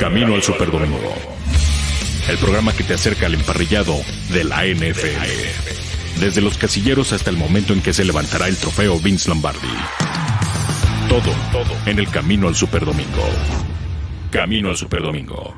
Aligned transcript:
Camino 0.00 0.34
al 0.34 0.42
Superdomingo. 0.42 1.12
El 2.30 2.38
programa 2.38 2.72
que 2.72 2.82
te 2.82 2.94
acerca 2.94 3.26
al 3.26 3.34
emparrillado 3.34 3.92
de 4.32 4.44
la 4.44 4.64
NFL. 4.64 6.18
Desde 6.18 6.40
los 6.40 6.56
casilleros 6.56 7.12
hasta 7.12 7.28
el 7.28 7.36
momento 7.36 7.74
en 7.74 7.82
que 7.82 7.92
se 7.92 8.06
levantará 8.06 8.48
el 8.48 8.56
trofeo 8.56 8.98
Vince 8.98 9.28
Lombardi. 9.28 9.68
Todo, 11.06 11.30
todo 11.52 11.74
en 11.84 11.98
el 11.98 12.08
Camino 12.08 12.48
al 12.48 12.54
Superdomingo. 12.54 13.24
Camino 14.30 14.70
al 14.70 14.76
Superdomingo. 14.76 15.54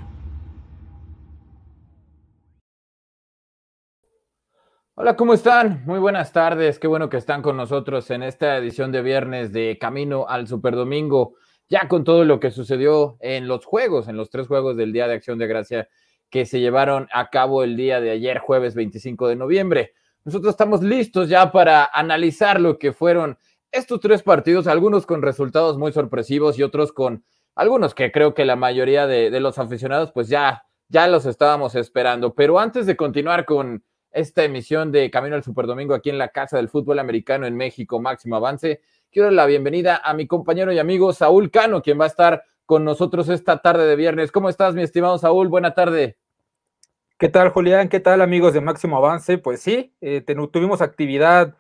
Hola, 4.97 5.15
¿cómo 5.15 5.35
están? 5.35 5.85
Muy 5.87 6.01
buenas 6.01 6.33
tardes. 6.33 6.81
Qué 6.81 6.89
bueno 6.89 7.09
que 7.09 7.19
están 7.19 7.43
con 7.43 7.57
nosotros 7.57 8.11
en 8.11 8.25
esta 8.25 8.57
edición 8.57 8.91
de 8.91 9.03
viernes 9.03 9.53
de 9.53 9.79
Camino 9.81 10.27
al 10.29 10.49
Superdomingo 10.49 11.37
ya 11.73 11.89
con 11.89 12.05
todo 12.05 12.27
lo 12.27 12.39
que 12.39 12.51
sucedió 12.51 13.17
en 13.21 13.49
los 13.49 13.65
juegos, 13.65 14.07
en 14.07 14.19
los 14.19 14.29
tres 14.29 14.47
juegos 14.47 14.77
del 14.77 14.93
Día 14.93 15.09
de 15.09 15.15
Acción 15.15 15.39
de 15.39 15.47
Gracia 15.47 15.89
que 16.29 16.45
se 16.45 16.61
llevaron 16.61 17.09
a 17.15 17.31
cabo 17.31 17.63
el 17.63 17.79
día 17.79 17.99
de 17.99 18.11
ayer, 18.11 18.41
jueves 18.41 18.75
25 18.75 19.27
de 19.27 19.37
noviembre. 19.37 19.95
Nosotros 20.23 20.51
estamos 20.51 20.83
listos 20.83 21.31
ya 21.31 21.51
para 21.51 21.87
analizar 21.87 22.61
lo 22.61 22.79
que 22.79 22.93
fueron 22.93 23.39
estos 23.71 24.01
tres 24.01 24.23
partidos, 24.23 24.67
algunos 24.67 25.07
con 25.07 25.23
resultados 25.23 25.79
muy 25.79 25.93
sorpresivos 25.93 26.59
y 26.59 26.63
otros 26.63 26.93
con 26.93 27.25
algunos 27.55 27.95
que 27.95 28.13
creo 28.13 28.35
que 28.35 28.45
la 28.45 28.57
mayoría 28.57 29.07
de, 29.07 29.31
de 29.31 29.41
los 29.41 29.59
aficionados 29.59 30.13
pues 30.13 30.29
ya, 30.29 30.65
ya 30.89 31.09
los 31.09 31.25
estábamos 31.25 31.75
esperando. 31.75 32.35
Pero 32.35 32.59
antes 32.59 32.85
de 32.85 32.99
continuar 32.99 33.47
con 33.47 33.83
esta 34.11 34.45
emisión 34.45 34.93
de 34.93 35.11
Camino 35.11 35.37
al 35.37 35.43
Superdomingo 35.43 35.95
aquí 35.95 36.11
en 36.11 36.19
la 36.19 36.29
Casa 36.29 36.59
del 36.59 36.69
Fútbol 36.69 36.99
Americano 36.99 37.47
en 37.47 37.57
México, 37.57 37.99
Máximo 37.99 38.37
Avance, 38.37 38.83
quiero 39.13 39.31
la 39.31 39.45
bienvenida 39.45 40.01
a 40.03 40.15
mi 40.15 40.27
compañero 40.27 40.73
y 40.73 40.79
amigo 40.79 41.13
Saúl 41.13 41.51
Cano, 41.51 41.83
quien 41.83 42.01
va 42.01 42.05
a 42.05 42.09
estar 42.09 42.45
con 42.65 42.83
nosotros 42.83 43.29
esta 43.29 43.59
tarde 43.59 43.87
de 43.87 43.95
viernes. 43.95 44.33
¿Cómo 44.33 44.49
estás, 44.49 44.75
mi 44.75 44.83
estimado 44.83 45.19
Saúl? 45.19 45.49
Buena 45.49 45.75
tarde. 45.75 46.17
¿Qué 47.19 47.29
tal, 47.29 47.51
Julián? 47.51 47.91
¿Qué 47.91 48.01
tal, 48.01 48.23
amigos 48.23 48.55
de 48.55 48.63
Máximo 48.63 48.97
Avance? 48.97 49.37
Pues 49.37 49.61
sí, 49.61 49.95
eh, 50.01 50.23
tuvimos 50.51 50.81
actividad 50.81 51.55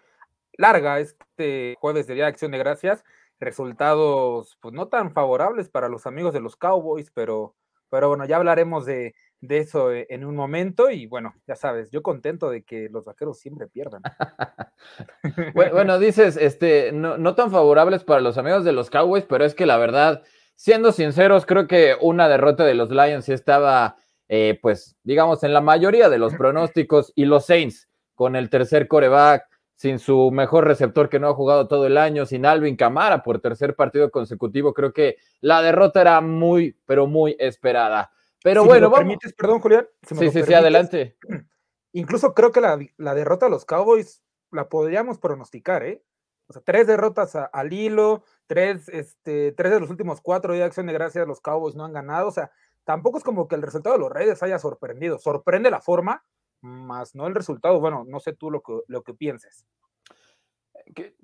larga 0.56 0.98
este 0.98 1.77
jueves 1.78 2.06
de 2.06 2.14
Día 2.14 2.25
de 2.25 2.31
Acción 2.31 2.53
de 2.53 2.59
Gracias. 2.59 3.05
Resultados, 3.39 4.56
pues 4.61 4.72
no 4.72 4.89
tan 4.89 5.12
favorables 5.12 5.69
para 5.69 5.91
los 5.91 6.06
amigos 6.06 6.33
de 6.33 6.41
los 6.41 6.56
Cowboys, 6.56 7.11
pero, 7.11 7.55
pero 7.91 8.09
bueno, 8.09 8.25
ya 8.25 8.37
hablaremos 8.37 8.87
de, 8.87 9.14
de 9.43 9.59
eso 9.59 9.93
eh, 9.93 10.07
en 10.09 10.25
un 10.25 10.37
momento 10.37 10.89
y 10.89 11.07
bueno, 11.07 11.35
ya 11.47 11.57
sabes, 11.57 11.91
yo 11.91 12.01
contento 12.01 12.48
de 12.48 12.62
que 12.62 12.89
los 12.89 13.05
vaqueros 13.05 13.39
siempre 13.39 13.67
pierdan. 13.67 14.03
bueno, 15.55 15.99
dices, 15.99 16.37
este, 16.37 16.93
no, 16.93 17.19
no, 17.19 17.34
tan 17.34 17.51
favorables 17.51 18.05
para 18.05 18.21
los 18.21 18.39
amigos 18.39 18.65
de 18.65 18.73
los 18.73 18.89
Cowboys, 18.89 19.25
pero 19.25 19.45
es 19.45 19.55
que 19.55 19.67
la 19.67 19.77
verdad, 19.77 20.23
siendo 20.55 20.93
sinceros, 20.93 21.45
creo 21.45 21.67
que 21.67 21.97
una 22.01 22.29
derrota 22.29 22.65
de 22.65 22.75
los 22.75 22.91
Lions 22.91 23.29
estaba, 23.29 23.97
eh, 24.29 24.59
pues, 24.62 24.97
digamos, 25.03 25.43
en 25.43 25.53
la 25.53 25.61
mayoría 25.61 26.09
de 26.09 26.19
los 26.19 26.34
pronósticos 26.34 27.12
y 27.17 27.25
los 27.25 27.47
Saints 27.47 27.89
con 28.15 28.37
el 28.37 28.49
tercer 28.49 28.87
coreback, 28.87 29.49
sin 29.75 29.99
su 29.99 30.31
mejor 30.31 30.67
receptor 30.69 31.09
que 31.09 31.19
no 31.19 31.27
ha 31.27 31.34
jugado 31.34 31.67
todo 31.67 31.89
el 31.89 31.99
año, 31.99 32.27
sin 32.27 32.47
Alvin 32.47 32.77
Camara 32.77 33.25
por 33.25 33.41
tercer 33.41 33.75
partido 33.75 34.12
consecutivo, 34.12 34.73
creo 34.73 34.93
que 34.93 35.17
la 35.41 35.62
derrota 35.62 36.01
era 36.01 36.21
muy, 36.21 36.77
pero 36.87 37.09
muy 37.09 37.34
esperada. 37.41 38.12
Pero 38.43 38.65
bueno, 38.65 38.87
vamos. 38.87 39.01
Permites, 39.01 39.33
perdón, 39.35 39.61
Julián. 39.61 39.89
sí, 40.03 40.31
sí, 40.31 40.43
sí, 40.43 40.55
adelante. 40.55 41.17
Incluso 41.93 42.35
creo 42.35 42.53
que 42.53 42.61
la, 42.61 43.15
derrota 43.15 43.47
a 43.47 43.49
los 43.49 43.65
Cowboys 43.65 44.23
la 44.51 44.69
podríamos 44.69 45.19
pronosticar, 45.19 45.83
¿eh? 45.84 46.03
O 46.49 46.53
sea, 46.53 46.62
tres 46.65 46.87
derrotas 46.87 47.34
al 47.34 47.73
hilo, 47.73 48.25
tres, 48.47 48.89
este, 48.89 49.53
tres 49.53 49.73
de 49.73 49.81
los 49.81 49.91
últimos 49.91 50.21
cuatro 50.21 50.53
de 50.53 50.62
acción 50.62 50.87
de 50.87 50.93
gracias 50.93 51.27
los 51.27 51.41
Cowboys 51.41 51.75
no 51.75 51.84
han 51.84 51.93
ganado. 51.93 52.29
O 52.29 52.33
sea, 52.33 52.51
tampoco 52.84 53.19
es 53.19 53.25
como 53.25 53.49
que 53.49 53.55
el 53.55 53.62
resultado 53.62 53.95
de 53.95 54.01
los 54.01 54.11
Raiders 54.11 54.43
haya 54.43 54.59
sorprendido. 54.59 55.19
Sorprende 55.19 55.71
la 55.71 55.81
forma, 55.81 56.25
más 56.61 57.15
no 57.15 57.27
el 57.27 57.34
resultado. 57.34 57.81
Bueno, 57.81 58.05
no 58.06 58.21
sé 58.21 58.33
tú 58.33 58.50
lo 58.50 58.62
que, 58.62 58.81
lo 58.87 59.03
que 59.03 59.15
pienses. 59.15 59.66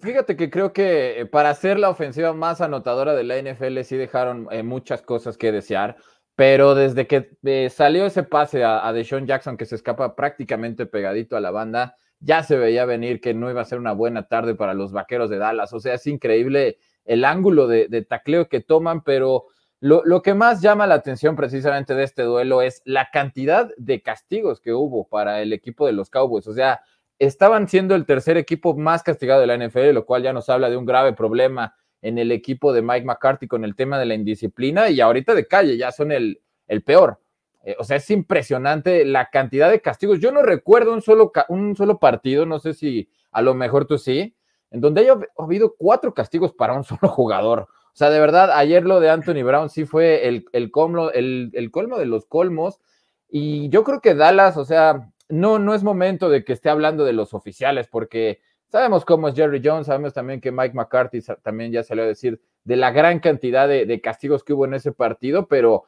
Fíjate 0.01 0.37
que 0.37 0.51
creo 0.51 0.73
que 0.73 1.21
eh, 1.21 1.27
para 1.27 1.55
ser 1.55 1.79
la 1.79 1.91
ofensiva 1.91 2.33
más 2.33 2.61
anotadora 2.61 3.15
de 3.15 3.25
la 3.25 3.41
NFL 3.41 3.81
sí 3.83 3.97
dejaron 3.97 4.49
eh, 4.51 4.63
muchas 4.63 5.03
cosas 5.03 5.37
que 5.37 5.53
desear. 5.53 5.97
Pero 6.39 6.77
desde 6.77 7.09
que 7.09 7.37
eh, 7.43 7.69
salió 7.69 8.07
ese 8.07 8.23
pase 8.23 8.63
a, 8.63 8.87
a 8.87 8.93
Deshaun 8.93 9.27
Jackson, 9.27 9.57
que 9.57 9.67
se 9.67 9.75
escapa 9.75 10.15
prácticamente 10.15 10.87
pegadito 10.87 11.37
a 11.37 11.41
la 11.41 11.51
banda, 11.51 11.97
ya 12.21 12.45
se 12.45 12.57
veía 12.57 12.85
venir 12.85 13.21
que 13.21 13.35
no 13.35 13.51
iba 13.51 13.61
a 13.61 13.65
ser 13.65 13.81
una 13.81 13.91
buena 13.91 14.29
tarde 14.29 14.55
para 14.55 14.73
los 14.73 14.93
vaqueros 14.93 15.31
de 15.31 15.39
Dallas. 15.39 15.73
O 15.73 15.81
sea, 15.81 15.95
es 15.95 16.07
increíble 16.07 16.79
el 17.05 17.25
ángulo 17.25 17.67
de, 17.67 17.89
tacleo 18.09 18.49
que 18.49 18.61
toman, 18.61 19.03
pero 19.03 19.47
lo, 19.81 20.03
lo, 20.05 20.23
que 20.23 20.35
más 20.35 20.63
llama 20.63 20.87
la 20.87 20.95
atención 20.95 21.35
precisamente 21.35 21.97
de 21.97 22.05
este 22.05 22.23
duelo 22.23 22.63
es 22.63 22.83
la 22.85 23.09
cantidad 23.13 23.71
de 23.77 24.01
castigos 24.01 24.61
que 24.61 24.73
hubo 24.73 25.09
para 25.09 25.43
el 25.43 25.53
equipo 25.53 25.87
de 25.87 25.93
los 25.93 26.09
Cowboys. 26.09 26.47
O 26.47 26.55
sea, 26.55 26.83
estaban 27.19 27.67
siendo 27.67 27.97
el 27.97 28.07
tercer 28.07 28.37
equipo 28.37 28.77
más 28.77 29.03
castigado 29.03 29.41
de 29.41 29.49
la 29.49 29.57
NFL, 29.57 29.91
lo 29.91 30.07
cual 30.07 30.23
ya 30.23 30.33
nos 30.33 30.49
habla 30.49 30.71
de 30.71 30.77
un 30.77 30.87
grave 30.87 31.15
problema 31.15 31.75
en 32.03 32.19
el 32.19 32.33
equipo 32.33 32.73
de 32.73 32.83
Mike 32.83 33.07
McCarthy 33.07 33.49
con 33.49 33.65
el 33.65 33.75
tema 33.75 33.99
de 33.99 34.07
la 34.07 34.15
indisciplina 34.15 34.89
y 34.91 35.01
ahorita 35.01 35.35
de 35.35 35.47
calle 35.47 35.77
ya 35.77 35.93
son 35.93 36.13
el, 36.13 36.41
el 36.67 36.83
peor. 36.83 37.21
Eh, 37.65 37.77
o 37.79 37.85
sea, 37.85 37.97
es 37.97 38.11
impresionante 38.11 39.05
la 39.05 39.31
cantidad 39.31 39.71
de 39.71 39.81
castigos. 39.81 40.21
Yo 40.21 40.33
no 40.33 40.43
recuerdo 40.43 40.93
un 40.93 41.03
solo, 41.03 41.33
un 41.49 41.77
solo 41.77 41.99
partido, 41.99 42.47
no 42.47 42.59
sé 42.59 42.75
si 42.75 43.11
a 43.33 43.43
lo 43.43 43.55
mejor 43.55 43.87
tú 43.87 43.99
sí, 43.99 44.35
en 44.71 44.81
donde 44.81 45.03
haya 45.03 45.19
habido 45.37 45.75
cuatro 45.77 46.15
castigos 46.15 46.53
para 46.53 46.75
un 46.75 46.85
solo 46.85 47.09
jugador. 47.09 47.69
O 47.71 47.97
sea, 47.99 48.11
de 48.11 48.21
verdad, 48.21 48.53
ayer 48.53 48.85
lo 48.85 49.01
de 49.01 49.11
Anthony 49.11 49.43
Brown 49.43 49.71
sí 49.71 49.85
fue 49.85 50.29
el, 50.29 50.45
el, 50.53 50.71
colmo, 50.71 51.11
el, 51.11 51.51
el 51.55 51.71
colmo 51.71 51.99
de 51.99 52.07
los 52.07 52.27
colmos. 52.27 52.81
Y 53.29 53.69
yo 53.71 53.83
creo 53.83 54.01
que 54.01 54.15
Dallas, 54.15 54.57
o 54.57 54.65
sea, 54.65 55.11
no, 55.29 55.59
no 55.59 55.75
es 55.75 55.83
momento 55.83 56.29
de 56.29 56.45
que 56.45 56.53
esté 56.53 56.71
hablando 56.71 57.05
de 57.05 57.13
los 57.13 57.35
oficiales, 57.35 57.89
porque 57.89 58.41
Sabemos 58.71 59.07
cómo 59.07 59.29
es 59.29 59.35
Jerry 59.35 59.63
Jones, 59.65 59.87
sabemos 59.87 60.13
también 60.13 60.43
que 60.43 60.53
Mike 60.53 60.75
McCarthy 60.75 61.21
también 61.43 61.73
ya 61.73 61.83
salió 61.83 62.05
a 62.05 62.07
decir 62.07 62.39
de 62.65 62.77
la 62.77 62.91
gran 62.91 63.19
cantidad 63.19 63.67
de, 63.67 64.01
castigos 64.03 64.45
que 64.45 64.53
hubo 64.53 64.67
en 64.67 64.75
ese 64.75 64.93
partido, 64.93 65.49
pero 65.49 65.85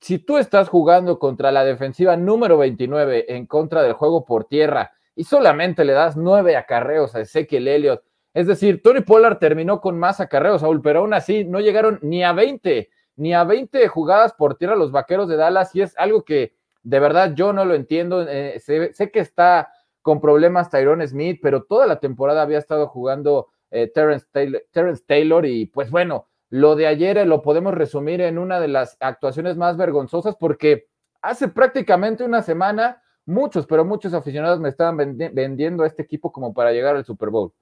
si 0.00 0.18
tú 0.18 0.36
estás 0.36 0.68
jugando 0.68 1.20
contra 1.20 1.52
la 1.52 1.64
defensiva 1.64 2.16
número 2.16 2.58
29 2.58 3.26
en 3.32 3.46
contra 3.46 3.82
del 3.82 3.92
juego 3.92 4.24
por 4.24 4.44
tierra 4.44 4.92
y 5.14 5.22
solamente 5.22 5.84
le 5.84 5.92
das 5.92 6.16
nueve 6.16 6.56
acarreos 6.56 7.14
a 7.14 7.20
Ezequiel 7.20 7.68
Elliott, 7.68 8.02
es 8.34 8.48
decir, 8.48 8.82
Tony 8.82 9.02
Pollard 9.02 9.38
terminó 9.38 9.80
con 9.80 9.96
más 9.96 10.18
acarreos, 10.18 10.62
Saúl, 10.62 10.82
pero 10.82 11.00
aún 11.00 11.14
así 11.14 11.44
no 11.44 11.60
llegaron 11.60 12.00
ni 12.02 12.24
a 12.24 12.32
20, 12.32 12.90
ni 13.14 13.34
a 13.34 13.44
20 13.44 13.86
jugadas 13.86 14.34
por 14.34 14.56
tierra 14.56 14.74
los 14.74 14.90
vaqueros 14.90 15.28
de 15.28 15.36
Dallas 15.36 15.74
y 15.76 15.82
es 15.82 15.96
algo 15.96 16.24
que 16.24 16.54
de 16.82 17.00
verdad 17.00 17.34
yo 17.34 17.52
no 17.52 17.64
lo 17.64 17.74
entiendo. 17.74 18.26
Eh, 18.28 18.60
sé 18.60 19.10
que 19.10 19.20
está 19.20 19.70
con 20.06 20.20
problemas 20.20 20.70
Tyrone 20.70 21.04
Smith, 21.08 21.40
pero 21.42 21.64
toda 21.64 21.84
la 21.84 21.98
temporada 21.98 22.42
había 22.42 22.58
estado 22.58 22.86
jugando 22.86 23.48
eh, 23.72 23.90
Terrence, 23.92 25.04
Taylor, 25.04 25.44
y 25.44 25.66
pues 25.66 25.90
bueno, 25.90 26.28
lo 26.48 26.76
de 26.76 26.86
ayer 26.86 27.18
eh, 27.18 27.26
lo 27.26 27.42
podemos 27.42 27.74
resumir 27.74 28.20
en 28.20 28.38
una 28.38 28.60
de 28.60 28.68
las 28.68 28.96
actuaciones 29.00 29.56
más 29.56 29.76
vergonzosas 29.76 30.36
porque 30.36 30.86
hace 31.22 31.48
prácticamente 31.48 32.22
una 32.22 32.40
semana 32.42 33.02
muchos, 33.24 33.66
pero 33.66 33.84
muchos 33.84 34.14
aficionados 34.14 34.60
me 34.60 34.68
estaban 34.68 34.96
vendiendo 34.96 35.82
a 35.82 35.88
este 35.88 36.02
equipo 36.02 36.30
como 36.30 36.54
para 36.54 36.70
llegar 36.70 36.94
al 36.94 37.04
Super 37.04 37.30
Bowl. 37.30 37.52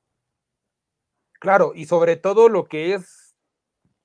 Claro, 1.40 1.72
y 1.74 1.86
sobre 1.86 2.16
todo 2.16 2.50
lo 2.50 2.66
que 2.66 2.92
es 2.92 3.34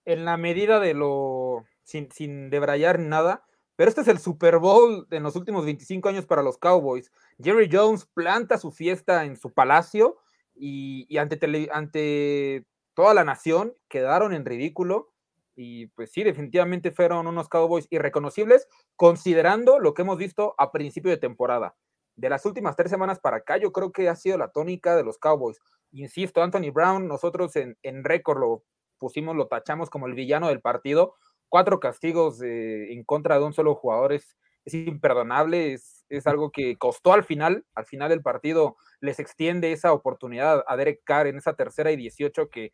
en 0.06 0.23
la 0.23 0.38
medida 0.38 0.79
de 0.79 0.94
lo, 0.94 1.66
sin, 1.83 2.09
sin 2.09 2.50
debrayar 2.50 3.00
nada, 3.00 3.44
pero 3.79 3.88
este 3.88 4.01
es 4.01 4.09
el 4.09 4.19
Super 4.19 4.57
Bowl 4.57 5.07
en 5.09 5.23
los 5.23 5.38
últimos 5.38 5.63
25 5.63 6.09
años 6.09 6.25
para 6.25 6.44
los 6.44 6.57
Cowboys. 6.57 7.13
Jerry 7.41 7.69
Jones 7.72 8.06
planta 8.13 8.57
su 8.57 8.73
fiesta 8.73 9.23
en 9.23 9.38
su 9.38 9.53
palacio 9.53 10.17
y, 10.53 11.16
ante, 11.16 11.40
ante 11.72 12.66
toda 12.94 13.13
la 13.13 13.23
nación 13.23 13.73
quedaron 13.88 14.34
en 14.34 14.44
ridículo. 14.44 15.13
Y 15.56 15.88
pues 15.88 16.12
sí, 16.12 16.25
definitivamente 16.25 16.92
fueron 16.92 17.25
unos 17.25 17.48
Cowboys 17.48 17.88
irreconocibles, 17.89 18.68
considerando 18.98 19.80
lo 19.80 19.94
que 19.94 20.01
hemos 20.01 20.18
visto 20.18 20.56
a 20.57 20.74
principio 20.74 21.12
de 21.12 21.18
temporada. 21.18 21.74
De 22.18 22.27
las 22.27 22.45
últimas 22.45 22.75
tres 22.75 22.92
semanas 22.92 23.21
para 23.21 23.38
acá, 23.38 23.56
yo 23.56 23.71
creo 23.71 23.94
que 23.94 24.09
ha 24.09 24.15
sido 24.18 24.38
la 24.38 24.51
tónica 24.51 24.98
de 24.98 25.06
los 25.06 25.18
Cowboys. 25.18 25.62
Insisto, 25.94 26.44
Anthony 26.44 26.71
Brown, 26.74 27.07
nosotros 27.07 27.56
en, 27.56 27.77
en 27.83 28.03
récord 28.03 28.42
lo 28.42 28.65
pusimos, 28.98 29.38
lo 29.38 29.48
tachamos 29.48 29.89
como 29.89 30.06
el 30.07 30.15
villano 30.15 30.50
del 30.50 30.59
partido, 30.59 31.15
cuatro 31.50 31.80
castigos 31.80 32.42
en 32.42 33.04
contra 33.04 33.38
de 33.38 33.46
un 33.46 33.54
solo 33.54 33.75
jugador 33.75 34.13
es, 34.13 34.38
imperdonable, 34.72 35.74
es, 35.74 36.06
es, 36.10 36.28
algo 36.28 36.51
que 36.51 36.78
costó 36.78 37.12
al 37.13 37.24
final, 37.24 37.66
al 37.74 37.86
final 37.86 38.10
del 38.10 38.22
partido 38.22 38.78
les 39.01 39.19
extiende 39.19 39.72
esa 39.72 39.94
oportunidad 39.94 40.63
a 40.68 40.78
Derek 40.78 41.01
Carr 41.04 41.25
en 41.25 41.38
esa 41.38 41.56
tercera 41.56 41.92
y 41.92 41.96
18 41.96 42.50
que 42.50 42.72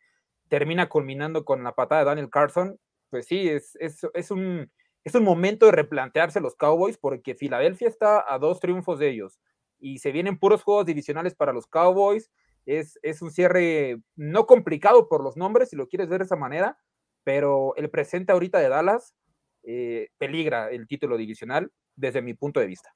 termina 0.48 0.88
culminando 0.88 1.44
con 1.44 1.62
la 1.64 1.74
patada 1.74 2.02
de 2.02 2.06
Daniel 2.06 2.30
Carson, 2.30 2.78
pues 3.10 3.26
sí, 3.26 3.48
es, 3.48 3.76
es, 3.80 4.30
un, 4.30 4.70
es 5.04 5.14
un 5.14 5.24
momento 5.24 5.66
de 5.66 5.72
replantearse 5.72 6.40
los 6.40 6.54
Cowboys 6.56 6.98
porque 6.98 7.34
Filadelfia 7.34 7.88
está 7.88 8.24
a 8.32 8.38
dos 8.38 8.60
triunfos 8.60 8.98
de 8.98 9.08
ellos 9.08 9.38
y 9.78 9.98
se 9.98 10.12
vienen 10.12 10.38
puros 10.38 10.62
juegos 10.62 10.86
divisionales 10.86 11.34
para 11.34 11.52
los 11.52 11.66
Cowboys. 11.66 12.30
Es, 12.64 12.98
es 13.02 13.22
un 13.22 13.30
cierre 13.30 13.98
no 14.16 14.46
complicado 14.46 15.08
por 15.08 15.22
los 15.22 15.36
nombres, 15.36 15.70
si 15.70 15.76
lo 15.76 15.88
quieres 15.88 16.08
ver 16.08 16.18
de 16.18 16.24
esa 16.24 16.36
manera, 16.36 16.78
pero 17.26 17.74
el 17.74 17.90
presente 17.90 18.30
ahorita 18.30 18.60
de 18.60 18.68
Dallas 18.68 19.12
eh, 19.64 20.10
peligra 20.16 20.70
el 20.70 20.86
título 20.86 21.16
divisional 21.16 21.72
desde 21.96 22.22
mi 22.22 22.34
punto 22.34 22.60
de 22.60 22.66
vista. 22.66 22.90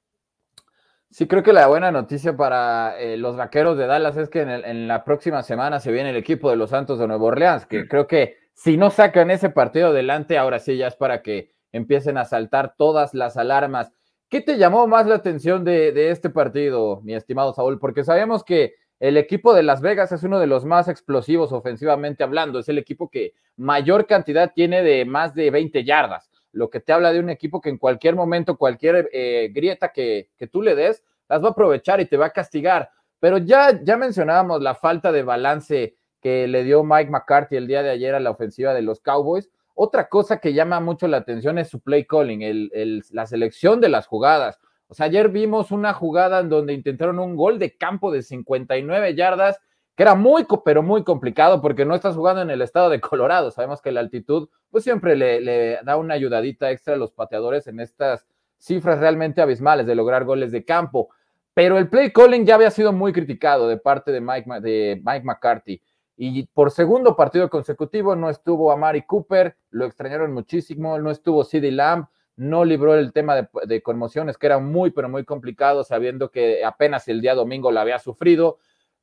Sí, 1.09 1.27
creo 1.27 1.43
que 1.43 1.51
la 1.51 1.67
buena 1.67 1.91
noticia 1.91 2.37
para 2.37 2.97
eh, 2.97 3.17
los 3.17 3.35
vaqueros 3.35 3.77
de 3.77 3.87
Dallas 3.87 4.15
es 4.15 4.29
que 4.29 4.39
en, 4.43 4.87
la 4.87 5.03
próxima 5.03 5.43
semana 5.43 5.81
se 5.81 5.91
viene 5.91 6.11
el 6.11 6.15
equipo 6.15 6.49
de 6.49 6.55
los 6.55 6.69
Santos 6.69 6.97
de 6.97 7.07
Nueva 7.07 7.25
Orleans, 7.25 7.65
que 7.65 7.89
creo 7.89 8.07
que 8.07 8.37
si 8.53 8.77
no 8.77 8.89
sacan 8.89 9.31
ese 9.31 9.49
partido 9.49 9.89
adelante, 9.89 10.37
ahora 10.37 10.59
sí 10.59 10.77
ya 10.77 10.87
es 10.87 10.95
para 10.95 11.21
que 11.21 11.51
empiecen 11.73 12.17
a 12.17 12.23
saltar 12.23 12.75
todas 12.77 13.13
las 13.13 13.35
alarmas. 13.35 13.91
¿Qué 14.29 14.39
te 14.39 14.57
llamó 14.57 14.87
más 14.87 15.07
la 15.07 15.15
atención 15.15 15.65
de, 15.65 15.91
de 15.91 16.09
este 16.09 16.29
partido, 16.29 17.01
mi 17.01 17.15
estimado 17.15 17.51
Saúl? 17.51 17.79
Porque 17.79 18.05
sabemos 18.05 18.45
que 18.45 18.75
el 19.01 19.17
equipo 19.17 19.53
de 19.53 19.63
Las 19.63 19.81
Vegas 19.81 20.13
es 20.13 20.23
uno 20.23 20.39
de 20.39 20.47
los 20.47 20.63
más 20.63 20.87
explosivos 20.87 21.51
ofensivamente 21.51 22.23
hablando, 22.23 22.59
es 22.59 22.69
el 22.69 22.77
equipo 22.77 23.09
que 23.09 23.33
mayor 23.57 24.07
cantidad 24.07 24.53
tiene 24.55 24.81
de 24.81 25.03
más 25.03 25.35
de 25.35 25.51
20 25.51 25.83
yardas 25.83 26.31
lo 26.51 26.69
que 26.69 26.79
te 26.79 26.93
habla 26.93 27.11
de 27.11 27.19
un 27.19 27.29
equipo 27.29 27.61
que 27.61 27.69
en 27.69 27.77
cualquier 27.77 28.15
momento, 28.15 28.57
cualquier 28.57 29.09
eh, 29.13 29.49
grieta 29.53 29.91
que, 29.91 30.29
tú 30.51 30.61
le 30.61 30.75
des, 30.75 31.03
las 31.29 31.43
va 31.43 31.49
a 31.49 31.51
aprovechar 31.51 32.01
y 32.01 32.05
te 32.05 32.17
va 32.17 32.27
a 32.27 32.31
castigar. 32.31 32.89
Pero 33.19 33.37
ya, 33.37 33.79
ya 33.83 33.97
mencionábamos 33.97 34.61
la 34.61 34.75
falta 34.75 35.11
de 35.11 35.23
balance 35.23 35.95
que 36.21 36.47
le 36.47 36.63
dio 36.63 36.83
Mike 36.83 37.09
McCarthy 37.09 37.55
el 37.55 37.67
día 37.67 37.83
de 37.83 37.89
ayer 37.89 38.15
a 38.15 38.19
la 38.19 38.31
ofensiva 38.31 38.73
de 38.73 38.81
los 38.81 38.99
Cowboys. 38.99 39.49
Otra 39.73 40.09
cosa 40.09 40.39
que 40.39 40.53
llama 40.53 40.79
mucho 40.79 41.07
la 41.07 41.17
atención 41.17 41.57
es 41.57 41.69
su 41.69 41.79
play 41.79 42.05
calling, 42.05 42.41
el, 42.41 43.03
la 43.11 43.25
selección 43.25 43.79
de 43.79 43.89
las 43.89 44.07
jugadas. 44.07 44.59
O 44.91 44.93
sea, 44.93 45.05
ayer 45.05 45.29
vimos 45.29 45.71
una 45.71 45.93
jugada 45.93 46.41
en 46.41 46.49
donde 46.49 46.73
intentaron 46.73 47.17
un 47.17 47.37
gol 47.37 47.59
de 47.59 47.77
campo 47.77 48.11
de 48.11 48.23
59 48.23 49.15
yardas 49.15 49.57
que 49.95 50.03
era 50.03 50.15
muy, 50.15 50.45
pero 50.65 50.83
muy 50.83 51.05
complicado 51.05 51.61
porque 51.61 51.85
no 51.85 51.95
estás 51.95 52.17
jugando 52.17 52.41
en 52.41 52.49
el 52.49 52.61
estado 52.61 52.89
de 52.89 52.99
Colorado. 52.99 53.51
Sabemos 53.51 53.81
que 53.81 53.93
la 53.93 54.01
altitud, 54.01 54.49
pues 54.69 54.83
siempre 54.83 55.15
le, 55.15 55.79
da 55.85 55.95
una 55.95 56.15
ayudadita 56.15 56.71
extra 56.71 56.95
a 56.95 56.97
los 56.97 57.13
pateadores 57.13 57.67
en 57.67 57.79
estas 57.79 58.27
cifras 58.57 58.99
realmente 58.99 59.41
abismales 59.41 59.85
de 59.85 59.95
lograr 59.95 60.25
goles 60.25 60.51
de 60.51 60.65
campo. 60.65 61.07
Pero 61.53 61.77
el 61.77 61.87
play 61.87 62.11
calling 62.11 62.45
ya 62.45 62.55
había 62.55 62.69
sido 62.69 62.91
muy 62.91 63.13
criticado 63.13 63.69
de 63.69 63.77
parte 63.77 64.11
de 64.11 64.19
Mike, 64.19 64.59
de 64.59 65.01
Mike 65.05 65.23
McCarthy. 65.23 65.81
Y 66.17 66.47
por 66.47 66.69
segundo 66.69 67.15
partido 67.15 67.49
consecutivo 67.49 68.13
no 68.17 68.29
estuvo 68.29 68.73
Amari 68.73 69.03
Cooper, 69.03 69.55
lo 69.69 69.85
extrañaron 69.85 70.33
muchísimo, 70.33 70.99
no 70.99 71.11
estuvo 71.11 71.45
CD 71.45 71.71
Lamb, 71.71 72.07
no 72.35 72.65
libró 72.65 72.95
el 72.95 73.13
tema 73.13 73.49
de, 73.65 73.81
conmociones, 73.81 74.37
que 74.37 74.47
era 74.47 74.59
muy, 74.59 74.91
pero 74.91 75.09
muy 75.09 75.25
complicado, 75.25 75.83
sabiendo 75.83 76.31
que 76.31 76.63
apenas 76.65 77.07
el 77.07 77.21
día 77.21 77.35
domingo 77.35 77.71
la 77.71 77.81
había 77.81 77.99
sufrido. 77.99 78.57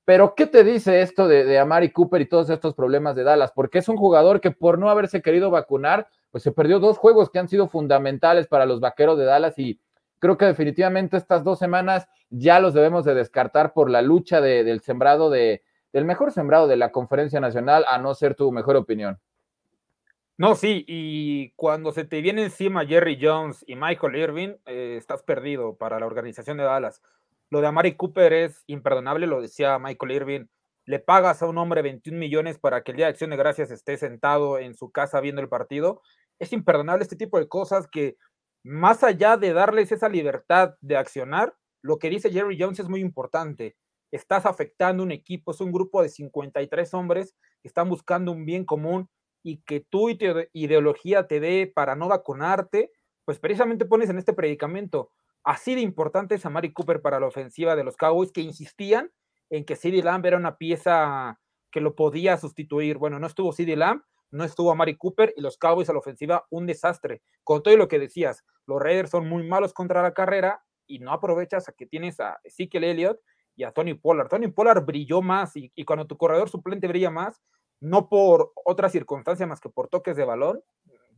Pero, 0.05 0.35
¿qué 0.35 0.47
te 0.47 0.65
dice 0.65 1.03
esto 1.03 1.29
de, 1.29 1.59
Amari 1.59 1.91
Cooper 1.91 2.23
y 2.23 2.29
todos 2.29 2.51
estos 2.51 2.75
problemas 2.75 3.15
de 3.15 3.25
Dallas? 3.25 3.53
Porque 3.55 3.79
es 3.79 3.89
un 3.89 3.97
jugador 3.97 4.41
que 4.41 4.51
por 4.51 4.79
no 4.79 4.91
haberse 4.91 5.21
querido 5.23 5.51
vacunar, 5.51 6.09
pues 6.31 6.43
se 6.43 6.53
perdió 6.53 6.81
dos 6.81 6.99
juegos 6.99 7.31
que 7.31 7.39
han 7.39 7.49
sido 7.49 7.69
fundamentales 7.69 8.47
para 8.47 8.67
los 8.67 8.81
vaqueros 8.81 9.19
de 9.19 9.25
Dallas 9.25 9.59
y 9.59 9.81
creo 10.19 10.37
que 10.37 10.47
definitivamente 10.47 11.17
estas 11.17 11.45
dos 11.45 11.59
semanas 11.59 12.09
ya 12.31 12.61
los 12.61 12.75
debemos 12.75 13.05
de 13.05 13.15
descartar 13.15 13.73
por 13.73 13.91
la 13.91 14.03
lucha 14.03 14.41
del 14.41 14.81
sembrado 14.81 15.31
de, 15.31 15.63
del 15.93 16.05
mejor 16.05 16.33
sembrado 16.33 16.67
de 16.67 16.77
la 16.77 16.91
conferencia 16.93 17.41
nacional, 17.41 17.85
a 17.89 17.99
no 17.99 18.15
ser 18.15 18.35
tu 18.35 18.51
mejor 18.53 18.77
opinión. 18.77 19.19
No, 20.41 20.55
sí, 20.55 20.85
y 20.87 21.51
cuando 21.57 21.91
se 21.91 22.05
te 22.05 22.21
viene 22.21 22.45
encima 22.45 22.87
Jerry 22.87 23.19
Jones 23.21 23.65
y 23.67 23.75
Michael 23.75 24.15
Irving, 24.15 24.55
eh, 24.67 24.95
estás 24.97 25.25
perdido 25.25 25.77
para 25.77 25.99
la 25.99 26.07
organización 26.07 26.59
de 26.59 26.63
Dallas. 26.63 27.03
Lo 27.51 27.61
de 27.61 27.67
Amari 27.67 27.97
Cooper 27.97 28.33
es 28.33 28.63
imperdonable, 28.69 29.27
lo 29.27 29.41
decía 29.41 29.81
Michael 29.81 30.13
Irving. 30.13 30.47
Le 30.87 31.01
pagas 31.01 31.43
a 31.43 31.47
un 31.49 31.59
hombre 31.59 31.83
21 31.83 32.17
millones 32.21 32.57
para 32.57 32.85
que 32.85 32.93
el 32.93 32.99
día 32.99 33.07
de 33.07 33.11
acción 33.11 33.31
de 33.31 33.37
gracias 33.37 33.73
esté 33.73 33.97
sentado 33.97 34.61
en 34.61 34.75
su 34.75 34.93
casa 34.93 35.21
viendo 35.21 35.43
el 35.43 35.49
partido. 35.49 36.03
Es 36.39 36.53
imperdonable 36.53 37.03
este 37.03 37.17
tipo 37.17 37.41
de 37.41 37.49
cosas 37.49 37.89
que, 37.89 38.17
más 38.63 39.03
allá 39.03 39.37
de 39.39 39.53
darles 39.53 39.91
esa 39.91 40.09
libertad 40.09 40.77
de 40.81 40.97
accionar, 40.97 41.57
lo 41.83 41.99
que 41.99 42.11
dice 42.11 42.31
Jerry 42.31 42.57
Jones 42.61 42.79
es 42.79 42.89
muy 42.89 43.01
importante. 43.01 43.77
Estás 44.13 44.47
afectando 44.47 45.03
un 45.03 45.11
equipo, 45.11 45.51
es 45.51 45.61
un 45.61 45.73
grupo 45.73 46.01
de 46.01 46.11
53 46.11 46.95
hombres 46.95 47.35
que 47.61 47.67
están 47.67 47.89
buscando 47.89 48.31
un 48.31 48.47
bien 48.47 48.65
común 48.65 49.09
y 49.43 49.63
que 49.63 49.81
tu 49.81 50.09
ideología 50.11 51.27
te 51.27 51.41
dé 51.41 51.71
para 51.73 51.95
no 51.95 52.09
vacunarte, 52.09 52.91
pues 53.25 53.39
precisamente 53.39 53.85
pones 53.85 54.11
en 54.11 54.19
este 54.19 54.33
predicamento. 54.33 55.11
Así 55.45 55.75
de 55.75 55.81
importante 55.81 56.35
es 56.35 56.45
Amari 56.47 56.73
Cooper 56.73 57.01
para 57.01 57.21
la 57.21 57.27
ofensiva 57.27 57.77
de 57.77 57.85
los 57.85 57.97
Cowboys, 57.97 58.33
que 58.33 58.41
insistían 58.41 59.11
en 59.51 59.65
que 59.65 59.77
CeeDee 59.77 60.03
Lamb 60.03 60.25
era 60.27 60.37
una 60.37 60.57
pieza 60.59 61.41
que 61.71 61.81
lo 61.81 61.95
podía 61.95 62.37
sustituir. 62.37 62.99
Bueno, 62.99 63.19
no 63.19 63.27
estuvo 63.27 63.53
CeeDee 63.53 63.77
Lamb, 63.77 64.03
no 64.31 64.45
estuvo 64.45 64.71
Amari 64.71 64.97
Cooper 64.97 65.33
y 65.37 65.41
los 65.41 65.57
Cowboys 65.57 65.89
a 65.89 65.93
la 65.93 66.01
ofensiva 66.01 66.47
un 66.51 66.67
desastre. 66.67 67.23
Con 67.45 67.63
todo 67.63 67.77
lo 67.77 67.89
que 67.89 67.99
decías, 67.99 68.45
los 68.67 68.81
Raiders 68.81 69.11
son 69.11 69.29
muy 69.29 69.47
malos 69.47 69.73
contra 69.73 70.03
la 70.03 70.13
carrera 70.13 70.63
y 70.87 70.99
no 70.99 71.13
aprovechas 71.13 71.69
a 71.69 71.73
que 71.73 71.87
tienes 71.87 72.21
a 72.21 72.39
Ezekiel 72.45 72.85
Elliott 72.85 73.21
y 73.57 73.65
a 73.65 73.73
Tony 73.73 73.95
Pollard. 73.95 74.29
Tony 74.29 74.49
Pollard 74.49 74.85
brilló 74.85 75.23
más 75.23 75.57
y, 75.57 75.73
y 75.75 75.85
cuando 75.85 76.07
tu 76.07 76.17
corredor 76.17 76.49
suplente 76.49 76.89
brilla 76.89 77.11
más, 77.11 77.43
no 77.81 78.09
por 78.09 78.53
otra 78.65 78.89
circunstancia 78.89 79.47
más 79.47 79.61
que 79.61 79.69
por 79.69 79.89
toques 79.89 80.17
de 80.17 80.25
balón, 80.25 80.63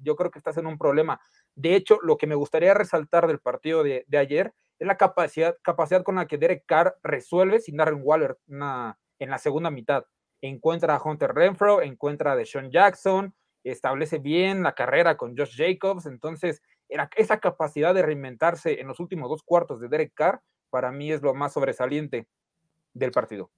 yo 0.02 0.16
creo 0.16 0.30
que 0.30 0.38
estás 0.38 0.56
en 0.56 0.66
un 0.66 0.78
problema. 0.78 1.20
De 1.54 1.74
hecho, 1.74 1.98
lo 2.02 2.16
que 2.16 2.26
me 2.26 2.34
gustaría 2.34 2.74
resaltar 2.74 3.26
del 3.26 3.38
partido 3.38 3.82
de, 3.82 4.06
ayer 4.18 4.54
es 4.78 4.86
la 4.86 4.96
capacidad, 4.96 5.56
capacidad 5.62 6.02
con 6.02 6.16
la 6.16 6.26
que 6.26 6.38
Derek 6.38 6.64
Carr 6.66 6.96
resuelve 7.02 7.60
sin 7.60 7.76
Darren 7.76 8.00
Waller 8.02 8.38
en 8.48 9.30
la 9.30 9.38
segunda 9.38 9.70
mitad. 9.70 10.04
Encuentra 10.40 10.96
a 10.96 11.02
Hunter 11.02 11.34
Renfro, 11.34 11.82
encuentra 11.82 12.32
a 12.32 12.36
Deshaun 12.36 12.70
Jackson, 12.70 13.34
establece 13.62 14.18
bien 14.18 14.62
la 14.62 14.74
carrera 14.74 15.16
con 15.16 15.36
Josh 15.36 15.56
Jacobs. 15.56 16.06
Entonces, 16.06 16.62
era, 16.88 17.10
esa 17.16 17.38
capacidad 17.38 17.94
de 17.94 18.02
reinventarse 18.02 18.80
en 18.80 18.88
los 18.88 19.00
últimos 19.00 19.28
dos 19.28 19.42
cuartos 19.42 19.80
de 19.80 19.88
Derek 19.88 20.14
Carr, 20.14 20.40
para 20.70 20.92
mí 20.92 21.12
es 21.12 21.20
lo 21.22 21.34
más 21.34 21.52
sobresaliente 21.52 22.26
del 22.94 23.10
partido. 23.10 23.50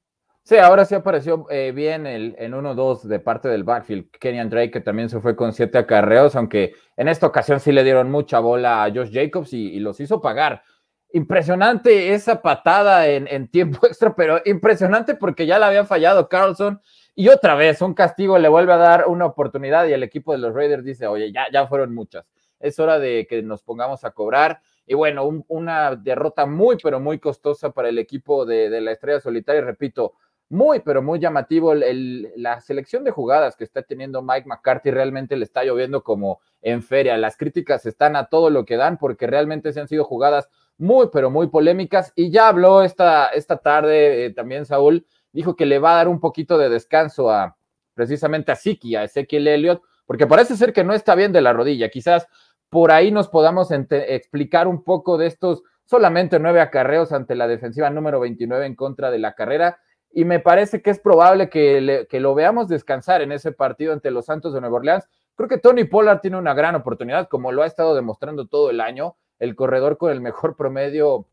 Sí, 0.44 0.56
ahora 0.56 0.84
sí 0.84 0.96
apareció 0.96 1.46
eh, 1.50 1.70
bien 1.72 2.04
el, 2.04 2.34
en 2.36 2.52
1-2 2.52 3.02
de 3.02 3.20
parte 3.20 3.48
del 3.48 3.62
backfield. 3.62 4.10
Kenyan 4.10 4.50
Drake, 4.50 4.72
que 4.72 4.80
también 4.80 5.08
se 5.08 5.20
fue 5.20 5.36
con 5.36 5.52
siete 5.52 5.78
acarreos, 5.78 6.34
aunque 6.34 6.74
en 6.96 7.06
esta 7.06 7.28
ocasión 7.28 7.60
sí 7.60 7.70
le 7.70 7.84
dieron 7.84 8.10
mucha 8.10 8.40
bola 8.40 8.82
a 8.82 8.90
Josh 8.90 9.12
Jacobs 9.12 9.52
y, 9.52 9.78
los 9.78 10.00
hizo 10.00 10.20
pagar. 10.20 10.64
Impresionante 11.12 12.12
esa 12.14 12.42
patada 12.42 13.06
en, 13.06 13.48
tiempo 13.48 13.78
extra, 13.86 14.16
pero 14.16 14.40
impresionante 14.44 15.14
porque 15.14 15.46
ya 15.46 15.60
la 15.60 15.68
había 15.68 15.84
fallado 15.84 16.28
Carlson. 16.28 16.80
Y 17.14 17.28
otra 17.28 17.54
vez, 17.54 17.80
un 17.80 17.94
castigo 17.94 18.36
le 18.38 18.48
vuelve 18.48 18.72
a 18.72 18.78
dar 18.78 19.06
una 19.06 19.26
oportunidad 19.26 19.86
y 19.86 19.92
el 19.92 20.02
equipo 20.02 20.32
de 20.32 20.38
los 20.38 20.54
Raiders 20.54 20.84
dice, 20.84 21.06
oye, 21.06 21.30
ya, 21.32 21.46
ya 21.52 21.68
fueron 21.68 21.94
muchas. 21.94 22.26
Es 22.58 22.80
hora 22.80 22.98
de 22.98 23.28
que 23.28 23.42
nos 23.42 23.62
pongamos 23.62 24.02
a 24.04 24.10
cobrar. 24.10 24.60
Y 24.86 24.94
bueno, 24.94 25.44
una 25.46 25.94
derrota 25.94 26.46
muy, 26.46 26.78
pero 26.82 26.98
muy 26.98 27.20
costosa 27.20 27.70
para 27.70 27.90
el 27.90 27.98
equipo 27.98 28.44
de, 28.44 28.70
de 28.70 28.80
la 28.80 28.90
Estrella 28.90 29.20
Solitaria. 29.20 29.60
Repito, 29.60 30.14
muy, 30.52 30.80
pero 30.80 31.00
muy 31.00 31.18
llamativo 31.18 31.72
la 31.74 32.60
selección 32.60 33.04
de 33.04 33.10
jugadas 33.10 33.56
que 33.56 33.64
está 33.64 33.82
teniendo 33.82 34.20
Mike 34.20 34.46
McCarthy. 34.46 34.90
Realmente 34.90 35.34
le 35.34 35.44
está 35.44 35.64
lloviendo 35.64 36.04
como 36.04 36.40
en 36.60 36.82
feria. 36.82 37.16
Las 37.16 37.38
críticas 37.38 37.86
están 37.86 38.16
a 38.16 38.26
todo 38.26 38.50
lo 38.50 38.66
que 38.66 38.76
dan 38.76 38.98
porque 38.98 39.26
realmente 39.26 39.72
se 39.72 39.80
han 39.80 39.88
sido 39.88 40.04
jugadas 40.04 40.50
muy, 40.76 41.08
pero 41.10 41.30
muy 41.30 41.46
polémicas. 41.46 42.12
Y 42.16 42.30
ya 42.30 42.48
habló 42.48 42.82
esta, 42.82 43.28
esta 43.28 43.56
tarde 43.56 44.26
eh, 44.26 44.30
también 44.34 44.66
Saúl, 44.66 45.06
dijo 45.32 45.56
que 45.56 45.64
le 45.64 45.78
va 45.78 45.94
a 45.94 45.96
dar 45.96 46.08
un 46.08 46.20
poquito 46.20 46.58
de 46.58 46.68
descanso 46.68 47.30
a 47.30 47.56
precisamente 47.94 48.52
a 48.52 48.56
Siki, 48.56 48.94
a 48.94 49.04
Ezequiel 49.04 49.48
Elliott, 49.48 49.82
porque 50.04 50.26
parece 50.26 50.56
ser 50.56 50.74
que 50.74 50.84
no 50.84 50.92
está 50.92 51.14
bien 51.14 51.32
de 51.32 51.40
la 51.40 51.54
rodilla. 51.54 51.88
Quizás 51.88 52.26
por 52.68 52.92
ahí 52.92 53.10
nos 53.10 53.28
podamos 53.28 53.70
explicar 53.70 54.68
un 54.68 54.84
poco 54.84 55.16
de 55.16 55.28
estos 55.28 55.62
solamente 55.86 56.38
nueve 56.38 56.60
acarreos 56.60 57.10
ante 57.12 57.36
la 57.36 57.48
defensiva 57.48 57.88
número 57.88 58.20
29 58.20 58.66
en 58.66 58.76
contra 58.76 59.10
de 59.10 59.18
la 59.18 59.34
carrera 59.34 59.78
y 60.12 60.24
me 60.24 60.40
parece 60.40 60.82
que 60.82 60.90
es 60.90 60.98
probable 60.98 61.48
que, 61.48 62.06
lo 62.12 62.34
veamos 62.34 62.68
descansar 62.68 63.22
en 63.22 63.32
ese 63.32 63.52
partido 63.52 63.92
ante 63.92 64.10
los 64.10 64.26
Santos 64.26 64.52
de 64.52 64.60
Nueva 64.60 64.76
Orleans. 64.76 65.08
Creo 65.34 65.48
que 65.48 65.58
Tony 65.58 65.84
Pollard 65.84 66.20
tiene 66.20 66.36
una 66.36 66.52
gran 66.52 66.74
oportunidad, 66.74 67.28
como 67.28 67.50
lo 67.50 67.62
ha 67.62 67.66
estado 67.66 67.94
demostrando 67.94 68.46
todo 68.46 68.70
el 68.70 68.80
año, 68.80 69.16
el 69.38 69.56
corredor 69.56 69.96
con 69.96 70.12
el 70.12 70.20
mejor 70.20 70.54
promedio 70.56 71.26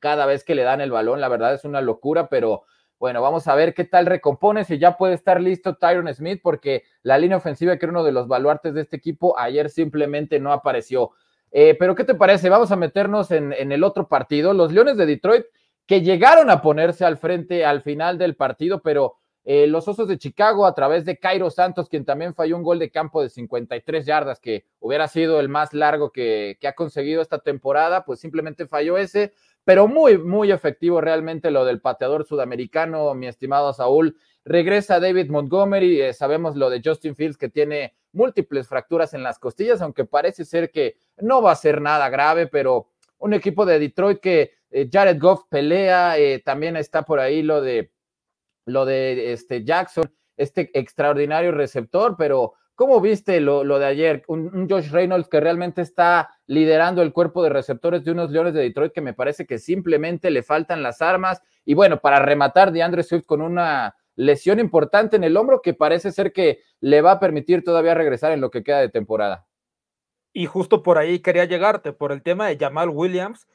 cada 0.00 0.26
vez 0.26 0.44
que 0.44 0.54
le 0.54 0.62
dan 0.62 0.80
el 0.80 0.90
balón, 0.90 1.20
la 1.20 1.28
verdad 1.28 1.54
es 1.54 1.64
una 1.64 1.80
locura, 1.80 2.28
pero 2.28 2.64
bueno, 2.98 3.20
vamos 3.20 3.46
a 3.48 3.54
ver 3.54 3.74
qué 3.74 3.84
tal 3.84 4.06
recompone, 4.06 4.64
si 4.64 4.78
ya 4.78 4.96
puede 4.96 5.14
estar 5.14 5.40
listo 5.40 5.76
Tyron 5.76 6.12
Smith, 6.14 6.40
porque 6.42 6.84
la 7.02 7.18
línea 7.18 7.36
ofensiva, 7.36 7.76
que 7.76 7.84
era 7.84 7.92
uno 7.92 8.04
de 8.04 8.12
los 8.12 8.28
baluartes 8.28 8.72
de 8.74 8.80
este 8.80 8.96
equipo, 8.96 9.38
ayer 9.38 9.68
simplemente 9.68 10.40
no 10.40 10.52
apareció. 10.52 11.10
Eh, 11.50 11.76
pero, 11.78 11.94
¿qué 11.94 12.04
te 12.04 12.14
parece? 12.14 12.48
Vamos 12.48 12.72
a 12.72 12.76
meternos 12.76 13.30
en, 13.30 13.52
en 13.52 13.72
el 13.72 13.84
otro 13.84 14.08
partido. 14.08 14.52
Los 14.52 14.72
Leones 14.72 14.96
de 14.96 15.06
Detroit 15.06 15.44
que 15.86 16.02
llegaron 16.02 16.50
a 16.50 16.62
ponerse 16.62 17.04
al 17.04 17.16
frente 17.16 17.64
al 17.64 17.82
final 17.82 18.18
del 18.18 18.36
partido, 18.36 18.82
pero 18.82 19.16
eh, 19.48 19.68
los 19.68 19.86
Osos 19.86 20.08
de 20.08 20.18
Chicago 20.18 20.66
a 20.66 20.74
través 20.74 21.04
de 21.04 21.18
Cairo 21.18 21.50
Santos, 21.50 21.88
quien 21.88 22.04
también 22.04 22.34
falló 22.34 22.56
un 22.56 22.64
gol 22.64 22.80
de 22.80 22.90
campo 22.90 23.22
de 23.22 23.28
53 23.28 24.04
yardas, 24.04 24.40
que 24.40 24.66
hubiera 24.80 25.06
sido 25.06 25.38
el 25.38 25.48
más 25.48 25.72
largo 25.72 26.10
que, 26.10 26.58
ha 26.66 26.72
conseguido 26.72 27.22
esta 27.22 27.38
temporada, 27.38 28.04
pues 28.04 28.18
simplemente 28.18 28.66
falló 28.66 28.98
ese, 28.98 29.32
pero 29.62 29.86
muy, 29.86 30.18
muy 30.18 30.50
efectivo 30.50 31.00
realmente 31.00 31.52
lo 31.52 31.64
del 31.64 31.80
pateador 31.80 32.26
sudamericano, 32.26 33.14
mi 33.14 33.28
estimado 33.28 33.72
Saúl. 33.72 34.16
regresa 34.44 34.98
David 34.98 35.30
Montgomery, 35.30 36.00
eh, 36.00 36.12
sabemos 36.12 36.56
lo 36.56 36.68
de 36.68 36.82
Justin 36.84 37.14
Fields 37.14 37.36
que 37.36 37.48
tiene 37.48 37.94
múltiples 38.10 38.66
fracturas 38.66 39.14
en 39.14 39.22
las 39.22 39.38
costillas, 39.38 39.80
aunque 39.80 40.04
parece 40.04 40.44
ser 40.44 40.72
que 40.72 40.96
no 41.18 41.40
va 41.40 41.52
a 41.52 41.56
ser 41.56 41.80
nada 41.80 42.08
grave, 42.08 42.48
pero 42.48 42.88
un 43.18 43.32
equipo 43.32 43.64
de 43.64 43.78
Detroit 43.78 44.18
que 44.18 44.55
eh, 44.70 44.88
Jared 44.92 45.20
Goff 45.20 45.44
pelea, 45.48 46.18
eh, 46.18 46.42
también 46.44 46.76
está 46.76 47.02
por 47.02 47.20
ahí 47.20 47.42
lo 47.42 47.60
de 47.60 47.92
lo 48.66 48.84
de 48.84 49.32
este 49.32 49.64
Jackson, 49.64 50.12
este 50.36 50.70
extraordinario 50.78 51.52
receptor, 51.52 52.16
pero 52.18 52.54
¿cómo 52.74 53.00
viste 53.00 53.40
lo, 53.40 53.64
de 53.78 53.86
ayer? 53.86 54.24
Un, 54.28 54.68
Josh 54.68 54.90
Reynolds 54.90 55.28
que 55.28 55.40
realmente 55.40 55.82
está 55.82 56.30
liderando 56.46 57.02
el 57.02 57.12
cuerpo 57.12 57.42
de 57.42 57.48
receptores 57.48 58.04
de 58.04 58.10
unos 58.10 58.30
Leones 58.30 58.54
de 58.54 58.62
Detroit 58.62 58.92
que 58.92 59.00
me 59.00 59.14
parece 59.14 59.46
que 59.46 59.58
simplemente 59.58 60.30
le 60.30 60.42
faltan 60.42 60.82
las 60.82 61.00
armas. 61.00 61.40
Y 61.64 61.74
bueno, 61.74 62.00
para 62.00 62.18
rematar, 62.18 62.72
de 62.72 62.82
Andre 62.82 63.02
Swift 63.02 63.24
con 63.24 63.40
una 63.40 63.94
lesión 64.16 64.58
importante 64.58 65.16
en 65.16 65.24
el 65.24 65.36
hombro 65.36 65.62
que 65.62 65.74
parece 65.74 66.10
ser 66.10 66.32
que 66.32 66.60
le 66.80 67.02
va 67.02 67.12
a 67.12 67.20
permitir 67.20 67.62
todavía 67.64 67.94
regresar 67.94 68.32
en 68.32 68.40
lo 68.40 68.50
que 68.50 68.62
queda 68.62 68.80
de 68.80 68.88
temporada. 68.88 69.46
Y 70.32 70.46
justo 70.46 70.82
por 70.82 70.98
ahí 70.98 71.20
quería 71.20 71.44
llegarte, 71.44 71.92
por 71.92 72.12
el 72.12 72.22
tema 72.22 72.48
de 72.48 72.58
Jamal 72.58 72.90
Williams, 72.90 73.46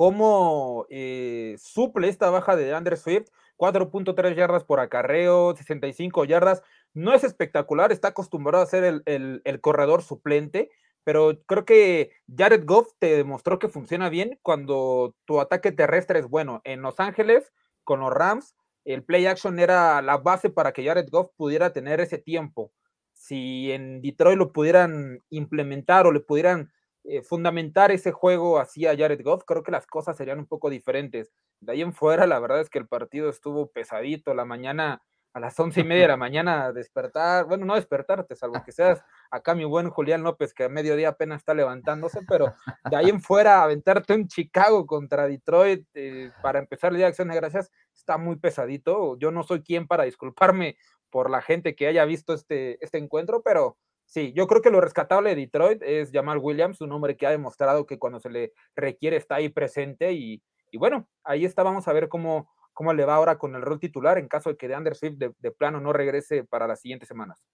cómo 0.00 0.86
eh, 0.88 1.56
suple 1.58 2.08
esta 2.08 2.30
baja 2.30 2.56
de 2.56 2.72
Andre 2.72 2.96
Swift, 2.96 3.28
4.3 3.58 4.34
yardas 4.34 4.64
por 4.64 4.80
acarreo, 4.80 5.54
65 5.54 6.24
yardas, 6.24 6.62
no 6.94 7.12
es 7.12 7.22
espectacular, 7.22 7.92
está 7.92 8.08
acostumbrado 8.08 8.64
a 8.64 8.66
ser 8.66 9.02
el, 9.04 9.60
corredor 9.60 10.00
suplente, 10.00 10.70
pero 11.04 11.42
creo 11.44 11.66
que 11.66 12.12
Jared 12.34 12.64
Goff 12.64 12.94
te 12.98 13.14
demostró 13.14 13.58
que 13.58 13.68
funciona 13.68 14.08
bien 14.08 14.38
cuando 14.40 15.14
tu 15.26 15.38
ataque 15.38 15.70
terrestre 15.70 16.20
es 16.20 16.26
bueno. 16.26 16.62
En 16.64 16.80
Los 16.80 16.98
Ángeles, 16.98 17.52
con 17.84 18.00
los 18.00 18.10
Rams, 18.10 18.54
el 18.86 19.04
play 19.04 19.26
action 19.26 19.58
era 19.58 20.00
la 20.00 20.16
base 20.16 20.48
para 20.48 20.72
que 20.72 20.82
Jared 20.82 21.10
Goff 21.10 21.30
pudiera 21.36 21.74
tener 21.74 22.00
ese 22.00 22.16
tiempo. 22.16 22.72
Si 23.12 23.70
en 23.70 24.00
Detroit 24.00 24.38
lo 24.38 24.50
pudieran 24.50 25.18
implementar 25.28 26.06
o 26.06 26.12
le 26.12 26.20
pudieran 26.20 26.72
eh, 27.04 27.22
fundamentar 27.22 27.90
ese 27.90 28.12
juego 28.12 28.58
así 28.58 28.86
a 28.86 28.96
Jared 28.96 29.22
Goff, 29.22 29.44
creo 29.46 29.62
que 29.62 29.72
las 29.72 29.86
cosas 29.86 30.16
serían 30.16 30.38
un 30.38 30.46
poco 30.46 30.68
diferentes. 30.68 31.32
De 31.60 31.72
ahí 31.72 31.82
en 31.82 31.94
fuera, 31.94 32.26
la 32.26 32.38
verdad 32.38 32.60
es 32.60 32.68
que 32.68 32.78
el 32.78 32.88
partido 32.88 33.30
estuvo 33.30 33.70
pesadito. 33.70 34.34
La 34.34 34.44
mañana, 34.44 35.02
a 35.32 35.40
las 35.40 35.58
once 35.58 35.80
y 35.80 35.84
media 35.84 36.02
de 36.02 36.08
la 36.08 36.16
mañana, 36.18 36.72
despertar, 36.72 37.46
bueno, 37.46 37.64
no 37.64 37.74
despertarte, 37.74 38.36
salvo 38.36 38.62
que 38.64 38.72
seas 38.72 39.02
acá 39.30 39.54
mi 39.54 39.64
buen 39.64 39.88
Julián 39.88 40.22
López, 40.22 40.52
que 40.52 40.64
a 40.64 40.68
mediodía 40.68 41.10
apenas 41.10 41.40
está 41.40 41.54
levantándose, 41.54 42.20
pero 42.28 42.54
de 42.90 42.96
ahí 42.96 43.08
en 43.08 43.22
fuera, 43.22 43.62
aventarte 43.62 44.12
en 44.12 44.28
Chicago 44.28 44.86
contra 44.86 45.26
Detroit 45.26 45.86
eh, 45.94 46.30
para 46.42 46.58
empezar 46.58 46.90
el 46.90 46.98
día 46.98 47.06
de 47.06 47.10
acción 47.10 47.28
de 47.28 47.36
gracias, 47.36 47.70
está 47.94 48.18
muy 48.18 48.36
pesadito. 48.36 49.16
Yo 49.18 49.30
no 49.30 49.42
soy 49.42 49.62
quien 49.62 49.86
para 49.86 50.04
disculparme 50.04 50.76
por 51.08 51.30
la 51.30 51.40
gente 51.40 51.74
que 51.74 51.86
haya 51.86 52.04
visto 52.04 52.34
este, 52.34 52.82
este 52.84 52.98
encuentro, 52.98 53.42
pero 53.42 53.78
Sí, 54.10 54.32
yo 54.34 54.48
creo 54.48 54.60
que 54.60 54.72
lo 54.72 54.80
rescatable 54.80 55.30
de 55.30 55.36
Detroit 55.36 55.82
es 55.84 56.10
Jamal 56.12 56.38
Williams, 56.38 56.80
un 56.80 56.90
hombre 56.90 57.16
que 57.16 57.28
ha 57.28 57.30
demostrado 57.30 57.86
que 57.86 57.96
cuando 57.96 58.18
se 58.18 58.28
le 58.28 58.52
requiere 58.74 59.16
está 59.16 59.36
ahí 59.36 59.50
presente 59.50 60.12
y, 60.12 60.42
bueno, 60.72 61.06
ahí 61.22 61.44
está, 61.44 61.62
vamos 61.62 61.86
a 61.86 61.92
ver 61.92 62.08
cómo, 62.08 62.50
cómo 62.72 62.92
le 62.92 63.04
va 63.04 63.14
ahora 63.14 63.38
con 63.38 63.54
el 63.54 63.62
rol 63.62 63.78
titular 63.78 64.18
en 64.18 64.26
caso 64.26 64.50
de 64.50 64.56
que 64.56 64.66
de 64.66 64.74
Anderson 64.74 65.16
de, 65.16 65.32
de 65.38 65.50
plano 65.52 65.80
no 65.80 65.92
regrese 65.92 66.42
para 66.42 66.66
las 66.66 66.80
siguientes 66.80 67.06
semanas. 67.06 67.44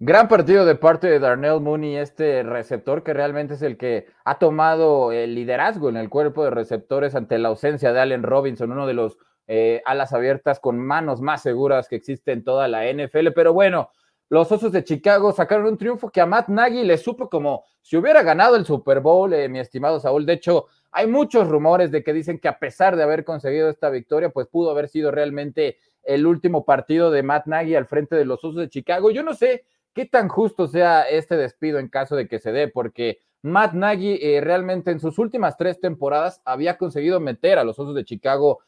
Gran 0.00 0.26
partido 0.26 0.64
de 0.64 0.74
parte 0.74 1.06
de 1.06 1.20
Darnell 1.20 1.60
Mooney, 1.60 1.96
este 1.96 2.42
receptor 2.42 3.04
que 3.04 3.14
realmente 3.14 3.54
es 3.54 3.62
el 3.62 3.76
que 3.76 4.06
ha 4.24 4.40
tomado 4.40 5.12
el 5.12 5.36
liderazgo 5.36 5.88
en 5.88 5.96
el 5.96 6.10
cuerpo 6.10 6.42
de 6.42 6.50
receptores 6.50 7.14
ante 7.14 7.38
la 7.38 7.50
ausencia 7.50 7.92
de 7.92 8.00
Allen 8.00 8.24
Robinson, 8.24 8.72
uno 8.72 8.88
de 8.88 8.94
los 8.94 9.16
eh, 9.46 9.80
alas 9.84 10.12
abiertas 10.12 10.58
con 10.58 10.76
manos 10.76 11.20
más 11.20 11.40
seguras 11.40 11.86
que 11.86 11.94
existe 11.94 12.32
en 12.32 12.42
toda 12.42 12.66
la 12.66 12.90
NFL. 12.92 13.28
Pero 13.32 13.52
bueno, 13.52 13.90
los 14.32 14.50
Osos 14.50 14.72
de 14.72 14.82
Chicago 14.82 15.30
sacaron 15.32 15.66
un 15.66 15.76
triunfo 15.76 16.08
que 16.08 16.18
a 16.18 16.24
Matt 16.24 16.48
Nagy 16.48 16.84
le 16.84 16.96
supo 16.96 17.28
como 17.28 17.66
si 17.82 17.98
hubiera 17.98 18.22
ganado 18.22 18.56
el 18.56 18.64
Super 18.64 19.00
Bowl, 19.00 19.30
eh, 19.34 19.46
mi 19.46 19.58
estimado 19.58 20.00
Saúl. 20.00 20.24
De 20.24 20.32
hecho, 20.32 20.68
hay 20.90 21.06
muchos 21.06 21.48
rumores 21.48 21.90
de 21.90 22.02
que 22.02 22.14
dicen 22.14 22.38
que 22.38 22.48
a 22.48 22.58
pesar 22.58 22.96
de 22.96 23.02
haber 23.02 23.26
conseguido 23.26 23.68
esta 23.68 23.90
victoria, 23.90 24.30
pues 24.30 24.46
pudo 24.46 24.70
haber 24.70 24.88
sido 24.88 25.10
realmente 25.10 25.76
el 26.02 26.26
último 26.26 26.64
partido 26.64 27.10
de 27.10 27.22
Matt 27.22 27.44
Nagy 27.44 27.74
al 27.74 27.84
frente 27.84 28.16
de 28.16 28.24
los 28.24 28.42
Osos 28.42 28.56
de 28.56 28.70
Chicago. 28.70 29.10
Yo 29.10 29.22
no 29.22 29.34
sé 29.34 29.66
qué 29.92 30.06
tan 30.06 30.28
justo 30.28 30.66
sea 30.66 31.02
este 31.02 31.36
despido 31.36 31.78
en 31.78 31.88
caso 31.88 32.16
de 32.16 32.26
que 32.26 32.38
se 32.38 32.52
dé, 32.52 32.68
porque 32.68 33.18
Matt 33.42 33.74
Nagy 33.74 34.18
eh, 34.18 34.40
realmente 34.40 34.92
en 34.92 35.00
sus 35.00 35.18
últimas 35.18 35.58
tres 35.58 35.78
temporadas 35.78 36.40
había 36.46 36.78
conseguido 36.78 37.20
meter 37.20 37.58
a 37.58 37.64
los 37.64 37.78
Osos 37.78 37.94
de 37.94 38.06
Chicago 38.06 38.60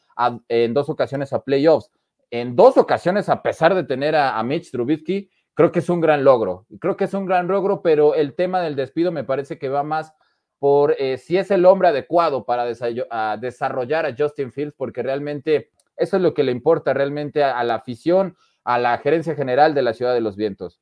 en 0.49 0.75
dos 0.75 0.91
ocasiones 0.91 1.33
a 1.33 1.43
playoffs. 1.43 1.91
En 2.31 2.55
dos 2.55 2.77
ocasiones, 2.77 3.31
a 3.31 3.41
pesar 3.41 3.75
de 3.75 3.85
tener 3.85 4.15
a, 4.15 4.39
a 4.39 4.43
Mitch 4.43 4.71
Trubisky, 4.71 5.31
creo 5.55 5.73
que 5.73 5.79
es 5.79 5.89
un 5.89 6.01
gran 6.01 6.25
logro. 6.25 6.67
Creo 6.81 6.97
que 6.97 7.05
es 7.05 7.15
un 7.15 7.27
gran 7.27 7.49
logro, 7.49 7.83
pero 7.83 8.15
el 8.15 8.35
tema 8.35 8.61
del 8.61 8.77
despido 8.77 9.13
me 9.13 9.25
parece 9.25 9.59
que 9.59 9.69
va 9.69 9.83
más 9.83 10.15
por 10.59 10.95
eh, 10.99 11.19
si 11.19 11.37
es 11.37 11.51
el 11.51 11.67
hombre 11.67 11.89
adecuado 11.89 12.45
para 12.45 12.65
desarrollar 13.37 14.07
a 14.07 14.15
Justin 14.17 14.53
Fields, 14.53 14.75
porque 14.77 15.03
realmente 15.03 15.71
eso 15.97 16.17
es 16.17 16.23
lo 16.23 16.35
que 16.35 16.43
le 16.43 16.53
importa 16.53 16.95
realmente 16.95 17.45
a, 17.45 17.63
la 17.65 17.77
afición, 17.77 18.37
a 18.65 18.79
la 18.79 18.97
gerencia 18.99 19.35
general 19.35 19.75
de 19.75 19.83
la 19.83 19.95
Ciudad 19.95 20.15
de 20.15 20.21
los 20.21 20.37
Vientos. 20.37 20.81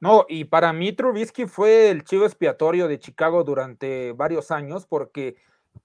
No, 0.00 0.26
y 0.28 0.44
para 0.44 0.72
mí 0.72 0.92
Trubisky 0.92 1.46
fue 1.46 1.90
el 1.90 2.04
chivo 2.04 2.26
expiatorio 2.26 2.86
de 2.86 2.98
Chicago 2.98 3.44
durante 3.44 4.12
varios 4.12 4.50
años, 4.50 4.86
porque 4.86 5.36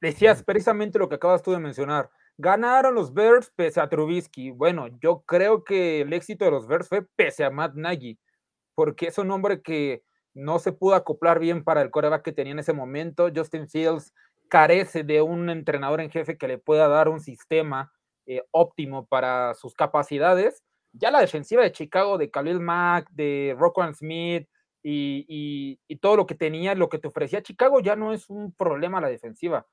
decías 0.02 0.44
precisamente 0.44 1.00
lo 1.00 1.08
que 1.08 1.16
acabas 1.16 1.44
tú 1.44 1.52
de 1.52 1.60
mencionar 1.60 2.10
Ganaron 2.42 2.96
los 2.96 3.14
Bears 3.14 3.52
pese 3.56 3.80
a 3.80 3.88
Trubisky. 3.88 4.50
Bueno, 4.50 4.88
yo 5.00 5.22
creo 5.28 5.64
que 5.64 6.02
el 6.02 6.12
éxito 6.12 6.44
de 6.44 6.50
los 6.50 6.66
Bears 6.66 6.90
fue 6.90 7.06
pese 7.16 7.44
a 7.44 7.52
Matt 7.52 7.76
Nagy, 7.76 8.18
porque 8.74 9.06
es 9.06 9.20
un 9.20 9.30
hombre 9.30 9.62
que 9.62 10.02
no 10.34 10.58
se 10.58 10.72
pudo 10.72 10.96
acoplar 10.96 11.38
bien 11.38 11.64
para 11.64 11.84
el 11.84 11.92
coreback 11.92 12.24
que 12.24 12.32
tenía 12.32 12.54
en 12.54 12.58
ese 12.58 12.74
momento. 12.74 13.30
Justin 13.34 13.70
Fields 13.70 14.12
carece 14.50 15.04
de 15.04 15.22
un 15.22 15.52
entrenador 15.52 16.02
en 16.02 16.10
jefe 16.10 16.36
que 16.36 16.48
le 16.48 16.58
pueda 16.58 16.88
dar 16.88 17.10
un 17.10 17.20
sistema 17.20 17.92
eh, 18.26 18.42
óptimo 18.50 19.06
para 19.06 19.54
sus 19.54 19.76
capacidades. 19.76 20.64
Ya 20.94 21.12
la 21.12 21.22
defensiva 21.22 21.62
de 21.62 21.72
Chicago, 21.72 22.18
de 22.18 22.32
Khalil 22.32 22.60
Mack, 22.60 23.08
de 23.12 23.56
Rockwell 23.56 23.94
Smith 23.94 24.50
y, 24.82 25.78
todo 26.02 26.16
lo 26.16 26.26
que 26.26 26.34
tenía, 26.34 26.74
lo 26.74 26.90
que 26.90 26.98
te 26.98 27.08
ofrecía 27.08 27.44
Chicago, 27.44 27.82
ya 27.82 27.96
no 27.96 28.14
es 28.14 28.32
un 28.32 28.52
problema 28.52 29.00
la 29.00 29.10
defensiva 29.10 29.68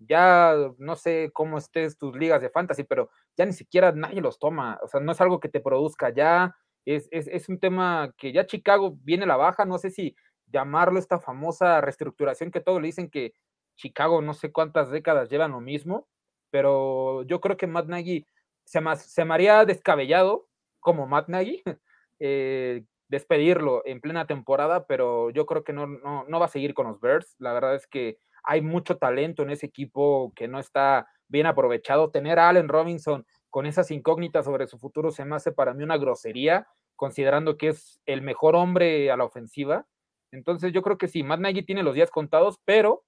ya 0.00 0.54
no 0.78 0.96
sé 0.96 1.30
cómo 1.32 1.58
estés 1.58 1.98
tus 1.98 2.16
ligas 2.16 2.40
de 2.40 2.50
fantasy, 2.50 2.84
pero 2.84 3.10
ya 3.36 3.44
ni 3.46 3.52
siquiera 3.52 3.92
nadie 3.92 4.20
los 4.20 4.38
toma, 4.38 4.78
o 4.82 4.88
sea, 4.88 5.00
no 5.00 5.12
es 5.12 5.20
algo 5.20 5.40
que 5.40 5.48
te 5.48 5.60
produzca 5.60 6.10
ya, 6.10 6.56
es, 6.86 7.08
es, 7.12 7.48
un 7.48 7.60
tema 7.60 8.12
que 8.16 8.32
ya 8.32 8.46
Chicago 8.46 8.96
viene 9.02 9.24
a 9.24 9.28
la 9.28 9.36
baja, 9.36 9.64
no 9.64 9.78
sé 9.78 9.90
si 9.90 10.16
llamarlo 10.46 10.98
esta 10.98 11.20
famosa 11.20 11.80
reestructuración 11.80 12.50
que 12.50 12.60
todos 12.60 12.80
le 12.80 12.88
dicen 12.88 13.10
que 13.10 13.34
Chicago 13.76 14.22
no 14.22 14.34
sé 14.34 14.50
cuántas 14.52 14.90
décadas 14.90 15.28
llevan 15.28 15.52
lo 15.52 15.60
mismo, 15.60 16.08
pero 16.50 17.22
yo 17.24 17.40
creo 17.40 17.56
que 17.56 17.66
Matt 17.66 17.86
Nagy 17.86 18.26
se, 18.64 18.80
se 18.96 19.24
me 19.24 19.34
haría 19.34 19.64
descabellado 19.64 20.48
como 20.80 21.06
Matt 21.06 21.28
Nagy 21.28 21.62
eh, 22.18 22.84
despedirlo 23.08 23.82
en 23.84 24.00
plena 24.00 24.26
temporada, 24.26 24.86
pero 24.86 25.30
yo 25.30 25.46
creo 25.46 25.64
que 25.64 25.72
no, 25.72 25.86
no, 25.86 26.24
no 26.26 26.40
va 26.40 26.46
a 26.46 26.48
seguir 26.48 26.74
con 26.74 26.86
los 26.86 27.00
Bears, 27.00 27.36
la 27.38 27.52
verdad 27.52 27.74
es 27.74 27.86
que 27.86 28.18
hay 28.42 28.60
mucho 28.60 28.96
talento 28.96 29.42
en 29.42 29.50
ese 29.50 29.66
equipo 29.66 30.32
que 30.34 30.48
no 30.48 30.58
está 30.58 31.08
bien 31.28 31.46
aprovechado. 31.46 32.10
Tener 32.10 32.38
a 32.38 32.48
Allen 32.48 32.68
Robinson 32.68 33.26
con 33.48 33.66
esas 33.66 33.90
incógnitas 33.90 34.44
sobre 34.44 34.66
su 34.66 34.78
futuro 34.78 35.10
se 35.10 35.24
me 35.24 35.36
hace 35.36 35.52
para 35.52 35.74
mí 35.74 35.82
una 35.82 35.96
grosería, 35.96 36.66
considerando 36.96 37.56
que 37.56 37.68
es 37.68 38.00
el 38.06 38.22
mejor 38.22 38.56
hombre 38.56 39.10
a 39.10 39.16
la 39.16 39.24
ofensiva. 39.24 39.86
Entonces 40.32 40.72
yo 40.72 40.82
creo 40.82 40.98
que 40.98 41.08
sí, 41.08 41.22
Matt 41.22 41.40
Nagy 41.40 41.64
tiene 41.64 41.82
los 41.82 41.94
días 41.94 42.10
contados, 42.10 42.58
pero 42.64 43.04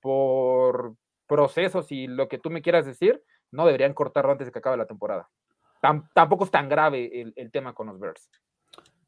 por 0.00 0.94
procesos 1.26 1.90
y 1.92 2.06
lo 2.06 2.28
que 2.28 2.38
tú 2.38 2.50
me 2.50 2.62
quieras 2.62 2.86
decir, 2.86 3.22
no 3.50 3.66
deberían 3.66 3.94
cortarlo 3.94 4.32
antes 4.32 4.46
de 4.46 4.52
que 4.52 4.58
acabe 4.58 4.76
la 4.76 4.86
temporada. 4.86 5.28
tampoco 6.14 6.44
es 6.44 6.50
tan 6.50 6.68
grave 6.68 7.20
el, 7.20 7.32
el 7.36 7.50
tema 7.50 7.72
con 7.74 7.86
los 7.86 7.98
Bears. 7.98 8.28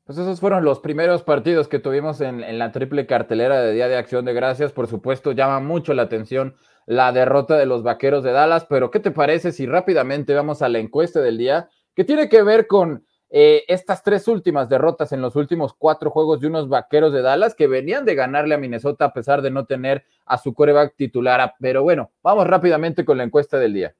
Pues 0.04 0.18
esos 0.18 0.40
fueron 0.40 0.64
los 0.64 0.80
primeros 0.80 1.22
partidos 1.22 1.68
que 1.68 1.78
tuvimos 1.78 2.20
en, 2.20 2.58
la 2.58 2.72
triple 2.72 3.06
cartelera 3.06 3.60
de 3.60 3.72
Día 3.72 3.88
de 3.88 3.96
Acción 3.96 4.24
de 4.24 4.32
Gracias. 4.32 4.72
Por 4.72 4.88
supuesto, 4.88 5.32
llama 5.32 5.60
mucho 5.60 5.94
la 5.94 6.02
atención 6.02 6.56
la 6.86 7.12
derrota 7.12 7.56
de 7.56 7.66
los 7.66 7.82
Vaqueros 7.82 8.24
de 8.24 8.32
Dallas, 8.32 8.66
pero 8.68 8.90
¿qué 8.90 8.98
te 8.98 9.12
parece 9.12 9.52
si 9.52 9.66
rápidamente 9.66 10.34
vamos 10.34 10.62
a 10.62 10.68
la 10.68 10.78
encuesta 10.80 11.20
del 11.20 11.38
día 11.38 11.68
que 11.94 12.04
tiene 12.04 12.28
que 12.28 12.42
ver 12.42 12.66
con 12.66 13.04
eh, 13.32 13.62
estas 13.68 14.02
tres 14.02 14.26
últimas 14.26 14.68
derrotas 14.68 15.12
en 15.12 15.22
los 15.22 15.36
últimos 15.36 15.72
cuatro 15.72 16.10
juegos 16.10 16.40
de 16.40 16.48
unos 16.48 16.68
Vaqueros 16.68 17.12
de 17.12 17.22
Dallas 17.22 17.54
que 17.54 17.68
venían 17.68 18.04
de 18.04 18.16
ganarle 18.16 18.56
a 18.56 18.58
Minnesota 18.58 19.04
a 19.04 19.12
pesar 19.12 19.40
de 19.40 19.52
no 19.52 19.66
tener 19.66 20.04
a 20.26 20.36
su 20.36 20.52
coreback 20.52 20.96
titular? 20.96 21.54
Pero 21.60 21.84
bueno, 21.84 22.10
vamos 22.22 22.46
rápidamente 22.48 23.04
con 23.04 23.18
la 23.18 23.24
encuesta 23.24 23.58
del 23.58 23.74
día. 23.74 23.94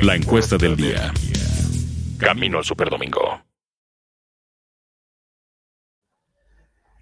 La 0.00 0.14
encuesta 0.14 0.56
del 0.56 0.76
día. 0.76 1.12
Camino 2.18 2.58
al 2.58 2.64
Superdomingo. 2.64 3.40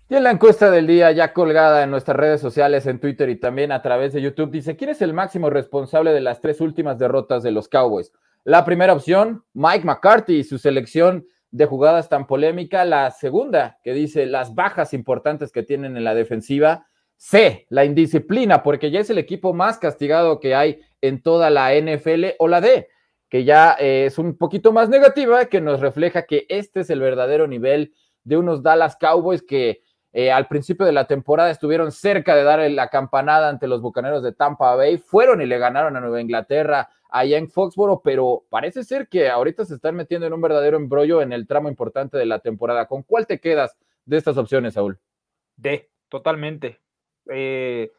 Y 0.09 0.15
en 0.15 0.23
la 0.23 0.31
encuesta 0.31 0.71
del 0.71 0.87
día, 0.87 1.11
ya 1.11 1.33
colgada 1.33 1.83
en 1.83 1.91
nuestras 1.91 2.17
redes 2.17 2.41
sociales, 2.41 2.87
en 2.87 3.01
Twitter 3.01 3.29
y 3.29 3.41
también 3.41 3.73
a 3.73 3.83
través 3.83 4.13
de 4.13 4.23
YouTube, 4.23 4.53
dice: 4.53 4.77
¿Quién 4.77 4.91
es 4.91 5.03
el 5.03 5.13
máximo 5.13 5.51
responsable 5.51 6.13
de 6.13 6.21
las 6.21 6.41
tres 6.41 6.61
últimas 6.61 6.99
derrotas 6.99 7.43
de 7.43 7.51
los 7.51 7.69
Cowboys? 7.69 8.13
La 8.45 8.65
primera 8.65 8.93
opción, 8.93 9.43
Mike 9.55 9.85
McCarthy 9.85 10.37
y 10.37 10.45
su 10.45 10.59
selección 10.59 11.27
de 11.51 11.67
jugadas 11.67 12.09
tan 12.09 12.27
polémica. 12.27 12.85
La 12.85 13.11
segunda, 13.11 13.79
que 13.83 13.95
dice 13.95 14.27
las 14.27 14.55
bajas 14.55 14.95
importantes 14.95 15.51
que 15.51 15.65
tienen 15.65 15.97
en 15.97 16.05
la 16.05 16.15
defensiva. 16.15 16.87
C, 17.17 17.67
la 17.71 17.87
indisciplina, 17.87 18.63
porque 18.63 18.91
ya 18.91 19.01
es 19.01 19.09
el 19.09 19.17
equipo 19.17 19.55
más 19.55 19.79
castigado 19.79 20.39
que 20.39 20.55
hay 20.55 20.81
en 21.01 21.23
toda 21.23 21.49
la 21.49 21.75
NFL. 21.75 22.35
O 22.39 22.47
la 22.47 22.61
D, 22.61 22.89
que 23.29 23.45
ya 23.45 23.77
eh, 23.79 24.07
es 24.07 24.19
un 24.19 24.37
poquito 24.37 24.73
más 24.73 24.89
negativa, 24.89 25.47
que 25.47 25.61
nos 25.61 25.81
refleja 25.81 26.27
que 26.27 26.47
este 26.49 26.81
es 26.81 26.91
el 26.91 27.01
verdadero 27.01 27.47
nivel 27.47 27.95
de 28.25 28.37
unos 28.37 28.63
Dallas 28.63 28.97
Cowboys 28.97 29.43
que 29.43 29.83
eh, 30.13 30.33
al 30.33 30.49
principio 30.49 30.87
de 30.87 30.93
la 30.93 31.07
temporada 31.07 31.51
estuvieron 31.51 31.93
cerca 31.93 32.35
de 32.35 32.43
dar 32.43 32.71
la 32.71 32.89
campanada 32.89 33.49
ante 33.49 33.69
los 33.69 33.83
Bucaneros 33.83 34.23
de 34.23 34.33
Tampa 34.33 34.75
Bay, 34.75 34.99
fueron 34.99 35.43
y 35.43 35.47
le 35.47 35.59
ganaron 35.59 35.97
a 35.97 36.01
Nueva 36.01 36.21
Inglaterra 36.21 36.89
allá 37.11 37.37
en 37.37 37.51
Foxboro, 37.51 38.01
pero 38.03 38.45
parece 38.49 38.83
ser 38.83 39.09
que 39.09 39.29
ahorita 39.29 39.65
se 39.65 39.75
están 39.75 39.95
metiendo 39.95 40.27
en 40.27 40.33
un 40.33 40.41
verdadero 40.41 40.77
embrollo 40.77 41.21
en 41.21 41.33
el 41.33 41.47
tramo 41.47 41.69
importante 41.69 42.17
de 42.17 42.27
la 42.27 42.39
temporada. 42.39 42.87
¿Con 42.87 43.03
cuál 43.03 43.27
te 43.27 43.41
quedas 43.41 43.77
de 44.07 44.17
estas 44.17 44.39
opciones, 44.39 44.75
Saúl? 44.75 44.99
D, 45.57 45.91
totalmente. 46.09 46.81
Eh, 47.29 47.93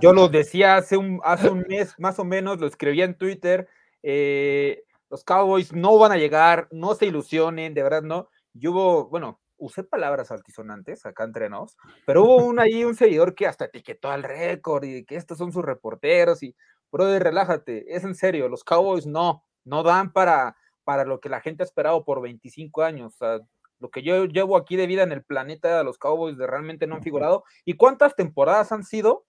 yo 0.00 0.12
lo 0.12 0.28
decía 0.28 0.76
hace 0.76 0.96
un, 0.96 1.20
hace 1.22 1.50
un 1.50 1.64
mes, 1.68 1.94
más 1.98 2.18
o 2.18 2.24
menos, 2.24 2.58
lo 2.60 2.66
escribía 2.66 3.04
en 3.04 3.16
Twitter. 3.16 3.68
Eh, 4.06 4.84
los 5.08 5.24
Cowboys 5.24 5.72
no 5.72 5.98
van 5.98 6.12
a 6.12 6.16
llegar, 6.16 6.68
no 6.70 6.94
se 6.94 7.06
ilusionen, 7.06 7.72
de 7.72 7.82
verdad 7.82 8.02
no. 8.02 8.28
Y 8.52 8.68
hubo, 8.68 9.08
bueno, 9.08 9.40
usé 9.56 9.82
palabras 9.82 10.30
altisonantes 10.30 11.06
acá 11.06 11.24
entre 11.24 11.48
nos, 11.48 11.76
pero 12.06 12.24
hubo 12.24 12.36
un 12.36 12.60
ahí, 12.60 12.84
un 12.84 12.94
seguidor 12.94 13.34
que 13.34 13.46
hasta 13.46 13.64
etiquetó 13.64 14.10
al 14.10 14.22
récord 14.22 14.84
y 14.84 15.04
que 15.04 15.16
estos 15.16 15.38
son 15.38 15.52
sus 15.52 15.64
reporteros 15.64 16.42
y, 16.42 16.54
brother, 16.92 17.22
relájate, 17.22 17.96
es 17.96 18.04
en 18.04 18.14
serio, 18.14 18.48
los 18.48 18.62
Cowboys 18.62 19.06
no, 19.06 19.44
no 19.64 19.82
dan 19.82 20.12
para, 20.12 20.56
para 20.84 21.04
lo 21.04 21.20
que 21.20 21.30
la 21.30 21.40
gente 21.40 21.62
ha 21.62 21.66
esperado 21.66 22.04
por 22.04 22.20
25 22.20 22.82
años, 22.82 23.14
o 23.14 23.16
sea, 23.16 23.40
lo 23.80 23.90
que 23.90 24.02
yo 24.02 24.24
llevo 24.26 24.56
aquí 24.56 24.76
de 24.76 24.86
vida 24.86 25.02
en 25.02 25.12
el 25.12 25.24
planeta 25.24 25.78
de 25.78 25.84
los 25.84 25.98
Cowboys 25.98 26.36
de 26.36 26.46
realmente 26.46 26.86
no 26.86 26.94
han 26.94 27.02
figurado. 27.02 27.44
¿Y 27.64 27.74
cuántas 27.74 28.14
temporadas 28.14 28.72
han 28.72 28.84
sido 28.84 29.26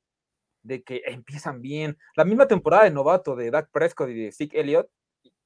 de 0.66 0.84
que 0.84 1.04
empiezan 1.06 1.62
bien? 1.62 1.98
La 2.16 2.26
misma 2.26 2.48
temporada 2.48 2.84
de 2.84 2.92
novato 2.92 3.36
de 3.36 3.52
Dak 3.52 3.70
Prescott 3.72 4.10
y 4.10 4.26
de 4.26 4.32
Zeke 4.32 4.60
Elliott, 4.60 4.90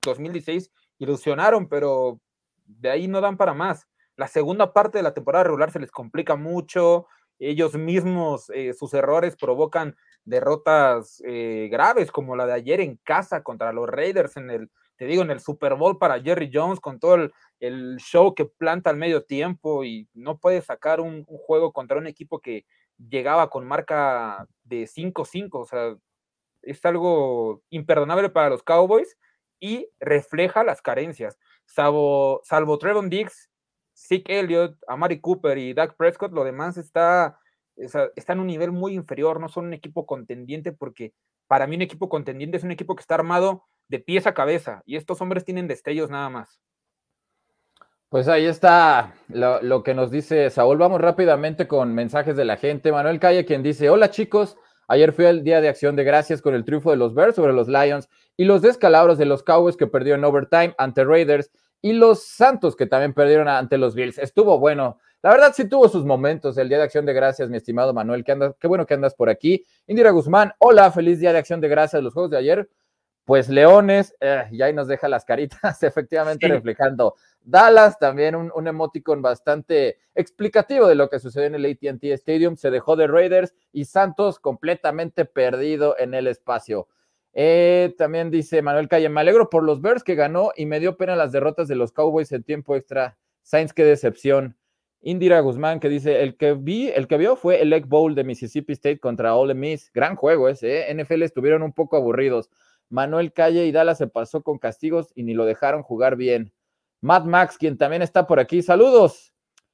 2016, 0.02 0.72
ilusionaron, 0.98 1.68
pero 1.68 2.22
de 2.66 2.90
ahí 2.90 3.08
no 3.08 3.20
dan 3.20 3.38
para 3.38 3.54
más. 3.54 3.88
La 4.16 4.28
segunda 4.28 4.74
parte 4.74 4.98
de 4.98 5.04
la 5.04 5.14
temporada 5.14 5.44
regular 5.44 5.72
se 5.72 5.80
les 5.80 5.92
complica 5.92 6.36
mucho. 6.36 7.08
Ellos 7.38 7.76
mismos, 7.76 8.50
eh, 8.54 8.74
sus 8.74 8.94
errores 8.94 9.36
provocan 9.36 9.96
derrotas 10.24 11.22
eh, 11.26 11.68
graves, 11.72 12.12
como 12.12 12.36
la 12.36 12.46
de 12.46 12.54
ayer 12.54 12.80
en 12.82 12.98
casa 12.98 13.44
contra 13.44 13.74
los 13.74 13.90
Raiders 13.90 14.38
en 14.38 14.50
el, 14.50 14.70
te 14.98 15.06
digo, 15.06 15.22
en 15.22 15.32
el 15.32 15.40
Super 15.40 15.76
Bowl 15.76 15.98
para 15.98 16.22
Jerry 16.22 16.50
Jones, 16.54 16.80
con 16.80 17.00
todo 17.00 17.16
el, 17.16 17.98
show 17.98 18.34
que 18.36 18.46
planta 18.46 18.90
al 18.90 18.96
medio 18.96 19.26
tiempo 19.26 19.84
y 19.84 20.08
no 20.14 20.38
puede 20.38 20.62
sacar 20.62 21.02
un 21.02 21.26
juego 21.26 21.74
contra 21.74 21.98
un 21.98 22.08
equipo 22.08 22.40
que 22.40 22.66
llegaba 23.00 23.50
con 23.50 23.68
marca 23.68 24.48
de 24.64 24.88
5-5. 24.88 25.50
O 25.54 25.66
sea, 25.66 25.96
es 26.62 26.86
algo 26.86 27.64
imperdonable 27.70 28.30
para 28.30 28.50
los 28.50 28.64
Cowboys 28.64 29.18
y 29.60 29.90
refleja 30.00 30.64
las 30.64 30.82
carencias. 30.82 31.38
Salvo, 31.66 32.42
salvo 32.44 32.78
Trevon 32.78 33.10
Diggs 33.10 33.50
Zeke 34.08 34.40
Elliott, 34.40 34.78
Amari 34.88 35.20
Cooper 35.20 35.58
y 35.58 35.74
Dak 35.74 35.96
Prescott, 35.98 36.32
lo 36.32 36.44
demás 36.44 36.78
está, 36.78 37.40
está 37.76 38.34
en 38.34 38.40
un 38.40 38.48
nivel 38.48 38.72
muy 38.72 38.94
inferior, 38.94 39.40
no 39.40 39.50
son 39.50 39.66
un 39.66 39.74
equipo 39.74 40.06
contendiente 40.06 40.72
porque 40.72 41.14
para 41.48 41.68
mí 41.68 41.76
un 41.76 41.82
equipo 41.82 42.08
contendiente 42.08 42.58
es 42.58 42.64
un 42.64 42.72
equipo 42.72 42.96
que 42.96 43.02
está 43.02 43.16
armado 43.16 43.66
de 43.90 44.00
pies 44.00 44.26
a 44.28 44.34
cabeza 44.34 44.82
y 44.86 44.96
estos 44.96 45.20
hombres 45.22 45.44
tienen 45.44 45.68
destellos 45.68 46.10
nada 46.10 46.30
más. 46.30 46.62
Pues 48.10 48.28
ahí 48.28 48.48
está 48.48 49.14
lo, 49.28 49.62
lo, 49.62 49.84
que 49.84 49.94
nos 49.94 50.10
dice 50.10 50.50
Saúl. 50.50 50.80
Vamos 50.80 51.00
rápidamente 51.00 51.68
con 51.68 51.94
mensajes 51.94 52.36
de 52.36 52.44
la 52.44 52.58
gente. 52.58 52.92
Manuel 52.92 53.20
Calle, 53.20 53.46
quien 53.46 53.62
dice: 53.62 53.92
Hola 53.92 54.10
chicos, 54.10 54.58
ayer 54.88 55.14
fue 55.14 55.30
el 55.30 55.44
día 55.44 55.62
de 55.62 55.70
acción 55.70 55.96
de 55.96 56.04
gracias 56.04 56.42
con 56.42 56.56
el 56.56 56.66
triunfo 56.66 56.90
de 56.90 56.98
los 56.98 57.14
Bears 57.14 57.36
sobre 57.36 57.54
los 57.54 57.68
Lions 57.68 58.10
y 58.36 58.46
los 58.46 58.64
descalabros 58.64 59.20
de 59.20 59.26
los 59.26 59.44
Cowboys 59.44 59.78
que 59.78 59.86
perdió 59.86 60.16
en 60.16 60.24
overtime 60.24 60.74
ante 60.80 61.04
Raiders 61.04 61.52
y 61.84 61.94
los 61.94 62.24
Santos, 62.24 62.76
que 62.76 62.88
también 62.88 63.14
perdieron 63.14 63.48
ante 63.48 63.78
los 63.78 63.94
Bills. 63.94 64.18
Estuvo 64.18 64.58
bueno. 64.58 64.98
La 65.22 65.30
verdad 65.30 65.52
sí 65.54 65.66
tuvo 65.68 65.88
sus 65.88 66.04
momentos 66.04 66.58
el 66.58 66.68
Día 66.68 66.78
de 66.78 66.86
Acción 66.86 67.06
de 67.06 67.14
Gracias, 67.14 67.50
mi 67.50 67.58
estimado 67.58 67.94
Manuel. 67.94 68.24
Qué 68.24 68.68
bueno 68.68 68.86
que 68.88 68.94
andas 68.96 69.14
por 69.14 69.30
aquí. 69.30 69.66
Indira 69.86 70.10
Guzmán, 70.12 70.54
hola, 70.58 70.92
feliz 70.92 71.20
Día 71.20 71.32
de 71.32 71.40
Acción 71.40 71.62
de 71.62 71.68
Gracias. 71.68 72.02
Los 72.02 72.14
juegos 72.14 72.32
de 72.32 72.38
ayer, 72.38 72.70
pues 73.26 73.50
Leones, 73.50 74.16
eh, 74.22 74.46
y 74.52 74.62
ahí 74.62 74.74
nos 74.74 74.88
deja 74.88 75.08
las 75.10 75.26
caritas, 75.26 75.84
efectivamente 75.84 76.48
reflejando. 76.48 77.16
Dallas, 77.42 77.98
también 78.00 78.36
un, 78.36 78.68
emoticon 78.68 79.22
bastante 79.22 79.98
explicativo 80.14 80.88
de 80.88 80.96
lo 80.96 81.10
que 81.10 81.20
sucedió 81.20 81.48
en 81.48 81.56
el 81.56 81.66
ATT 81.66 82.04
Stadium. 82.04 82.56
Se 82.56 82.70
dejó 82.70 82.96
de 82.96 83.08
Raiders 83.08 83.56
y 83.72 83.86
Santos 83.86 84.40
completamente 84.40 85.26
perdido 85.26 85.96
en 85.98 86.14
el 86.14 86.28
espacio. 86.28 86.88
Eh, 87.34 87.94
también 87.98 88.32
dice 88.32 88.62
Manuel 88.62 88.88
Calle, 88.88 89.10
me 89.10 89.22
alegro 89.22 89.50
por 89.50 89.64
los 89.64 89.82
Bears 89.82 90.04
que 90.04 90.16
ganó 90.16 90.52
y 90.56 90.66
me 90.66 90.80
dio 90.80 90.98
pena 90.98 91.16
las 91.16 91.32
derrotas 91.32 91.68
de 91.68 91.76
los 91.76 91.92
Cowboys 91.92 92.32
en 92.32 92.44
tiempo 92.44 92.76
extra. 92.76 93.18
Sainz, 93.44 93.74
qué 93.74 93.84
decepción. 93.84 94.58
Indira 95.02 95.40
Guzmán 95.40 95.80
que 95.80 95.88
dice, 95.88 96.22
el 96.22 96.36
que 96.36 96.54
vi, 96.54 96.90
el 96.90 97.08
que 97.08 97.18
vio 97.18 97.36
fue 97.38 97.62
el 97.62 97.72
Egg 97.72 97.88
Bowl 97.88 98.16
de 98.16 98.26
Mississippi 98.26 98.74
State 98.74 99.00
contra 99.00 99.36
Ole 99.36 99.54
Miss. 99.54 99.92
Gran 99.94 100.16
juego 100.16 100.50
ese, 100.50 100.82
¿eh? 100.82 100.94
NFL 100.94 101.24
estuvieron 101.24 101.64
un 101.64 101.72
poco 101.72 101.96
aburridos. 101.96 102.50
Manuel 102.90 103.32
Calle 103.32 103.66
y 103.66 103.72
Dallas 103.72 103.98
se 104.00 104.08
pasó 104.08 104.44
con 104.44 104.58
castigos 104.58 105.12
y 105.16 105.24
ni 105.24 105.34
lo 105.34 105.46
dejaron 105.46 105.84
jugar 105.84 106.16
bien. 106.18 106.52
Matt 107.02 107.26
Max, 107.26 107.58
quien 107.58 107.78
también 107.78 108.02
está 108.02 108.28
por 108.28 108.40
aquí. 108.40 108.62
Saludos. 108.62 109.34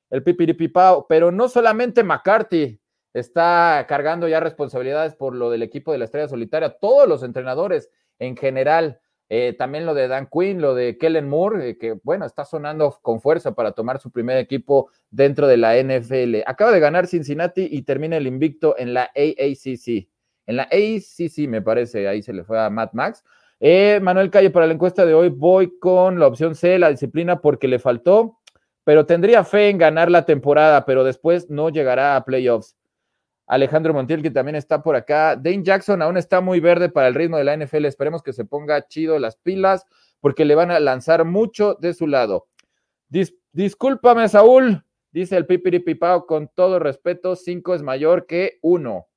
El 0.10 0.24
pipiripipao, 0.24 1.08
pero 1.08 1.32
no 1.32 1.50
solamente 1.50 2.04
McCarthy, 2.04 2.80
está 3.14 3.86
cargando 3.88 4.28
ya 4.28 4.40
responsabilidades 4.40 5.16
por 5.16 5.36
lo 5.36 5.50
del 5.50 5.64
equipo 5.64 5.92
de 5.92 5.98
la 5.98 6.06
Estrella 6.06 6.28
Solitaria, 6.28 6.78
todos 6.80 7.08
los 7.08 7.24
entrenadores 7.24 7.90
en 8.20 8.36
general, 8.36 9.00
eh, 9.30 9.56
también 9.58 9.86
lo 9.86 9.94
de 9.94 10.08
Dan 10.08 10.28
Quinn, 10.32 10.62
lo 10.62 10.76
de 10.76 10.98
Kellen 10.98 11.28
Moore, 11.28 11.70
eh, 11.70 11.78
que 11.78 11.98
bueno, 12.04 12.26
está 12.26 12.46
sonando 12.46 13.00
con 13.02 13.22
fuerza 13.22 13.56
para 13.56 13.72
tomar 13.72 14.00
su 14.00 14.12
primer 14.12 14.38
equipo 14.38 14.92
dentro 15.10 15.48
de 15.48 15.58
la 15.58 15.78
NFL. 15.78 16.44
Acaba 16.46 16.72
de 16.72 16.80
ganar 16.80 17.08
Cincinnati 17.08 17.68
y 17.72 17.82
termina 17.84 18.18
el 18.18 18.28
invicto 18.28 18.76
en 18.78 18.94
la 18.94 19.10
AACC. 19.16 20.08
En 20.46 20.58
la 20.58 20.64
ACC, 20.64 21.48
me 21.48 21.62
parece, 21.62 22.08
ahí 22.08 22.22
se 22.22 22.34
le 22.34 22.44
fue 22.44 22.60
a 22.60 22.70
Matt 22.70 22.94
Max. 22.94 23.24
Eh, 23.60 24.00
Manuel 24.02 24.30
Calle, 24.30 24.50
para 24.50 24.68
la 24.68 24.74
encuesta 24.74 25.06
de 25.06 25.14
hoy 25.14 25.30
voy 25.30 25.80
con 25.80 26.20
la 26.20 26.28
opción 26.28 26.56
C, 26.56 26.78
la 26.78 26.90
disciplina, 26.90 27.42
porque 27.42 27.68
le 27.68 27.80
faltó, 27.80 28.40
pero 28.84 29.06
tendría 29.06 29.44
fe 29.44 29.70
en 29.70 29.78
ganar 29.78 30.12
la 30.12 30.26
temporada, 30.26 30.86
pero 30.86 31.04
después 31.04 31.50
no 31.50 31.70
llegará 31.70 32.16
a 32.16 32.26
playoffs. 32.26 32.76
Alejandro 33.48 33.94
Montiel, 33.94 34.22
que 34.22 34.32
también 34.32 34.56
está 34.56 34.82
por 34.82 34.96
acá. 34.96 35.36
Dane 35.36 35.64
Jackson 35.64 36.02
aún 36.02 36.18
está 36.18 36.42
muy 36.42 36.60
verde 36.60 36.90
para 36.90 37.08
el 37.08 37.16
ritmo 37.16 37.38
de 37.38 37.44
la 37.44 37.56
NFL. 37.56 37.86
Esperemos 37.86 38.24
que 38.24 38.34
se 38.34 38.46
ponga 38.46 38.88
chido 38.88 39.20
las 39.20 39.38
pilas 39.38 39.86
porque 40.20 40.46
le 40.46 40.56
van 40.56 40.72
a 40.72 40.80
lanzar 40.80 41.26
mucho 41.26 41.76
de 41.76 41.94
su 41.94 42.08
lado. 42.08 42.48
discúlpame, 43.52 44.28
Saúl, 44.28 44.84
dice 45.12 45.38
el 45.38 45.46
Pipiripipao, 45.46 46.26
con 46.26 46.48
todo 46.48 46.80
respeto, 46.80 47.36
cinco 47.36 47.76
es 47.76 47.84
mayor 47.84 48.26
que 48.26 48.58
uno. 48.62 49.08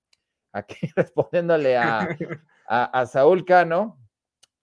Aquí 0.52 0.76
respondiéndole 0.96 1.76
a, 1.76 2.08
a, 2.66 3.06
Saúl 3.06 3.44
Cano. 3.44 3.98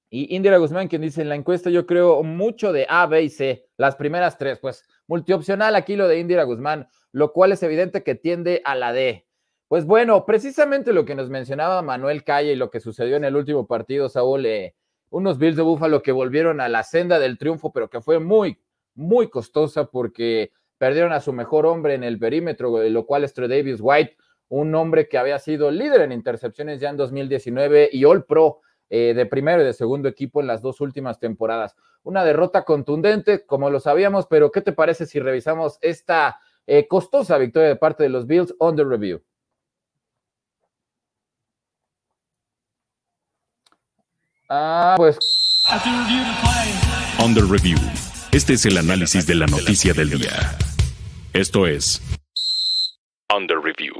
Y 0.09 0.35
Indira 0.35 0.57
Guzmán, 0.57 0.87
quien 0.87 1.01
dice 1.01 1.21
en 1.21 1.29
la 1.29 1.35
encuesta, 1.35 1.69
yo 1.69 1.85
creo 1.85 2.23
mucho 2.23 2.71
de 2.71 2.85
A, 2.89 3.05
B 3.07 3.23
y 3.23 3.29
C, 3.29 3.67
las 3.77 3.95
primeras 3.95 4.37
tres, 4.37 4.59
pues 4.59 4.83
multiopcional 5.07 5.75
aquí 5.75 5.95
lo 5.95 6.07
de 6.07 6.19
Indira 6.19 6.43
Guzmán, 6.43 6.87
lo 7.11 7.33
cual 7.33 7.51
es 7.51 7.63
evidente 7.63 8.03
que 8.03 8.15
tiende 8.15 8.61
a 8.65 8.75
la 8.75 8.93
D. 8.93 9.25
Pues 9.67 9.85
bueno, 9.85 10.25
precisamente 10.25 10.93
lo 10.93 11.05
que 11.05 11.15
nos 11.15 11.29
mencionaba 11.29 11.81
Manuel 11.81 12.23
Calle 12.23 12.53
y 12.53 12.55
lo 12.55 12.69
que 12.69 12.79
sucedió 12.79 13.17
en 13.17 13.23
el 13.23 13.35
último 13.35 13.65
partido, 13.65 14.09
Saúl, 14.09 14.45
eh, 14.45 14.75
unos 15.09 15.39
Bills 15.39 15.55
de 15.55 15.63
Búfalo 15.63 16.03
que 16.03 16.11
volvieron 16.11 16.61
a 16.61 16.69
la 16.69 16.83
senda 16.83 17.19
del 17.19 17.37
triunfo, 17.37 17.71
pero 17.73 17.89
que 17.89 18.01
fue 18.01 18.19
muy, 18.19 18.59
muy 18.93 19.29
costosa 19.29 19.85
porque 19.85 20.51
perdieron 20.77 21.13
a 21.13 21.19
su 21.19 21.33
mejor 21.33 21.65
hombre 21.65 21.95
en 21.95 22.03
el 22.03 22.19
perímetro, 22.19 22.83
lo 22.89 23.05
cual 23.05 23.23
es 23.23 23.33
Trey 23.33 23.47
Davis 23.47 23.79
White, 23.81 24.17
un 24.49 24.75
hombre 24.75 25.07
que 25.07 25.17
había 25.17 25.39
sido 25.39 25.71
líder 25.71 26.01
en 26.01 26.11
intercepciones 26.11 26.79
ya 26.79 26.89
en 26.89 26.97
2019 26.97 27.89
y 27.91 28.05
All 28.05 28.25
Pro 28.25 28.61
eh, 28.89 29.13
de 29.15 29.25
primero 29.25 29.61
y 29.61 29.65
de 29.65 29.73
segundo 29.73 30.07
equipo 30.07 30.41
en 30.41 30.47
las 30.47 30.61
dos 30.61 30.81
últimas 30.81 31.19
temporadas. 31.19 31.75
Una 32.03 32.23
derrota 32.23 32.65
contundente, 32.65 33.45
como 33.45 33.69
lo 33.69 33.79
sabíamos, 33.79 34.27
pero 34.27 34.51
¿qué 34.51 34.61
te 34.61 34.73
parece 34.73 35.05
si 35.05 35.19
revisamos 35.19 35.77
esta 35.81 36.39
eh, 36.67 36.87
costosa 36.87 37.37
victoria 37.37 37.69
de 37.69 37.75
parte 37.75 38.03
de 38.03 38.09
los 38.09 38.27
Bills 38.27 38.53
on 38.59 38.75
the 38.75 38.83
review? 38.83 39.21
Ah, 44.49 44.93
pues. 44.97 45.17
Under 47.23 47.43
Review. 47.43 47.77
Este 48.31 48.53
es 48.53 48.65
el 48.65 48.77
análisis 48.77 49.25
de 49.25 49.35
la 49.35 49.47
noticia 49.47 49.93
del 49.93 50.11
día. 50.11 50.57
Esto 51.33 51.65
es 51.65 52.01
Under 53.35 53.57
Review. 53.57 53.93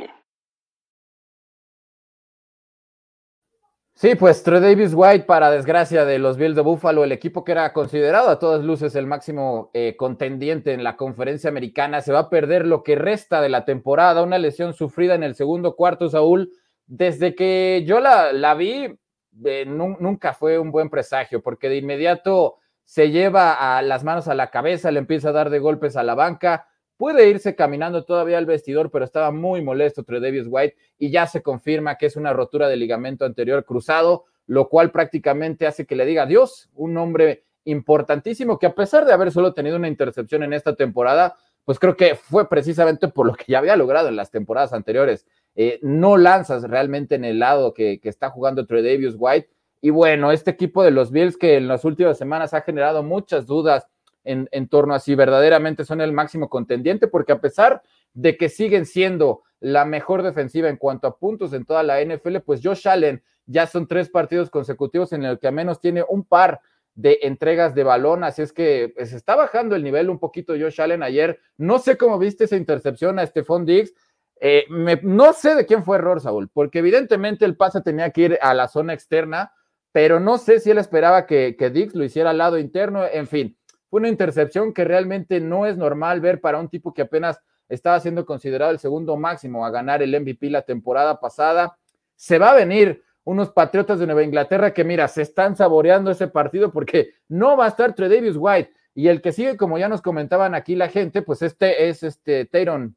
Sí, 3.98 4.16
pues 4.16 4.44
Trey 4.44 4.60
Davis 4.60 4.92
White, 4.94 5.24
para 5.24 5.50
desgracia 5.50 6.04
de 6.04 6.20
los 6.20 6.36
Bills 6.36 6.58
de 6.58 6.62
Buffalo, 6.62 7.06
el 7.06 7.14
equipo 7.14 7.46
que 7.46 7.54
era 7.54 7.72
considerado 7.72 8.28
a 8.28 8.40
todas 8.40 8.62
luces 8.62 8.94
el 8.96 9.08
máximo 9.08 9.72
eh, 9.74 9.96
contendiente 9.96 10.74
en 10.74 10.84
la 10.84 10.98
conferencia 10.98 11.50
americana, 11.50 12.02
se 12.02 12.12
va 12.12 12.20
a 12.20 12.30
perder 12.30 12.68
lo 12.68 12.84
que 12.84 12.98
resta 12.98 13.40
de 13.40 13.48
la 13.48 13.64
temporada, 13.64 14.22
una 14.22 14.38
lesión 14.38 14.74
sufrida 14.74 15.16
en 15.16 15.24
el 15.24 15.34
segundo 15.34 15.78
cuarto, 15.78 16.10
Saúl. 16.10 16.52
Desde 16.86 17.36
que 17.36 17.86
yo 17.88 18.02
la, 18.02 18.34
la 18.34 18.54
vi, 18.54 19.00
eh, 19.46 19.66
nunca 19.66 20.34
fue 20.34 20.60
un 20.60 20.72
buen 20.72 20.90
presagio, 20.90 21.42
porque 21.42 21.70
de 21.70 21.78
inmediato 21.78 22.58
se 22.84 23.12
lleva 23.12 23.78
a 23.78 23.82
las 23.82 24.04
manos 24.04 24.28
a 24.28 24.36
la 24.36 24.52
cabeza, 24.52 24.92
le 24.92 25.00
empieza 25.00 25.30
a 25.30 25.32
dar 25.32 25.50
de 25.50 25.60
golpes 25.60 25.96
a 25.96 26.04
la 26.04 26.16
banca, 26.16 26.68
Puede 26.98 27.30
irse 27.30 27.56
caminando 27.56 28.06
todavía 28.06 28.38
al 28.38 28.46
vestidor, 28.46 28.90
pero 28.90 29.04
estaba 29.04 29.32
muy 29.32 29.62
molesto 29.62 30.04
Davis 30.08 30.46
White 30.48 30.78
y 30.98 31.10
ya 31.10 31.28
se 31.28 31.42
confirma 31.42 31.98
que 31.98 32.06
es 32.06 32.16
una 32.16 32.32
rotura 32.32 32.70
de 32.70 32.78
ligamento 32.78 33.26
anterior 33.26 33.66
cruzado, 33.66 34.26
lo 34.48 34.70
cual 34.70 34.92
prácticamente 34.92 35.68
hace 35.68 35.86
que 35.86 35.96
le 35.96 36.06
diga 36.06 36.24
adiós, 36.24 36.70
un 36.74 36.96
hombre 36.98 37.44
importantísimo 37.66 38.60
que 38.60 38.68
a 38.68 38.76
pesar 38.76 39.06
de 39.06 39.12
haber 39.12 39.32
solo 39.32 39.54
tenido 39.54 39.76
una 39.76 39.90
intercepción 39.90 40.44
en 40.44 40.54
esta 40.54 40.76
temporada, 40.76 41.36
pues 41.66 41.80
creo 41.80 41.98
que 41.98 42.16
fue 42.16 42.48
precisamente 42.48 43.08
por 43.08 43.26
lo 43.26 43.34
que 43.34 43.46
ya 43.48 43.58
había 43.58 43.76
logrado 43.76 44.08
en 44.08 44.16
las 44.16 44.32
temporadas 44.32 44.72
anteriores. 44.72 45.26
Eh, 45.56 45.80
no 45.82 46.16
lanzas 46.16 46.64
realmente 46.64 47.16
en 47.16 47.26
el 47.26 47.40
lado 47.40 47.74
que, 47.74 48.00
está 48.04 48.30
jugando 48.30 48.64
Davis 48.64 49.16
White. 49.18 49.50
Y 49.82 49.90
bueno, 49.90 50.32
este 50.32 50.52
equipo 50.52 50.84
de 50.84 50.92
los 50.92 51.12
Bills 51.12 51.38
que 51.38 51.58
en 51.58 51.68
las 51.68 51.84
últimas 51.84 52.18
semanas 52.18 52.54
ha 52.54 52.62
generado 52.62 53.04
muchas 53.04 53.46
dudas 53.46 53.88
en, 54.26 54.68
torno 54.68 54.94
a 54.94 55.00
si 55.00 55.16
verdaderamente 55.16 55.86
son 55.86 56.02
el 56.02 56.12
máximo 56.12 56.50
contendiente, 56.50 57.08
porque 57.08 57.32
a 57.32 57.40
pesar 57.40 57.82
de 58.14 58.38
que 58.38 58.50
siguen 58.50 58.86
siendo 58.86 59.44
la 59.60 59.86
mejor 59.86 60.24
defensiva 60.24 60.70
en 60.70 60.78
cuanto 60.78 61.08
a 61.08 61.18
puntos 61.18 61.54
en 61.54 61.66
toda 61.66 61.84
la 61.84 62.04
NFL, 62.04 62.38
pues 62.40 62.62
Josh 62.64 62.88
Allen 62.88 63.24
ya 63.46 63.68
son 63.68 63.88
tres 63.88 64.10
partidos 64.10 64.50
consecutivos 64.50 65.14
en 65.14 65.24
el 65.24 65.40
que 65.40 65.48
al 65.48 65.54
menos 65.54 65.80
tiene 65.80 66.04
un 66.08 66.26
par 66.26 66.60
de 66.96 67.20
entregas 67.24 67.76
de 67.76 67.84
balón, 67.84 68.24
así 68.24 68.42
es 68.42 68.54
que 68.54 68.88
se 68.88 68.94
pues, 68.96 69.14
está 69.14 69.36
bajando 69.36 69.76
el 69.76 69.84
nivel 69.84 70.10
un 70.10 70.18
poquito 70.18 70.54
Josh 70.54 70.82
Allen 70.82 71.04
ayer. 71.04 71.40
No 71.58 71.78
sé 71.80 71.98
cómo 71.98 72.18
viste 72.18 72.46
esa 72.46 72.56
intercepción 72.56 73.20
a 73.20 73.26
Stephon 73.26 73.66
Diggs. 73.66 73.94
Eh, 74.40 74.66
no 75.04 75.34
sé 75.34 75.56
de 75.56 75.66
quién 75.66 75.84
fue 75.84 75.98
error, 75.98 76.20
Saúl, 76.22 76.50
porque 76.50 76.80
evidentemente 76.80 77.46
el 77.46 77.56
pase 77.56 77.82
tenía 77.82 78.10
que 78.12 78.22
ir 78.22 78.40
a 78.42 78.54
la 78.54 78.68
zona 78.68 78.94
externa, 78.94 79.54
pero 79.92 80.20
no 80.20 80.38
sé 80.38 80.60
si 80.60 80.72
él 80.72 80.78
esperaba 80.78 81.26
que, 81.26 81.56
que 81.58 81.70
Diggs 81.70 81.96
lo 81.96 82.04
hiciera 82.04 82.32
al 82.32 82.38
lado 82.38 82.58
interno, 82.58 83.06
en 83.06 83.28
fin 83.28 83.58
una 83.96 84.10
intercepción 84.10 84.74
que 84.74 84.84
realmente 84.84 85.40
no 85.40 85.66
es 85.66 85.78
normal 85.78 86.22
ver 86.22 86.42
para 86.42 86.60
un 86.60 86.70
tipo 86.70 86.94
que 86.94 87.04
apenas 87.04 87.40
estaba 87.70 88.00
siendo 88.00 88.26
considerado 88.26 88.72
el 88.72 88.80
segundo 88.80 89.16
máximo 89.18 89.66
a 89.66 89.72
ganar 89.72 90.04
el 90.04 90.20
MVP 90.20 90.50
la 90.50 90.64
temporada 90.64 91.20
pasada. 91.20 91.78
Se 92.16 92.38
va 92.38 92.52
a 92.52 92.56
venir 92.56 93.04
unos 93.24 93.52
Patriotas 93.52 94.00
de 94.00 94.06
Nueva 94.06 94.24
Inglaterra 94.24 94.74
que, 94.74 94.84
mira, 94.84 95.08
se 95.08 95.22
están 95.22 95.56
saboreando 95.56 96.12
ese 96.12 96.28
partido 96.28 96.72
porque 96.72 97.14
no 97.28 97.58
va 97.58 97.66
a 97.66 97.70
estar 97.70 97.96
Tredavious 97.96 98.38
White. 98.38 98.72
Y 98.94 99.08
el 99.08 99.22
que 99.22 99.32
sigue, 99.32 99.58
como 99.58 99.78
ya 99.78 99.90
nos 99.90 100.02
comentaban 100.02 100.56
aquí 100.56 100.76
la 100.76 100.90
gente, 100.90 101.22
pues 101.22 101.42
este 101.42 101.90
es 101.90 102.04
este 102.04 102.46
Tayron, 102.46 102.96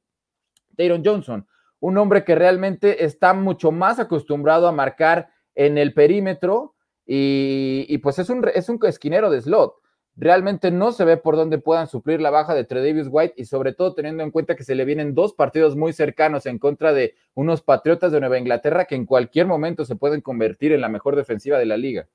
Tayron 0.76 1.02
Johnson, 1.04 1.46
un 1.80 1.96
hombre 1.96 2.24
que 2.24 2.34
realmente 2.34 3.04
está 3.04 3.34
mucho 3.34 3.72
más 3.72 3.98
acostumbrado 3.98 4.68
a 4.68 4.72
marcar 4.72 5.30
en 5.54 5.78
el 5.78 5.94
perímetro 5.94 6.74
y, 7.06 7.98
pues 7.98 8.18
es 8.18 8.28
un, 8.28 8.46
es 8.54 8.68
un 8.68 8.78
esquinero 8.82 9.30
de 9.30 9.40
slot 9.40 9.76
realmente 10.18 10.72
no 10.72 10.90
se 10.90 11.04
ve 11.04 11.16
por 11.16 11.36
dónde 11.36 11.58
puedan 11.58 11.86
suplir 11.86 12.20
la 12.20 12.30
baja 12.30 12.52
de 12.52 12.64
Tredavious 12.64 13.06
White 13.08 13.34
y 13.36 13.44
sobre 13.44 13.72
todo 13.72 13.94
teniendo 13.94 14.24
en 14.24 14.32
cuenta 14.32 14.56
que 14.56 14.64
se 14.64 14.74
le 14.74 14.84
vienen 14.84 15.14
dos 15.14 15.32
partidos 15.32 15.76
muy 15.76 15.92
cercanos 15.92 16.44
en 16.46 16.58
contra 16.58 16.92
de 16.92 17.14
unos 17.34 17.62
Patriotas 17.62 18.10
de 18.10 18.18
Nueva 18.18 18.38
Inglaterra 18.38 18.84
que 18.84 18.96
en 18.96 19.06
cualquier 19.06 19.46
momento 19.46 19.84
se 19.84 19.94
pueden 19.94 20.20
convertir 20.20 20.72
en 20.72 20.80
la 20.80 20.88
mejor 20.88 21.14
defensiva 21.14 21.56
de 21.58 21.66
la 21.66 21.76
liga. 21.76 22.08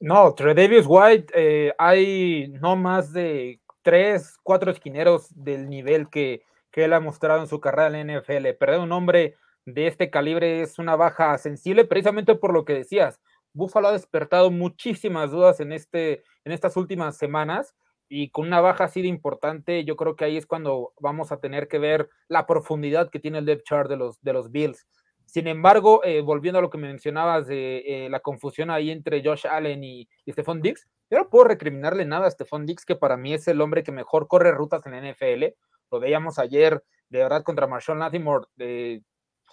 No, 0.00 0.34
Tredavious 0.34 0.86
White, 0.88 1.32
eh, 1.34 1.72
hay 1.78 2.48
no 2.60 2.74
más 2.74 3.12
de 3.12 3.60
tres, 3.82 4.36
cuatro 4.42 4.72
esquineros 4.72 5.28
del 5.34 5.68
nivel 5.68 6.08
que, 6.08 6.42
que 6.72 6.84
él 6.84 6.92
ha 6.92 7.00
mostrado 7.00 7.40
en 7.40 7.46
su 7.46 7.60
carrera 7.60 7.98
en 7.98 8.08
la 8.08 8.20
NFL. 8.20 8.48
Perder 8.58 8.80
un 8.80 8.92
hombre 8.92 9.36
de 9.64 9.86
este 9.86 10.10
calibre 10.10 10.62
es 10.62 10.78
una 10.78 10.96
baja 10.96 11.38
sensible 11.38 11.84
precisamente 11.84 12.34
por 12.34 12.52
lo 12.52 12.64
que 12.64 12.74
decías 12.74 13.20
Buffalo 13.58 13.88
ha 13.88 13.92
despertado 13.92 14.50
muchísimas 14.50 15.32
dudas 15.32 15.60
en, 15.60 15.72
este, 15.72 16.22
en 16.44 16.52
estas 16.52 16.76
últimas 16.76 17.18
semanas 17.18 17.74
y 18.08 18.30
con 18.30 18.46
una 18.46 18.60
baja 18.60 18.84
así 18.84 19.02
de 19.02 19.08
importante, 19.08 19.84
yo 19.84 19.96
creo 19.96 20.16
que 20.16 20.24
ahí 20.24 20.36
es 20.36 20.46
cuando 20.46 20.92
vamos 21.00 21.30
a 21.32 21.40
tener 21.40 21.68
que 21.68 21.78
ver 21.78 22.08
la 22.28 22.46
profundidad 22.46 23.10
que 23.10 23.18
tiene 23.18 23.38
el 23.38 23.44
depth 23.44 23.64
chart 23.64 23.90
de 23.90 23.96
los, 23.96 24.22
de 24.22 24.32
los 24.32 24.50
Bills. 24.50 24.86
Sin 25.26 25.46
embargo, 25.46 26.02
eh, 26.04 26.22
volviendo 26.22 26.58
a 26.58 26.62
lo 26.62 26.70
que 26.70 26.78
mencionabas 26.78 27.46
de 27.46 27.82
eh, 27.84 28.08
la 28.08 28.20
confusión 28.20 28.70
ahí 28.70 28.90
entre 28.90 29.22
Josh 29.22 29.46
Allen 29.46 29.84
y, 29.84 30.08
Stephon 30.26 30.62
Diggs, 30.62 30.88
yo 31.10 31.18
no 31.18 31.28
puedo 31.28 31.44
recriminarle 31.44 32.06
nada 32.06 32.28
a 32.28 32.30
Stephon 32.30 32.64
Diggs, 32.64 32.86
que 32.86 32.96
para 32.96 33.18
mí 33.18 33.34
es 33.34 33.46
el 33.46 33.60
hombre 33.60 33.82
que 33.82 33.92
mejor 33.92 34.26
corre 34.26 34.52
rutas 34.52 34.86
en 34.86 34.92
la 34.92 35.12
NFL. 35.12 35.54
Lo 35.90 36.00
veíamos 36.00 36.38
ayer, 36.38 36.82
de 37.10 37.18
verdad, 37.18 37.42
contra 37.42 37.66
Marshall 37.66 37.98
Latimore, 37.98 38.46
pues 38.56 39.02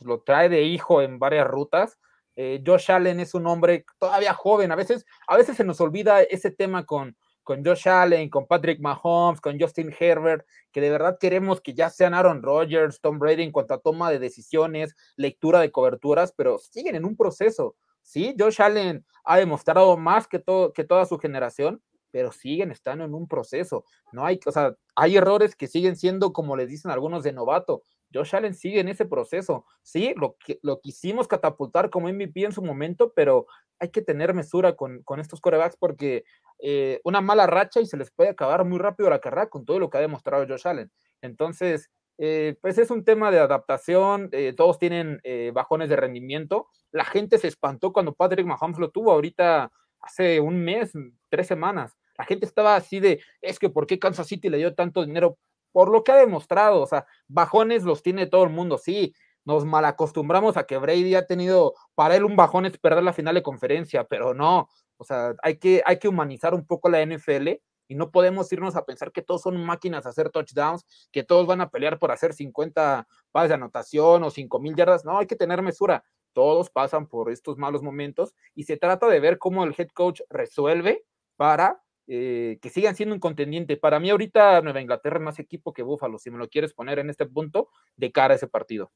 lo 0.02 0.22
trae 0.22 0.48
de 0.48 0.62
hijo 0.62 1.02
en 1.02 1.20
varias 1.20 1.48
rutas. 1.48 2.00
Eh, 2.36 2.62
Josh 2.66 2.92
Allen 2.92 3.20
es 3.20 3.34
un 3.34 3.48
hombre 3.48 3.86
todavía 4.00 4.34
joven. 4.34 4.72
A 4.72 4.76
veces, 4.76 5.06
a 5.28 5.38
veces 5.38 5.58
se 5.58 5.64
nos 5.64 5.80
olvida 5.82 6.22
ese 6.22 6.52
tema 6.52 6.86
con, 6.86 7.16
con 7.44 7.64
Josh 7.64 7.88
Allen, 7.88 8.30
con 8.30 8.48
Patrick 8.48 8.80
Mahomes, 8.82 9.40
con 9.40 9.60
Justin 9.60 9.94
Herbert, 9.98 10.46
que 10.72 10.82
de 10.82 10.90
verdad 10.90 11.18
queremos 11.20 11.62
que 11.62 11.74
ya 11.74 11.90
sean 11.90 12.14
Aaron 12.14 12.42
Rodgers, 12.42 13.00
Tom 13.02 13.20
Brady 13.20 13.44
en 13.44 13.52
cuanto 13.52 13.74
a 13.76 13.80
toma 13.80 14.10
de 14.10 14.20
decisiones, 14.20 14.96
lectura 15.16 15.60
de 15.60 15.72
coberturas, 15.72 16.34
pero 16.36 16.58
siguen 16.58 16.96
en 16.96 17.06
un 17.06 17.16
proceso. 17.16 17.76
Sí, 18.02 18.36
Josh 18.38 18.62
Allen 18.62 19.06
ha 19.24 19.38
demostrado 19.38 19.96
más 19.98 20.28
que, 20.28 20.40
todo, 20.40 20.74
que 20.74 20.84
toda 20.84 21.06
su 21.06 21.18
generación, 21.18 21.82
pero 22.12 22.32
siguen 22.32 22.72
estando 22.72 23.04
en 23.04 23.14
un 23.14 23.28
proceso. 23.28 23.84
No 24.12 24.26
hay, 24.26 24.40
o 24.46 24.52
sea, 24.52 24.76
hay 24.96 25.18
errores 25.18 25.56
que 25.56 25.68
siguen 25.68 25.98
siendo, 25.98 26.34
como 26.34 26.56
les 26.56 26.70
dicen 26.70 26.90
algunos, 26.90 27.24
de 27.24 27.34
novato. 27.34 27.82
Josh 28.14 28.36
Allen 28.36 28.54
sigue 28.54 28.80
en 28.80 28.88
ese 28.88 29.06
proceso. 29.06 29.66
Sí, 29.82 30.14
lo, 30.16 30.38
lo 30.62 30.80
quisimos 30.80 31.28
catapultar 31.28 31.90
como 31.90 32.08
MVP 32.08 32.44
en 32.44 32.52
su 32.52 32.62
momento, 32.62 33.14
pero 33.16 33.48
hay 33.80 33.90
que 33.90 34.02
tener 34.02 34.34
mesura 34.34 34.76
con, 34.76 35.04
estos 35.20 35.42
corebacks 35.42 35.78
porque 35.78 36.24
eh, 36.60 37.02
una 37.04 37.22
mala 37.22 37.48
racha 37.48 37.82
y 37.82 37.86
se 37.86 37.98
les 37.98 38.12
puede 38.12 38.30
acabar 38.30 38.64
muy 38.66 38.80
rápido 38.80 39.10
la 39.10 39.20
carrera 39.20 39.50
con 39.50 39.66
todo 39.66 39.80
lo 39.80 39.90
que 39.90 39.98
ha 39.98 40.02
demostrado 40.02 40.46
Josh 40.48 40.68
Allen. 40.68 40.92
Entonces, 41.22 41.90
eh, 42.18 42.56
pues 42.62 42.78
es 42.78 42.92
un 42.92 43.04
tema 43.04 43.32
de 43.32 43.40
adaptación, 43.40 44.30
eh, 44.32 44.54
todos 44.56 44.80
tienen 44.80 45.22
bajones 45.54 45.90
de 45.90 45.98
rendimiento. 45.98 46.68
La 46.92 47.06
gente 47.06 47.38
se 47.38 47.48
espantó 47.48 47.92
cuando 47.92 48.14
Patrick 48.14 48.46
Mahomes 48.46 48.80
lo 48.80 48.90
tuvo 48.90 49.12
ahorita 49.12 49.72
hace 50.00 50.40
un 50.40 50.64
mes, 50.64 50.94
tres 51.30 51.48
semanas. 51.48 51.98
La 52.18 52.24
gente 52.24 52.46
estaba 52.46 52.76
así 52.76 53.00
de, 53.00 53.22
es 53.42 53.60
que 53.60 53.70
¿por 53.70 53.88
qué 53.88 54.00
Kansas 54.00 54.28
City 54.28 54.50
le 54.50 54.58
dio 54.58 54.74
tanto 54.74 55.06
dinero? 55.06 55.38
Por 55.76 55.90
lo 55.90 56.06
que 56.06 56.14
ha 56.14 56.16
demostrado, 56.16 56.80
o 56.80 56.86
sea, 56.86 57.06
bajones 57.28 57.84
los 57.84 58.02
tiene 58.02 58.28
todo 58.28 58.46
el 58.46 58.50
mundo, 58.50 58.78
sí, 58.78 59.14
nos 59.44 59.66
malacostumbramos 59.66 60.56
a 60.56 60.66
que 60.66 60.78
Brady 60.78 61.16
ha 61.16 61.28
tenido, 61.28 61.74
para 61.96 62.16
él 62.16 62.24
un 62.24 62.38
bajón 62.38 62.66
es 62.66 62.78
perder 62.78 63.04
la 63.04 63.12
final 63.12 63.36
de 63.36 63.44
conferencia, 63.44 64.06
pero 64.06 64.34
no, 64.34 64.70
o 64.96 65.04
sea, 65.04 65.36
hay 65.44 65.58
que, 65.58 65.84
hay 65.86 66.00
que 66.00 66.08
humanizar 66.08 66.54
un 66.54 66.66
poco 66.66 66.88
la 66.88 67.06
NFL 67.06 67.60
y 67.90 67.96
no 67.96 68.10
podemos 68.10 68.50
irnos 68.54 68.78
a 68.78 68.86
pensar 68.86 69.12
que 69.12 69.22
todos 69.22 69.42
son 69.42 69.66
máquinas 69.66 70.06
a 70.06 70.10
hacer 70.12 70.30
touchdowns, 70.30 70.86
que 71.12 71.24
todos 71.24 71.46
van 71.46 71.60
a 71.60 71.70
pelear 71.70 72.00
por 72.00 72.10
hacer 72.14 72.32
50 72.34 73.06
pases 73.34 73.50
de 73.50 73.56
anotación 73.56 74.24
o 74.24 74.30
5 74.30 74.60
mil 74.62 74.78
yardas, 74.78 75.04
no, 75.04 75.18
hay 75.18 75.28
que 75.28 75.36
tener 75.36 75.62
mesura, 75.62 76.06
todos 76.32 76.70
pasan 76.70 77.06
por 77.06 77.30
estos 77.30 77.58
malos 77.58 77.84
momentos 77.84 78.34
y 78.54 78.64
se 78.64 78.78
trata 78.78 79.10
de 79.10 79.20
ver 79.20 79.40
cómo 79.40 79.66
el 79.66 79.76
head 79.78 79.90
coach 79.94 80.22
resuelve 80.30 81.04
para 81.36 81.82
eh, 82.08 82.60
que 82.62 82.70
sigan 82.70 82.96
siendo 82.96 83.16
un 83.16 83.20
contendiente. 83.20 83.78
Para 83.78 84.00
mí 84.00 84.10
ahorita 84.10 84.62
Nueva 84.62 84.82
Inglaterra 84.82 85.18
es 85.18 85.24
más 85.24 85.40
equipo 85.40 85.74
que 85.74 85.84
Búfalo, 85.84 86.20
si 86.20 86.30
me 86.30 86.38
lo 86.38 86.48
quieres 86.48 86.74
poner 86.74 87.00
en 87.00 87.10
este 87.10 87.26
punto, 87.26 87.70
de 87.96 88.12
cara 88.12 88.34
a 88.34 88.38
ese 88.38 88.48
partido. 88.48 88.92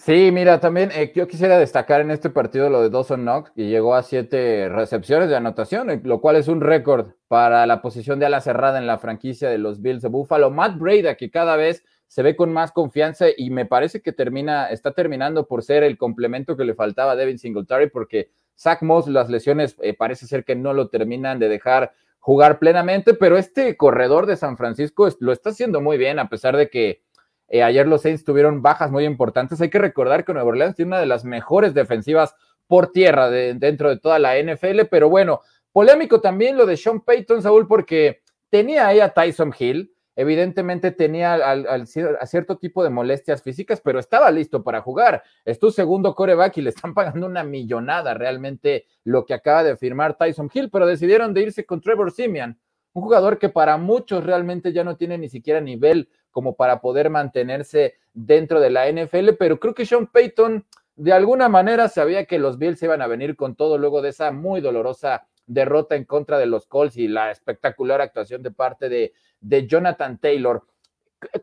Sí, 0.00 0.30
mira, 0.32 0.60
también 0.60 0.90
eh, 0.94 1.12
yo 1.14 1.28
quisiera 1.28 1.58
destacar 1.58 2.00
en 2.00 2.10
este 2.10 2.30
partido 2.30 2.70
lo 2.70 2.80
de 2.80 2.88
Dawson 2.88 3.20
Knox, 3.20 3.50
que 3.50 3.66
llegó 3.66 3.94
a 3.94 4.02
siete 4.02 4.70
recepciones 4.70 5.28
de 5.28 5.36
anotación, 5.36 5.90
eh, 5.90 6.00
lo 6.02 6.22
cual 6.22 6.36
es 6.36 6.48
un 6.48 6.62
récord 6.62 7.12
para 7.28 7.66
la 7.66 7.82
posición 7.82 8.18
de 8.18 8.24
ala 8.24 8.40
cerrada 8.40 8.78
en 8.78 8.86
la 8.86 8.96
franquicia 8.96 9.50
de 9.50 9.58
los 9.58 9.82
Bills 9.82 10.00
de 10.00 10.08
Buffalo. 10.08 10.50
Matt 10.50 10.78
Breda, 10.78 11.16
que 11.16 11.30
cada 11.30 11.56
vez 11.56 11.84
se 12.06 12.22
ve 12.22 12.34
con 12.34 12.50
más 12.50 12.72
confianza 12.72 13.26
y 13.36 13.50
me 13.50 13.66
parece 13.66 14.00
que 14.00 14.14
termina, 14.14 14.70
está 14.70 14.92
terminando 14.92 15.46
por 15.46 15.62
ser 15.62 15.82
el 15.82 15.98
complemento 15.98 16.56
que 16.56 16.64
le 16.64 16.74
faltaba 16.74 17.12
a 17.12 17.16
Devin 17.16 17.38
Singletary, 17.38 17.90
porque 17.90 18.30
Zach 18.60 18.82
Moss, 18.82 19.06
las 19.06 19.30
lesiones 19.30 19.76
eh, 19.80 19.94
parece 19.94 20.26
ser 20.26 20.44
que 20.44 20.54
no 20.54 20.74
lo 20.74 20.88
terminan 20.88 21.38
de 21.38 21.48
dejar 21.48 21.92
jugar 22.18 22.58
plenamente, 22.58 23.14
pero 23.14 23.38
este 23.38 23.76
corredor 23.78 24.26
de 24.26 24.36
San 24.36 24.58
Francisco 24.58 25.08
lo 25.20 25.32
está 25.32 25.50
haciendo 25.50 25.80
muy 25.80 25.96
bien, 25.96 26.18
a 26.18 26.28
pesar 26.28 26.56
de 26.58 26.68
que 26.68 27.02
eh, 27.48 27.62
ayer 27.62 27.88
los 27.88 28.02
Saints 28.02 28.22
tuvieron 28.22 28.60
bajas 28.60 28.90
muy 28.90 29.04
importantes. 29.04 29.62
Hay 29.62 29.70
que 29.70 29.78
recordar 29.78 30.26
que 30.26 30.34
Nueva 30.34 30.48
Orleans 30.48 30.76
tiene 30.76 30.90
una 30.90 31.00
de 31.00 31.06
las 31.06 31.24
mejores 31.24 31.72
defensivas 31.72 32.34
por 32.66 32.92
tierra 32.92 33.30
dentro 33.30 33.88
de 33.88 33.98
toda 33.98 34.18
la 34.18 34.38
NFL, 34.38 34.82
pero 34.90 35.08
bueno, 35.08 35.40
polémico 35.72 36.20
también 36.20 36.56
lo 36.56 36.66
de 36.66 36.76
Sean 36.76 37.00
Payton, 37.00 37.42
Saúl, 37.42 37.66
porque 37.66 38.20
tenía 38.50 38.86
ahí 38.86 39.00
a 39.00 39.08
Tyson 39.08 39.54
Hill, 39.58 39.92
evidentemente 40.20 40.90
tenía 40.90 41.32
al, 41.32 41.86
cierto 41.86 42.58
tipo 42.58 42.84
de 42.84 42.90
molestias 42.90 43.42
físicas, 43.42 43.80
pero 43.80 43.98
estaba 43.98 44.30
listo 44.30 44.62
para 44.62 44.82
jugar. 44.82 45.22
Es 45.46 45.58
tu 45.58 45.70
segundo 45.70 46.14
coreback 46.14 46.58
y 46.58 46.60
le 46.60 46.70
están 46.70 46.92
pagando 46.94 47.26
una 47.26 47.42
millonada 47.42 48.12
realmente 48.12 48.84
lo 49.02 49.24
que 49.24 49.32
acaba 49.32 49.64
de 49.64 49.78
firmar 49.78 50.18
Tyson 50.18 50.50
Hill, 50.52 50.68
pero 50.70 50.86
decidieron 50.86 51.32
de 51.32 51.40
irse 51.40 51.64
con 51.64 51.80
Trevor 51.80 52.12
Simeon, 52.12 52.58
un 52.92 53.02
jugador 53.02 53.38
que 53.38 53.48
para 53.48 53.78
muchos 53.78 54.22
realmente 54.22 54.74
ya 54.74 54.84
no 54.84 54.98
tiene 54.98 55.16
ni 55.16 55.30
siquiera 55.30 55.58
nivel 55.62 56.10
como 56.30 56.54
para 56.54 56.82
poder 56.82 57.08
mantenerse 57.08 57.94
dentro 58.12 58.60
de 58.60 58.68
la 58.68 58.92
NFL, 58.92 59.30
pero 59.38 59.58
creo 59.58 59.74
que 59.74 59.86
Sean 59.86 60.06
Payton 60.06 60.66
de 60.96 61.12
alguna 61.14 61.48
manera 61.48 61.88
sabía 61.88 62.26
que 62.26 62.38
los 62.38 62.58
Bills 62.58 62.82
iban 62.82 63.00
a 63.00 63.06
venir 63.06 63.36
con 63.36 63.54
todo 63.54 63.78
luego 63.78 64.02
de 64.02 64.10
esa 64.10 64.32
muy 64.32 64.60
dolorosa 64.60 65.26
derrota 65.46 65.96
en 65.96 66.04
contra 66.04 66.38
de 66.38 66.44
los 66.44 66.66
Colts 66.66 66.98
y 66.98 67.08
la 67.08 67.30
espectacular 67.30 68.02
actuación 68.02 68.42
de 68.42 68.50
parte 68.50 68.90
de, 68.90 69.14
de 69.40 69.66
Jonathan 69.66 70.18
Taylor. 70.18 70.64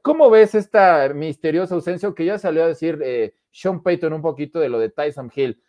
¿Cómo 0.01 0.29
ves 0.29 0.55
esta 0.55 1.09
misteriosa 1.13 1.75
ausencia 1.75 2.11
que 2.15 2.25
ya 2.25 2.39
salió 2.39 2.63
a 2.63 2.67
decir 2.67 2.99
eh, 3.03 3.35
Sean 3.51 3.83
Payton 3.83 4.13
un 4.13 4.21
poquito 4.21 4.59
de 4.59 4.69
lo 4.69 4.79
de 4.79 4.89
Tyson 4.89 5.31
Hill? 5.33 5.61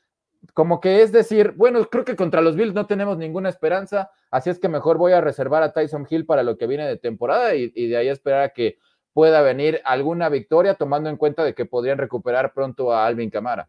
Como 0.54 0.80
que 0.80 1.02
es 1.02 1.12
decir, 1.12 1.52
bueno, 1.56 1.84
creo 1.90 2.04
que 2.04 2.16
contra 2.16 2.40
los 2.40 2.56
Bills 2.56 2.72
no 2.72 2.86
tenemos 2.86 3.18
ninguna 3.18 3.48
esperanza, 3.48 4.10
así 4.30 4.50
es 4.50 4.58
que 4.58 4.68
mejor 4.68 4.96
voy 4.96 5.12
a 5.12 5.20
reservar 5.20 5.62
a 5.62 5.72
Tyson 5.72 6.06
Hill 6.08 6.26
para 6.26 6.42
lo 6.42 6.56
que 6.56 6.66
viene 6.66 6.86
de 6.86 6.96
temporada 6.96 7.54
y, 7.54 7.72
y 7.74 7.88
de 7.88 7.96
ahí 7.96 8.08
esperar 8.08 8.42
a 8.42 8.48
que 8.50 8.78
pueda 9.12 9.42
venir 9.42 9.80
alguna 9.84 10.28
victoria, 10.28 10.74
tomando 10.74 11.10
en 11.10 11.16
cuenta 11.16 11.42
de 11.42 11.54
que 11.54 11.66
podrían 11.66 11.98
recuperar 11.98 12.54
pronto 12.54 12.92
a 12.92 13.04
Alvin 13.04 13.30
Camara. 13.30 13.68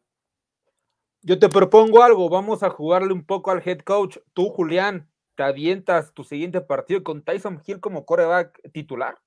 Yo 1.22 1.38
te 1.38 1.50
propongo 1.50 2.04
algo, 2.04 2.30
vamos 2.30 2.64
a 2.64 2.70
jugarle 2.70 3.14
un 3.14 3.26
poco 3.26 3.52
al 3.52 3.62
head 3.66 3.80
coach. 3.80 4.20
Tú, 4.34 4.50
Julián, 4.52 5.10
¿te 5.40 5.44
avientas 5.44 6.14
tu 6.14 6.26
siguiente 6.26 6.60
partido 6.60 7.02
con 7.02 7.24
Tyson 7.24 7.62
Hill 7.66 7.80
como 7.80 8.06
coreback 8.06 8.60
titular? 8.74 9.18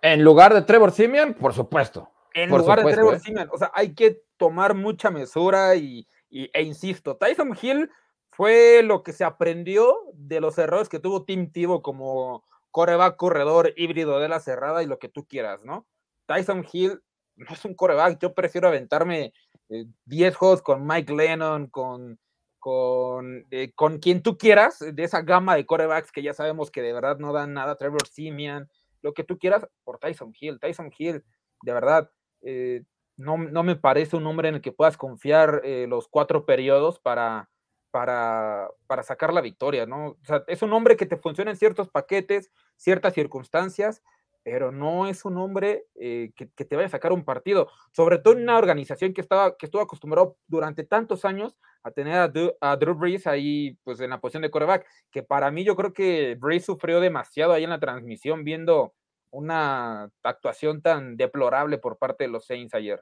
En 0.00 0.22
lugar 0.22 0.54
de 0.54 0.62
Trevor 0.62 0.92
Simeon, 0.92 1.34
por 1.34 1.52
supuesto. 1.52 2.08
En 2.32 2.48
lugar 2.48 2.84
de 2.84 2.92
Trevor 2.92 3.16
¿eh? 3.16 3.18
Simeon, 3.18 3.48
o 3.52 3.58
sea, 3.58 3.72
hay 3.74 3.92
que 3.92 4.22
tomar 4.36 4.74
mucha 4.74 5.10
mesura 5.10 5.74
y, 5.74 6.06
e 6.30 6.62
insisto, 6.62 7.16
Tyson 7.16 7.58
Hill 7.60 7.90
fue 8.30 8.84
lo 8.84 9.02
que 9.02 9.12
se 9.12 9.24
aprendió 9.24 9.96
de 10.14 10.40
los 10.40 10.58
errores 10.58 10.88
que 10.88 11.00
tuvo 11.00 11.24
Tim 11.24 11.50
Tivo 11.50 11.82
como 11.82 12.44
coreback 12.70 13.16
corredor 13.16 13.72
híbrido 13.76 14.20
de 14.20 14.28
la 14.28 14.38
cerrada 14.38 14.84
y 14.84 14.86
lo 14.86 15.00
que 15.00 15.08
tú 15.08 15.26
quieras, 15.26 15.64
¿no? 15.64 15.88
Tyson 16.26 16.64
Hill 16.72 17.02
no 17.34 17.46
es 17.50 17.64
un 17.64 17.74
coreback, 17.74 18.20
yo 18.20 18.32
prefiero 18.32 18.68
aventarme 18.68 19.32
10 20.04 20.32
eh, 20.32 20.36
juegos 20.36 20.62
con 20.62 20.86
Mike 20.86 21.12
Lennon, 21.12 21.66
con, 21.66 22.20
con, 22.66 23.46
eh, 23.52 23.70
con 23.76 24.00
quien 24.00 24.24
tú 24.24 24.36
quieras, 24.36 24.80
de 24.80 25.04
esa 25.04 25.22
gama 25.22 25.54
de 25.54 25.64
corebacks 25.64 26.10
que 26.10 26.20
ya 26.20 26.34
sabemos 26.34 26.72
que 26.72 26.82
de 26.82 26.92
verdad 26.92 27.16
no 27.16 27.32
dan 27.32 27.52
nada, 27.52 27.76
Trevor 27.76 28.08
Simeon, 28.08 28.68
lo 29.02 29.14
que 29.14 29.22
tú 29.22 29.38
quieras, 29.38 29.68
por 29.84 30.00
Tyson 30.00 30.32
Hill. 30.36 30.58
Tyson 30.58 30.90
Hill, 30.98 31.22
de 31.62 31.72
verdad, 31.72 32.10
eh, 32.42 32.82
no, 33.16 33.38
no, 33.38 33.62
me 33.62 33.76
parece 33.76 34.16
un 34.16 34.26
hombre 34.26 34.48
en 34.48 34.56
el 34.56 34.60
que 34.62 34.72
puedas 34.72 34.96
confiar 34.96 35.62
los 35.86 36.08
cuatro 36.08 36.44
periodos 36.44 36.98
para, 36.98 37.48
para, 37.92 38.68
para, 38.88 39.04
sacar 39.04 39.32
la 39.32 39.42
victoria, 39.42 39.86
¿no? 39.86 40.16
Es 40.48 40.60
un 40.60 40.72
hombre 40.72 40.96
que 40.96 41.06
te 41.06 41.18
funciona 41.18 41.52
en 41.52 41.56
ciertos 41.56 41.88
paquetes, 41.88 42.50
ciertas 42.74 43.14
circunstancias, 43.14 44.02
pero 44.46 44.70
no 44.70 45.08
es 45.08 45.24
un 45.24 45.38
hombre 45.38 45.88
eh, 45.96 46.30
que, 46.36 46.46
te 46.46 46.76
vaya 46.76 46.86
a 46.86 46.90
sacar 46.90 47.10
un 47.10 47.24
partido, 47.24 47.68
sobre 47.90 48.18
todo 48.18 48.34
en 48.34 48.44
una 48.44 48.56
organización 48.56 49.12
que, 49.12 49.20
estaba, 49.20 49.56
que 49.56 49.66
estuvo 49.66 49.82
acostumbrado 49.82 50.36
durante 50.46 50.84
tantos 50.84 51.24
años 51.24 51.56
a 51.86 51.92
tener 51.92 52.14
a, 52.60 52.76
Drew, 52.76 52.94
Brees 52.94 53.28
ahí 53.28 53.78
pues 53.84 54.00
en 54.00 54.10
la 54.10 54.20
posición 54.20 54.42
de 54.42 54.50
quarterback, 54.50 54.86
que 55.08 55.22
para 55.22 55.52
mí 55.52 55.62
yo 55.62 55.76
creo 55.76 55.92
que 55.92 56.36
Brees 56.38 56.64
sufrió 56.64 56.98
demasiado 56.98 57.52
ahí 57.52 57.62
en 57.62 57.70
la 57.70 57.78
transmisión 57.78 58.42
viendo 58.42 58.92
una 59.30 60.10
actuación 60.24 60.82
tan 60.82 61.16
deplorable 61.16 61.78
por 61.78 61.96
parte 61.96 62.24
de 62.24 62.30
los 62.30 62.44
Saints 62.44 62.74
ayer. 62.74 63.00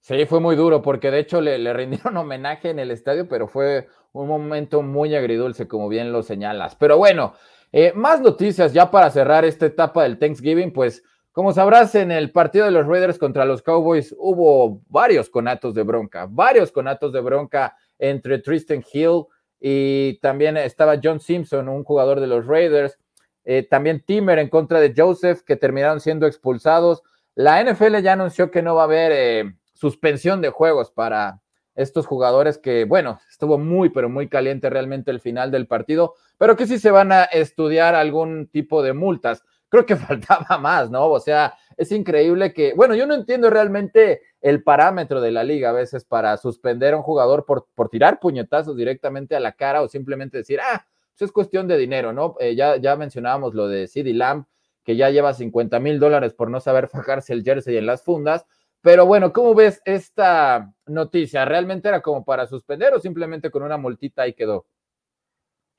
Sí, 0.00 0.26
fue 0.26 0.38
muy 0.38 0.54
duro 0.54 0.82
porque 0.82 1.10
de 1.10 1.20
hecho 1.20 1.40
le, 1.40 1.58
le, 1.58 1.72
rindieron 1.72 2.16
homenaje 2.18 2.68
en 2.68 2.78
el 2.78 2.90
estadio, 2.90 3.26
pero 3.26 3.48
fue 3.48 3.88
un 4.12 4.28
momento 4.28 4.82
muy 4.82 5.14
agridulce, 5.14 5.66
como 5.66 5.88
bien 5.88 6.12
lo 6.12 6.22
señalas. 6.22 6.76
Pero 6.76 6.98
bueno, 6.98 7.32
eh, 7.72 7.94
más 7.94 8.20
noticias 8.20 8.74
ya 8.74 8.90
para 8.90 9.08
cerrar 9.08 9.46
esta 9.46 9.64
etapa 9.64 10.02
del 10.02 10.18
Thanksgiving, 10.18 10.74
pues 10.74 11.02
como 11.34 11.52
sabrás, 11.52 11.96
en 11.96 12.12
el 12.12 12.30
partido 12.30 12.64
de 12.64 12.70
los 12.70 12.86
Raiders 12.86 13.18
contra 13.18 13.44
los 13.44 13.60
Cowboys 13.60 14.14
hubo 14.16 14.82
varios 14.88 15.28
conatos 15.28 15.74
de 15.74 15.82
bronca, 15.82 16.28
varios 16.30 16.70
conatos 16.70 17.12
de 17.12 17.20
bronca 17.20 17.76
entre 17.98 18.38
Tristan 18.38 18.84
Hill 18.92 19.24
y 19.60 20.18
también 20.20 20.56
estaba 20.56 21.00
John 21.02 21.20
Simpson, 21.20 21.68
un 21.68 21.84
jugador 21.84 22.20
de 22.20 22.26
los 22.26 22.46
Raiders, 22.46 22.98
eh, 23.44 23.62
también 23.62 24.02
Timmer 24.04 24.38
en 24.38 24.48
contra 24.48 24.80
de 24.80 24.94
Joseph, 24.96 25.42
que 25.42 25.56
terminaron 25.56 26.00
siendo 26.00 26.26
expulsados. 26.26 27.02
La 27.34 27.62
NFL 27.62 28.00
ya 28.02 28.12
anunció 28.12 28.50
que 28.50 28.62
no 28.62 28.74
va 28.74 28.82
a 28.82 28.84
haber 28.84 29.12
eh, 29.12 29.54
suspensión 29.74 30.40
de 30.40 30.50
juegos 30.50 30.90
para 30.90 31.40
estos 31.74 32.06
jugadores 32.06 32.58
que, 32.58 32.84
bueno, 32.84 33.20
estuvo 33.28 33.58
muy, 33.58 33.90
pero 33.90 34.08
muy 34.08 34.28
caliente 34.28 34.70
realmente 34.70 35.10
el 35.10 35.20
final 35.20 35.50
del 35.50 35.66
partido, 35.66 36.14
pero 36.38 36.56
que 36.56 36.66
sí 36.66 36.78
se 36.78 36.90
van 36.90 37.12
a 37.12 37.24
estudiar 37.24 37.94
algún 37.94 38.46
tipo 38.46 38.82
de 38.82 38.92
multas. 38.92 39.44
Creo 39.68 39.84
que 39.84 39.96
faltaba 39.96 40.58
más, 40.58 40.90
¿no? 40.90 41.06
O 41.06 41.20
sea, 41.20 41.54
es 41.76 41.92
increíble 41.92 42.52
que, 42.52 42.74
bueno, 42.74 42.94
yo 42.94 43.06
no 43.06 43.14
entiendo 43.14 43.50
realmente 43.50 44.22
el 44.40 44.62
parámetro 44.62 45.20
de 45.20 45.30
la 45.30 45.44
liga 45.44 45.70
a 45.70 45.72
veces 45.72 46.04
para 46.04 46.36
suspender 46.36 46.94
a 46.94 46.96
un 46.98 47.02
jugador 47.02 47.44
por, 47.46 47.66
por 47.74 47.88
tirar 47.88 48.20
puñetazos 48.20 48.76
directamente 48.76 49.34
a 49.36 49.40
la 49.40 49.52
cara 49.52 49.82
o 49.82 49.88
simplemente 49.88 50.38
decir, 50.38 50.60
ah, 50.60 50.86
eso 51.14 51.18
pues 51.18 51.28
es 51.28 51.32
cuestión 51.32 51.68
de 51.68 51.78
dinero, 51.78 52.12
¿no? 52.12 52.36
Eh, 52.40 52.56
ya, 52.56 52.76
ya 52.76 52.96
mencionábamos 52.96 53.54
lo 53.54 53.68
de 53.68 53.86
CD 53.86 54.12
Lamb, 54.12 54.46
que 54.82 54.96
ya 54.96 55.10
lleva 55.10 55.32
50 55.32 55.78
mil 55.80 56.00
dólares 56.00 56.34
por 56.34 56.50
no 56.50 56.60
saber 56.60 56.88
fajarse 56.88 57.32
el 57.32 57.44
jersey 57.44 57.76
en 57.76 57.86
las 57.86 58.02
fundas, 58.02 58.46
pero 58.84 59.06
bueno, 59.06 59.32
¿cómo 59.32 59.54
ves 59.54 59.80
esta 59.86 60.74
noticia? 60.86 61.46
¿Realmente 61.46 61.88
era 61.88 62.02
como 62.02 62.24
para 62.24 62.46
suspender 62.46 62.92
o 62.92 63.00
simplemente 63.00 63.50
con 63.50 63.62
una 63.62 63.78
multita 63.78 64.22
ahí 64.22 64.34
quedó? 64.34 64.66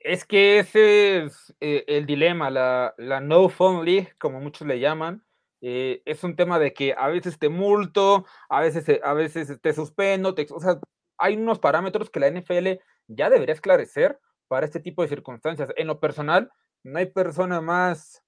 Es 0.00 0.24
que 0.24 0.58
ese 0.58 1.24
es 1.24 1.54
eh, 1.60 1.84
el 1.86 2.06
dilema, 2.06 2.50
la, 2.50 2.94
no 3.22 3.48
phone 3.48 3.84
league, 3.84 4.12
como 4.18 4.40
muchos 4.40 4.66
le 4.66 4.80
llaman. 4.80 5.22
Eh, 5.68 6.00
es 6.04 6.22
un 6.22 6.36
tema 6.36 6.60
de 6.60 6.72
que 6.72 6.94
a 6.96 7.08
veces 7.08 7.40
te 7.40 7.48
multo, 7.48 8.24
a 8.48 8.60
veces, 8.60 9.00
a 9.02 9.14
veces 9.14 9.60
te 9.60 9.72
suspendo, 9.72 10.32
o 10.54 10.60
sea, 10.60 10.78
hay 11.18 11.34
unos 11.34 11.58
parámetros 11.58 12.08
que 12.08 12.20
la 12.20 12.30
NFL 12.30 12.78
ya 13.08 13.30
debería 13.30 13.52
esclarecer 13.52 14.20
para 14.46 14.64
este 14.64 14.78
tipo 14.78 15.02
de 15.02 15.08
circunstancias. 15.08 15.70
En 15.74 15.88
lo 15.88 15.98
personal, 15.98 16.52
no 16.84 17.00
hay 17.00 17.06
persona 17.06 17.60
más 17.60 18.22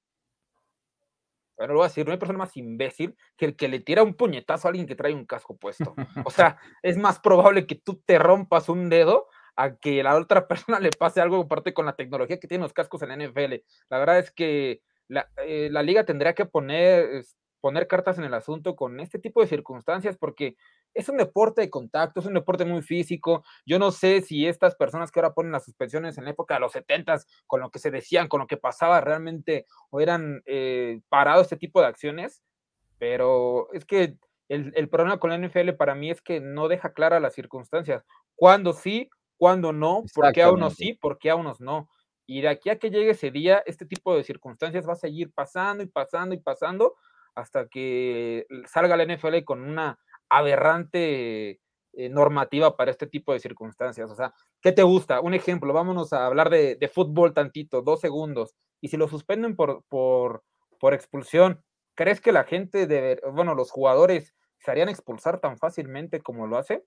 bueno, 1.56 1.74
lo 1.74 1.78
voy 1.78 1.84
a 1.86 1.88
decir, 1.88 2.06
no 2.06 2.10
hay 2.10 2.18
persona 2.18 2.40
más 2.40 2.56
imbécil 2.56 3.16
que 3.36 3.44
el 3.44 3.56
que 3.56 3.68
le 3.68 3.78
tira 3.78 4.02
un 4.02 4.14
puñetazo 4.14 4.66
a 4.66 4.70
alguien 4.70 4.88
que 4.88 4.96
trae 4.96 5.14
un 5.14 5.24
casco 5.24 5.56
puesto. 5.56 5.94
O 6.24 6.30
sea, 6.32 6.58
es 6.82 6.96
más 6.96 7.20
probable 7.20 7.68
que 7.68 7.76
tú 7.76 8.02
te 8.04 8.18
rompas 8.18 8.68
un 8.68 8.88
dedo 8.88 9.28
a 9.54 9.76
que 9.76 10.02
la 10.02 10.16
otra 10.16 10.48
persona 10.48 10.80
le 10.80 10.90
pase 10.90 11.20
algo 11.20 11.40
aparte 11.42 11.72
con 11.72 11.86
la 11.86 11.94
tecnología 11.94 12.40
que 12.40 12.48
tienen 12.48 12.64
los 12.64 12.72
cascos 12.72 13.02
en 13.02 13.10
la 13.10 13.16
NFL. 13.16 13.62
La 13.90 13.98
verdad 13.98 14.18
es 14.18 14.32
que 14.32 14.82
la, 15.08 15.28
eh, 15.44 15.68
la 15.70 15.82
liga 15.82 16.04
tendría 16.04 16.34
que 16.34 16.46
poner, 16.46 17.24
poner 17.60 17.86
cartas 17.88 18.18
en 18.18 18.24
el 18.24 18.34
asunto 18.34 18.76
con 18.76 19.00
este 19.00 19.18
tipo 19.18 19.40
de 19.40 19.46
circunstancias 19.46 20.16
porque 20.16 20.56
es 20.94 21.08
un 21.08 21.16
deporte 21.16 21.60
de 21.60 21.70
contacto, 21.70 22.20
es 22.20 22.26
un 22.26 22.34
deporte 22.34 22.64
muy 22.64 22.82
físico. 22.82 23.44
Yo 23.66 23.78
no 23.78 23.90
sé 23.90 24.20
si 24.20 24.46
estas 24.46 24.74
personas 24.76 25.10
que 25.10 25.20
ahora 25.20 25.34
ponen 25.34 25.52
las 25.52 25.64
suspensiones 25.64 26.18
en 26.18 26.24
la 26.24 26.30
época 26.30 26.54
de 26.54 26.60
los 26.60 26.72
70 26.72 27.18
con 27.46 27.60
lo 27.60 27.70
que 27.70 27.78
se 27.78 27.90
decían, 27.90 28.28
con 28.28 28.40
lo 28.40 28.46
que 28.46 28.56
pasaba 28.56 29.00
realmente, 29.00 29.66
o 29.90 30.00
eran 30.00 30.42
eh, 30.46 31.00
parados 31.08 31.44
este 31.44 31.56
tipo 31.56 31.80
de 31.80 31.86
acciones, 31.86 32.42
pero 32.98 33.72
es 33.72 33.84
que 33.84 34.16
el, 34.48 34.88
problema 34.88 35.18
con 35.18 35.30
la 35.30 35.38
NFL 35.38 35.72
para 35.72 35.94
mí 35.94 36.10
es 36.10 36.22
que 36.22 36.40
no 36.40 36.68
deja 36.68 36.92
clara 36.92 37.20
las 37.20 37.34
circunstancias. 37.34 38.04
Cuándo 38.34 38.72
sí, 38.72 39.10
cuándo 39.36 39.72
no, 39.72 40.04
por 40.14 40.32
qué 40.32 40.42
a 40.42 40.50
unos 40.50 40.74
sí, 40.74 40.94
por 40.94 41.18
qué 41.18 41.30
a 41.30 41.36
unos 41.36 41.60
no. 41.60 41.88
Y 42.30 42.42
de 42.42 42.48
aquí 42.48 42.68
a 42.68 42.78
que 42.78 42.90
llegue 42.90 43.12
ese 43.12 43.30
día, 43.30 43.62
este 43.64 43.86
tipo 43.86 44.14
de 44.14 44.22
circunstancias 44.22 44.86
va 44.86 44.92
a 44.92 44.96
seguir 44.96 45.32
pasando 45.32 45.82
y 45.82 45.86
pasando 45.86 46.34
y 46.34 46.38
pasando 46.38 46.94
hasta 47.34 47.68
que 47.68 48.46
salga 48.66 48.98
la 48.98 49.04
NFL 49.04 49.44
con 49.44 49.62
una 49.62 49.98
aberrante 50.28 51.58
eh, 51.94 52.08
normativa 52.10 52.76
para 52.76 52.90
este 52.90 53.06
tipo 53.06 53.32
de 53.32 53.40
circunstancias. 53.40 54.10
O 54.10 54.14
sea, 54.14 54.34
¿qué 54.60 54.72
te 54.72 54.82
gusta? 54.82 55.22
Un 55.22 55.32
ejemplo, 55.32 55.72
vámonos 55.72 56.12
a 56.12 56.26
hablar 56.26 56.50
de, 56.50 56.90
fútbol 56.92 57.32
tantito, 57.32 57.80
dos 57.80 58.00
segundos. 58.00 58.54
Y 58.82 58.88
si 58.88 58.98
lo 58.98 59.08
suspenden 59.08 59.56
por, 59.56 59.84
por, 59.88 60.44
por 60.78 60.92
expulsión, 60.92 61.64
¿crees 61.94 62.20
que 62.20 62.32
la 62.32 62.44
gente, 62.44 62.86
de, 62.86 63.22
bueno, 63.32 63.54
los 63.54 63.70
jugadores 63.70 64.34
se 64.58 64.70
harían 64.70 64.90
expulsar 64.90 65.40
tan 65.40 65.56
fácilmente 65.56 66.20
como 66.20 66.46
lo 66.46 66.58
hace? 66.58 66.84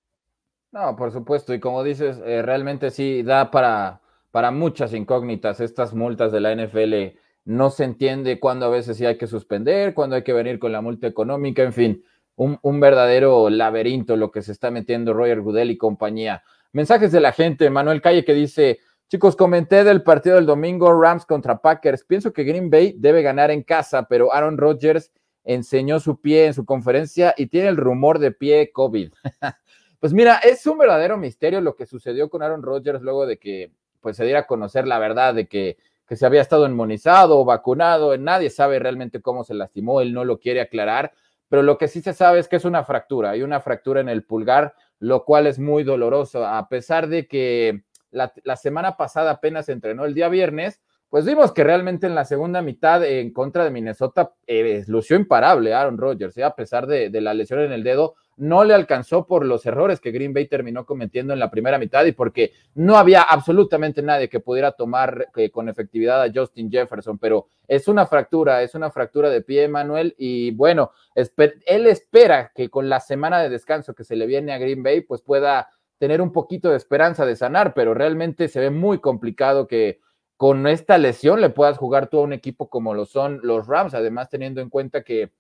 No, 0.72 0.96
por 0.96 1.12
supuesto. 1.12 1.52
Y 1.52 1.60
como 1.60 1.84
dices, 1.84 2.22
eh, 2.24 2.44
realmente 2.44 2.92
sí 2.92 3.24
da 3.24 3.50
para, 3.50 4.02
para 4.32 4.52
muchas 4.52 4.94
incógnitas 4.94 5.60
estas 5.60 5.94
multas 5.94 6.32
de 6.32 6.40
la 6.40 6.56
NFL. 6.56 7.18
No 7.46 7.70
se 7.70 7.84
entiende 7.84 8.40
cuándo 8.40 8.66
a 8.66 8.70
veces 8.70 8.98
sí 8.98 9.06
hay 9.06 9.18
que 9.18 9.28
suspender, 9.28 9.94
cuándo 9.94 10.16
hay 10.16 10.24
que 10.24 10.34
venir 10.34 10.60
con 10.60 10.72
la 10.72 10.82
multa 10.82 11.08
económica, 11.08 11.64
en 11.64 11.74
fin 11.74 12.04
un, 12.36 12.80
verdadero 12.80 13.50
laberinto 13.50 14.16
lo 14.16 14.32
que 14.32 14.42
se 14.42 14.52
está 14.52 14.72
metiendo 14.72 15.14
Roger 15.14 15.42
Goodell 15.42 15.72
y 15.72 15.78
compañía. 15.78 16.44
Mensajes 16.72 17.12
de 17.12 17.20
la 17.20 17.32
gente, 17.32 17.70
Manuel 17.70 18.02
Calle 18.02 18.26
que 18.26 18.34
dice, 18.34 18.80
Chicos, 19.10 19.36
comenté 19.36 19.84
del 19.84 20.04
partido 20.04 20.38
del 20.38 20.46
domingo 20.46 21.00
Rams 21.00 21.26
contra 21.26 21.58
Packers. 21.58 22.06
Pienso 22.06 22.32
que 22.32 22.46
Green 22.46 22.70
Bay 22.70 22.96
debe 22.98 23.22
ganar 23.22 23.52
en 23.52 23.62
casa, 23.62 24.08
pero 24.08 24.34
Aaron 24.34 24.58
Rodgers 24.58 25.12
enseñó 25.44 26.00
su 26.00 26.22
pie 26.22 26.46
en 26.46 26.54
su 26.54 26.66
conferencia 26.66 27.34
y 27.36 27.48
tiene 27.48 27.68
el 27.68 27.78
rumor 27.78 28.20
de 28.20 28.32
pie 28.32 28.72
COVID. 28.72 29.12
pues 30.00 30.14
mira, 30.14 30.38
es 30.38 30.66
un 30.66 30.78
verdadero 30.78 31.18
misterio 31.18 31.60
lo 31.60 31.76
que 31.76 31.86
sucedió 31.86 32.30
con 32.30 32.42
Aaron 32.42 32.64
Rodgers 32.64 33.02
luego 33.02 33.26
de 33.26 33.38
que 33.38 33.74
pues, 34.02 34.18
se 34.18 34.26
diera 34.26 34.42
a 34.42 34.48
conocer 34.48 34.88
la 34.88 35.00
verdad 35.00 35.34
de 35.34 35.48
que, 35.48 35.78
que 36.08 36.16
se 36.16 36.26
había 36.26 36.42
estado 36.42 36.66
inmunizado 36.66 37.40
o 37.40 37.46
vacunado. 37.46 38.18
Nadie 38.18 38.50
sabe 38.50 38.80
realmente 38.80 39.22
cómo 39.22 39.44
se 39.44 39.54
lastimó, 39.54 40.02
él 40.02 40.14
no 40.14 40.26
lo 40.26 40.40
quiere 40.40 40.62
aclarar, 40.62 41.14
pero 41.48 41.64
lo 41.64 41.78
que 41.78 41.88
sí 41.88 42.02
se 42.02 42.14
sabe 42.14 42.40
es 42.40 42.48
que 42.48 42.56
es 42.56 42.66
una 42.66 42.84
fractura, 42.84 43.32
hay 43.32 43.44
una 43.44 43.60
fractura 43.60 44.02
en 44.02 44.10
el 44.10 44.24
pulgar, 44.24 44.74
lo 45.00 45.26
cual 45.26 45.48
es 45.48 45.60
muy 45.60 45.84
doloroso, 45.84 46.46
a 46.46 46.70
pesar 46.70 47.08
de 47.08 47.28
que 47.28 47.84
la, 48.12 48.56
semana 48.56 48.98
pasada 48.98 49.32
apenas 49.32 49.68
entrenó 49.70 50.06
el 50.06 50.14
día 50.14 50.30
viernes, 50.30 50.82
pues 51.10 51.26
vimos 51.26 51.52
que 51.52 51.64
realmente 51.64 52.08
en 52.08 52.16
la 52.16 52.24
segunda 52.24 52.62
mitad 52.62 53.04
en 53.04 53.34
contra 53.34 53.64
de 53.64 53.72
Minnesota 53.72 54.34
eh, 54.48 54.84
lució 54.88 55.18
imparable 55.18 55.74
Aaron 55.74 55.98
Rodgers, 55.98 56.38
¿eh? 56.38 56.44
a 56.44 56.56
pesar 56.56 56.88
de, 56.88 57.10
la 57.20 57.34
lesión 57.34 57.60
en 57.62 57.74
el 57.74 57.84
dedo, 57.84 58.16
no 58.38 58.64
le 58.64 58.74
alcanzó 58.74 59.28
por 59.28 59.46
los 59.46 59.66
errores 59.66 60.00
que 60.00 60.12
Green 60.12 60.34
Bay 60.34 60.48
terminó 60.48 60.86
cometiendo 60.86 61.34
en 61.34 61.40
la 61.40 61.52
primera 61.52 61.78
mitad 61.78 62.06
y 62.06 62.12
porque 62.12 62.54
no 62.74 62.98
había 62.98 63.22
absolutamente 63.22 64.02
nadie 64.02 64.30
que 64.30 64.40
pudiera 64.40 64.72
tomar 64.72 65.28
eh, 65.36 65.52
con 65.52 65.70
efectividad 65.70 66.24
a 66.24 66.32
Justin 66.34 66.72
Jefferson, 66.72 67.18
pero 67.18 67.48
es 67.68 67.88
una 67.88 68.06
fractura, 68.06 68.64
es 68.64 68.76
una 68.76 68.90
fractura 68.92 69.30
de 69.30 69.42
pie, 69.42 69.68
Manuel, 69.68 70.16
y 70.18 70.52
bueno, 70.52 70.92
él 71.16 71.88
espera 71.88 72.52
que 72.54 72.70
con 72.70 72.90
la 72.90 73.00
semana 73.00 73.42
de 73.42 73.50
descanso 73.50 73.94
que 73.94 74.04
se 74.04 74.16
le 74.16 74.26
viene 74.26 74.54
a 74.54 74.58
Green 74.58 74.84
Bay, 74.84 75.02
pues 75.02 75.22
pueda 75.22 75.70
tener 75.98 76.20
un 76.20 76.32
poquito 76.32 76.72
de 76.72 76.78
esperanza 76.78 77.26
de 77.26 77.36
sanar, 77.36 77.74
pero 77.76 77.94
realmente 77.94 78.48
se 78.48 78.60
ve 78.60 78.72
muy 78.72 79.00
complicado 79.00 79.68
que 79.68 80.00
con 80.36 80.66
esta 80.66 80.98
lesión 80.98 81.40
le 81.40 81.52
puedas 81.52 81.78
jugar 81.78 82.08
tú 82.08 82.18
a 82.18 82.24
un 82.24 82.34
equipo 82.34 82.70
como 82.70 82.96
lo 82.96 83.06
son 83.06 83.40
los 83.44 83.68
Rams, 83.68 83.94
además 83.94 84.28
teniendo 84.28 84.62
en 84.62 84.72
cuenta 84.72 85.04
que 85.04 85.32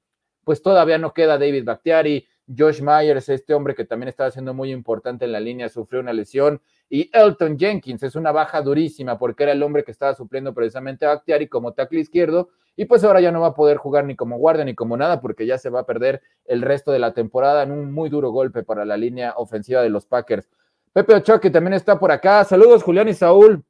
pues 0.43 0.61
todavía 0.61 0.99
no 0.99 1.13
queda 1.15 1.39
David 1.39 1.65
Bakhtiari, 1.65 2.27
Josh 2.47 2.81
Myers, 2.81 3.29
este 3.29 3.53
hombre 3.53 3.75
que 3.75 3.85
también 3.85 4.09
estaba 4.09 4.31
siendo 4.31 4.53
muy 4.53 4.71
importante 4.71 5.25
en 5.25 5.31
la 5.31 5.39
línea, 5.39 5.69
sufrió 5.69 6.01
una 6.01 6.13
lesión, 6.13 6.61
y 6.89 7.09
Elton 7.13 7.57
Jenkins 7.57 8.03
es 8.03 8.15
una 8.15 8.31
baja 8.31 8.61
durísima 8.61 9.17
porque 9.17 9.43
era 9.43 9.51
el 9.53 9.63
hombre 9.63 9.83
que 9.83 9.91
estaba 9.91 10.13
supliendo 10.13 10.53
precisamente 10.53 11.05
a 11.05 11.09
Bakhtiari 11.09 11.47
como 11.47 11.73
tackle 11.73 12.01
izquierdo, 12.01 12.49
y 12.75 12.85
pues 12.85 13.03
ahora 13.03 13.21
ya 13.21 13.31
no 13.31 13.41
va 13.41 13.47
a 13.47 13.53
poder 13.53 13.77
jugar 13.77 14.05
ni 14.05 14.15
como 14.15 14.37
guardia 14.37 14.65
ni 14.65 14.75
como 14.75 14.97
nada 14.97 15.21
porque 15.21 15.45
ya 15.45 15.57
se 15.57 15.69
va 15.69 15.81
a 15.81 15.85
perder 15.85 16.21
el 16.45 16.61
resto 16.61 16.91
de 16.91 16.99
la 16.99 17.13
temporada 17.13 17.63
en 17.63 17.71
un 17.71 17.91
muy 17.91 18.09
duro 18.09 18.31
golpe 18.31 18.63
para 18.63 18.85
la 18.85 18.97
línea 18.97 19.33
ofensiva 19.37 19.81
de 19.81 19.89
los 19.89 20.05
Packers. 20.05 20.49
Pepe 20.93 21.15
Ochoa, 21.15 21.39
que 21.39 21.49
también 21.49 21.73
está 21.73 21.97
por 21.99 22.11
acá. 22.11 22.43
Saludos, 22.43 22.83
Julián 22.83 23.07
y 23.07 23.13
Saúl. 23.13 23.63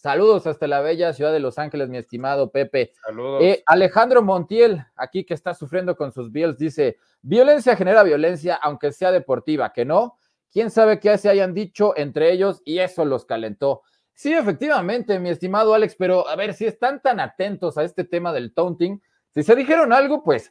Saludos 0.00 0.46
hasta 0.46 0.66
la 0.66 0.80
bella 0.80 1.12
ciudad 1.12 1.30
de 1.30 1.40
Los 1.40 1.58
Ángeles, 1.58 1.90
mi 1.90 1.98
estimado 1.98 2.50
Pepe. 2.50 2.94
Saludos. 3.04 3.42
Eh, 3.42 3.62
Alejandro 3.66 4.22
Montiel, 4.22 4.82
aquí 4.96 5.24
que 5.24 5.34
está 5.34 5.52
sufriendo 5.52 5.94
con 5.94 6.10
sus 6.10 6.32
Bills, 6.32 6.56
dice: 6.56 6.96
violencia 7.20 7.76
genera 7.76 8.02
violencia, 8.02 8.54
aunque 8.62 8.92
sea 8.92 9.12
deportiva, 9.12 9.74
que 9.74 9.84
no. 9.84 10.16
Quién 10.50 10.70
sabe 10.70 11.00
qué 11.00 11.18
se 11.18 11.28
hayan 11.28 11.52
dicho 11.52 11.92
entre 11.98 12.32
ellos 12.32 12.62
y 12.64 12.78
eso 12.78 13.04
los 13.04 13.26
calentó. 13.26 13.82
Sí, 14.14 14.32
efectivamente, 14.32 15.18
mi 15.18 15.28
estimado 15.28 15.74
Alex, 15.74 15.96
pero 15.98 16.26
a 16.26 16.34
ver, 16.34 16.54
si 16.54 16.64
están 16.64 17.02
tan 17.02 17.20
atentos 17.20 17.76
a 17.76 17.84
este 17.84 18.04
tema 18.04 18.32
del 18.32 18.54
taunting, 18.54 19.02
si 19.34 19.42
se 19.42 19.54
dijeron 19.54 19.92
algo, 19.92 20.24
pues 20.24 20.48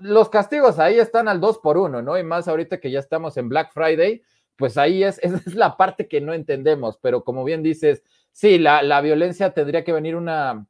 los 0.00 0.28
castigos 0.28 0.78
ahí 0.78 0.98
están 0.98 1.26
al 1.26 1.40
2 1.40 1.58
por 1.60 1.78
1 1.78 2.02
¿no? 2.02 2.18
Y 2.18 2.22
más 2.22 2.48
ahorita 2.48 2.78
que 2.80 2.90
ya 2.90 2.98
estamos 2.98 3.38
en 3.38 3.48
Black 3.48 3.72
Friday, 3.72 4.22
pues 4.56 4.76
ahí 4.76 5.02
es, 5.02 5.18
esa 5.22 5.36
es 5.46 5.54
la 5.54 5.78
parte 5.78 6.06
que 6.06 6.20
no 6.20 6.34
entendemos, 6.34 6.98
pero 6.98 7.24
como 7.24 7.44
bien 7.44 7.62
dices, 7.62 8.04
sí, 8.32 8.58
la, 8.58 8.82
la 8.82 9.00
violencia 9.00 9.50
tendría 9.50 9.84
que 9.84 9.92
venir 9.92 10.16
una, 10.16 10.66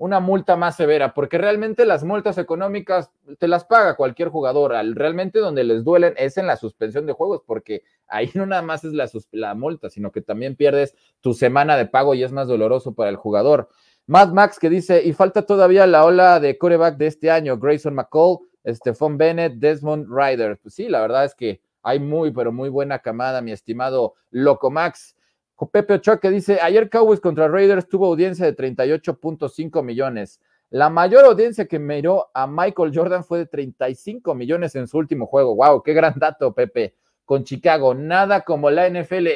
una 0.00 0.18
multa 0.18 0.56
más 0.56 0.76
severa, 0.76 1.12
porque 1.12 1.36
realmente 1.36 1.84
las 1.84 2.04
multas 2.04 2.38
económicas 2.38 3.10
te 3.38 3.46
las 3.46 3.66
paga 3.66 3.96
cualquier 3.96 4.30
jugador. 4.30 4.72
Realmente 4.94 5.40
donde 5.40 5.62
les 5.62 5.84
duelen 5.84 6.14
es 6.16 6.38
en 6.38 6.46
la 6.46 6.56
suspensión 6.56 7.04
de 7.04 7.12
juegos, 7.12 7.42
porque 7.46 7.82
ahí 8.08 8.30
no 8.34 8.46
nada 8.46 8.62
más 8.62 8.82
es 8.82 8.94
la, 8.94 9.06
la 9.32 9.54
multa, 9.54 9.90
sino 9.90 10.10
que 10.10 10.22
también 10.22 10.56
pierdes 10.56 10.94
tu 11.20 11.34
semana 11.34 11.76
de 11.76 11.84
pago 11.84 12.14
y 12.14 12.22
es 12.22 12.32
más 12.32 12.48
doloroso 12.48 12.94
para 12.94 13.10
el 13.10 13.16
jugador. 13.16 13.68
Mad 14.06 14.32
Max 14.32 14.58
que 14.58 14.70
dice, 14.70 15.02
y 15.04 15.12
falta 15.12 15.42
todavía 15.42 15.86
la 15.86 16.06
ola 16.06 16.40
de 16.40 16.56
coreback 16.56 16.96
de 16.96 17.06
este 17.06 17.30
año, 17.30 17.58
Grayson 17.58 17.94
McCall, 17.94 18.38
Stephon 18.66 19.18
Bennett, 19.18 19.56
Desmond 19.56 20.06
Ryder. 20.08 20.58
Pues 20.62 20.72
sí, 20.72 20.88
la 20.88 21.02
verdad 21.02 21.26
es 21.26 21.34
que 21.34 21.60
hay 21.82 22.00
muy, 22.00 22.30
pero 22.30 22.52
muy 22.52 22.70
buena 22.70 23.00
camada, 23.00 23.42
mi 23.42 23.52
estimado 23.52 24.14
Loco 24.30 24.70
Max. 24.70 25.14
Pepe 25.68 25.94
Ochoa 25.94 26.18
que 26.18 26.30
dice, 26.30 26.58
ayer 26.62 26.88
Cowboys 26.88 27.20
contra 27.20 27.48
Raiders 27.48 27.88
tuvo 27.88 28.06
audiencia 28.06 28.46
de 28.46 28.56
38.5 28.56 29.82
millones. 29.82 30.40
La 30.70 30.88
mayor 30.88 31.24
audiencia 31.24 31.66
que 31.66 31.78
miró 31.78 32.30
a 32.32 32.46
Michael 32.46 32.92
Jordan 32.94 33.24
fue 33.24 33.38
de 33.38 33.46
35 33.46 34.34
millones 34.34 34.74
en 34.76 34.86
su 34.86 34.98
último 34.98 35.26
juego. 35.26 35.56
¡Wow! 35.56 35.82
¡Qué 35.82 35.92
gran 35.92 36.14
dato, 36.16 36.54
Pepe! 36.54 36.94
Con 37.24 37.44
Chicago. 37.44 37.94
Nada 37.94 38.42
como 38.42 38.70
la 38.70 38.88
NFL. 38.88 39.26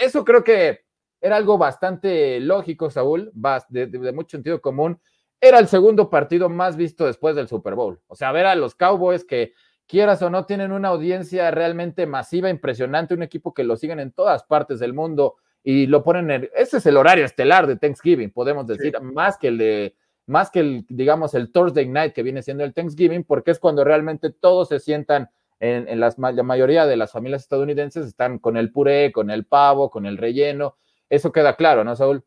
Eso 0.00 0.24
creo 0.24 0.44
que 0.44 0.84
era 1.20 1.36
algo 1.36 1.58
bastante 1.58 2.38
lógico, 2.40 2.90
Saúl, 2.90 3.32
de, 3.68 3.86
de 3.86 4.12
mucho 4.12 4.36
sentido 4.36 4.60
común. 4.60 5.00
Era 5.40 5.58
el 5.58 5.68
segundo 5.68 6.08
partido 6.08 6.48
más 6.48 6.76
visto 6.76 7.06
después 7.06 7.34
del 7.34 7.48
Super 7.48 7.74
Bowl. 7.74 8.00
O 8.06 8.14
sea, 8.14 8.32
ver 8.32 8.46
a 8.46 8.54
los 8.54 8.74
Cowboys 8.74 9.24
que 9.24 9.52
quieras 9.88 10.22
o 10.22 10.30
no, 10.30 10.46
tienen 10.46 10.70
una 10.70 10.88
audiencia 10.88 11.50
realmente 11.50 12.06
masiva, 12.06 12.50
impresionante, 12.50 13.14
un 13.14 13.22
equipo 13.22 13.52
que 13.54 13.64
lo 13.64 13.76
siguen 13.76 13.98
en 13.98 14.12
todas 14.12 14.44
partes 14.44 14.78
del 14.78 14.94
mundo 14.94 15.36
y 15.62 15.86
lo 15.86 16.02
ponen 16.02 16.30
en, 16.30 16.50
ese 16.54 16.78
es 16.78 16.86
el 16.86 16.96
horario 16.96 17.24
estelar 17.24 17.66
de 17.66 17.76
Thanksgiving, 17.76 18.30
podemos 18.30 18.66
decir, 18.66 18.98
más 19.00 19.36
que 19.38 19.48
el 19.48 19.58
de, 19.58 19.94
más 20.26 20.50
que 20.50 20.60
el, 20.60 20.86
digamos, 20.88 21.34
el 21.34 21.50
Thursday 21.50 21.88
night 21.88 22.12
que 22.12 22.22
viene 22.22 22.42
siendo 22.42 22.64
el 22.64 22.74
Thanksgiving, 22.74 23.24
porque 23.24 23.50
es 23.50 23.58
cuando 23.58 23.82
realmente 23.82 24.30
todos 24.30 24.68
se 24.68 24.78
sientan 24.78 25.30
en, 25.60 25.98
las, 25.98 26.18
la 26.18 26.42
mayoría 26.42 26.86
de 26.86 26.96
las 26.96 27.12
familias 27.12 27.42
estadounidenses 27.42 28.06
están 28.06 28.38
con 28.38 28.56
el 28.56 28.70
puré, 28.70 29.10
con 29.10 29.30
el 29.30 29.44
pavo, 29.44 29.90
con 29.90 30.06
el 30.06 30.16
relleno, 30.16 30.76
eso 31.08 31.32
queda 31.32 31.56
claro, 31.56 31.82
¿no, 31.82 31.96
Saúl? 31.96 32.24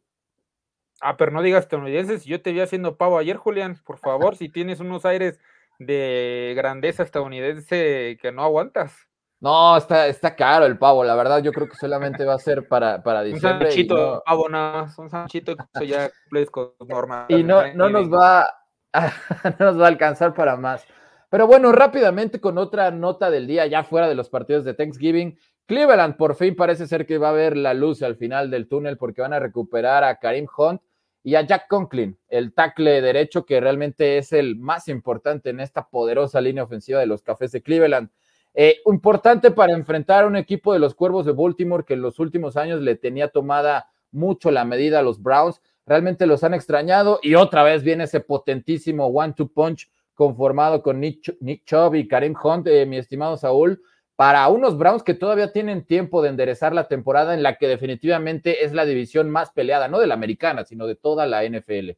Ah, 0.99 1.15
pero 1.17 1.31
no 1.31 1.41
digas 1.41 1.63
estadounidenses, 1.63 2.25
yo 2.25 2.41
te 2.41 2.51
vi 2.51 2.59
haciendo 2.59 2.97
pavo 2.97 3.17
ayer, 3.17 3.37
Julián, 3.37 3.77
por 3.85 3.97
favor, 3.97 4.35
si 4.35 4.49
tienes 4.49 4.79
unos 4.79 5.05
aires 5.05 5.39
de 5.79 6.53
grandeza 6.55 7.03
estadounidense 7.03 8.17
que 8.21 8.31
no 8.31 8.43
aguantas. 8.43 9.10
No, 9.41 9.75
está, 9.75 10.07
está 10.07 10.35
caro 10.35 10.65
el 10.65 10.77
pavo, 10.77 11.03
la 11.03 11.15
verdad, 11.15 11.41
yo 11.41 11.51
creo 11.51 11.67
que 11.67 11.75
solamente 11.75 12.23
va 12.23 12.35
a 12.35 12.39
ser 12.39 12.67
para, 12.67 13.01
para 13.01 13.23
diciembre. 13.23 13.65
Un 13.65 13.71
sanchito, 13.71 14.23
pavo 14.23 14.47
nada 14.47 14.83
más, 14.83 14.97
un 14.99 15.09
sanchito 15.09 15.55
que 15.55 15.63
eso 15.73 15.83
ya 15.83 16.11
normal. 16.87 17.25
Y 17.27 17.43
no, 17.43 17.73
no 17.73 17.89
nos 17.89 18.09
va 18.09 18.47
no 19.59 19.65
nos 19.65 19.79
va 19.79 19.85
a 19.85 19.87
alcanzar 19.87 20.33
para 20.33 20.55
más. 20.57 20.85
Pero 21.29 21.47
bueno, 21.47 21.71
rápidamente 21.71 22.41
con 22.41 22.57
otra 22.57 22.91
nota 22.91 23.31
del 23.31 23.47
día, 23.47 23.65
ya 23.65 23.83
fuera 23.83 24.09
de 24.09 24.15
los 24.15 24.29
partidos 24.29 24.65
de 24.65 24.73
Thanksgiving, 24.73 25.37
Cleveland 25.65 26.17
por 26.17 26.35
fin 26.35 26.55
parece 26.55 26.87
ser 26.87 27.05
que 27.05 27.17
va 27.17 27.29
a 27.29 27.33
ver 27.33 27.55
la 27.55 27.73
luz 27.73 28.03
al 28.03 28.17
final 28.17 28.51
del 28.51 28.67
túnel 28.67 28.97
porque 28.97 29.21
van 29.21 29.33
a 29.33 29.39
recuperar 29.39 30.03
a 30.03 30.17
Karim 30.17 30.47
Hunt 30.57 30.81
y 31.23 31.35
a 31.35 31.41
Jack 31.41 31.67
Conklin, 31.69 32.17
el 32.27 32.53
tackle 32.53 33.01
derecho 33.01 33.45
que 33.45 33.61
realmente 33.61 34.17
es 34.17 34.33
el 34.33 34.57
más 34.57 34.87
importante 34.87 35.51
en 35.51 35.59
esta 35.59 35.87
poderosa 35.87 36.41
línea 36.41 36.63
ofensiva 36.63 36.99
de 36.99 37.05
los 37.05 37.21
Cafés 37.21 37.51
de 37.51 37.61
Cleveland. 37.61 38.09
Eh, 38.53 38.81
importante 38.85 39.51
para 39.51 39.73
enfrentar 39.73 40.23
a 40.23 40.27
un 40.27 40.35
equipo 40.35 40.73
de 40.73 40.79
los 40.79 40.93
Cuervos 40.93 41.25
de 41.25 41.31
Baltimore 41.31 41.85
que 41.85 41.93
en 41.93 42.01
los 42.01 42.19
últimos 42.19 42.57
años 42.57 42.81
le 42.81 42.95
tenía 42.95 43.29
tomada 43.29 43.89
mucho 44.11 44.51
la 44.51 44.65
medida 44.65 44.99
a 44.99 45.03
los 45.03 45.21
Browns. 45.21 45.61
Realmente 45.85 46.25
los 46.25 46.43
han 46.43 46.53
extrañado 46.53 47.19
y 47.23 47.35
otra 47.35 47.63
vez 47.63 47.83
viene 47.83 48.03
ese 48.03 48.19
potentísimo 48.19 49.07
one-two 49.07 49.47
punch 49.47 49.89
conformado 50.13 50.83
con 50.83 50.99
Nick, 50.99 51.37
Nick 51.39 51.65
Chubb 51.65 51.95
y 51.95 52.07
Karim 52.07 52.35
Hunt, 52.41 52.67
eh, 52.67 52.85
mi 52.85 52.97
estimado 52.97 53.37
Saúl, 53.37 53.81
para 54.15 54.47
unos 54.49 54.77
Browns 54.77 55.01
que 55.01 55.15
todavía 55.15 55.51
tienen 55.51 55.83
tiempo 55.85 56.21
de 56.21 56.29
enderezar 56.29 56.73
la 56.73 56.87
temporada 56.87 57.33
en 57.33 57.41
la 57.41 57.57
que 57.57 57.67
definitivamente 57.67 58.63
es 58.63 58.73
la 58.73 58.85
división 58.85 59.31
más 59.31 59.51
peleada, 59.51 59.87
no 59.87 59.99
de 59.99 60.07
la 60.07 60.13
americana, 60.13 60.63
sino 60.65 60.85
de 60.85 60.95
toda 60.95 61.25
la 61.25 61.43
NFL. 61.43 61.97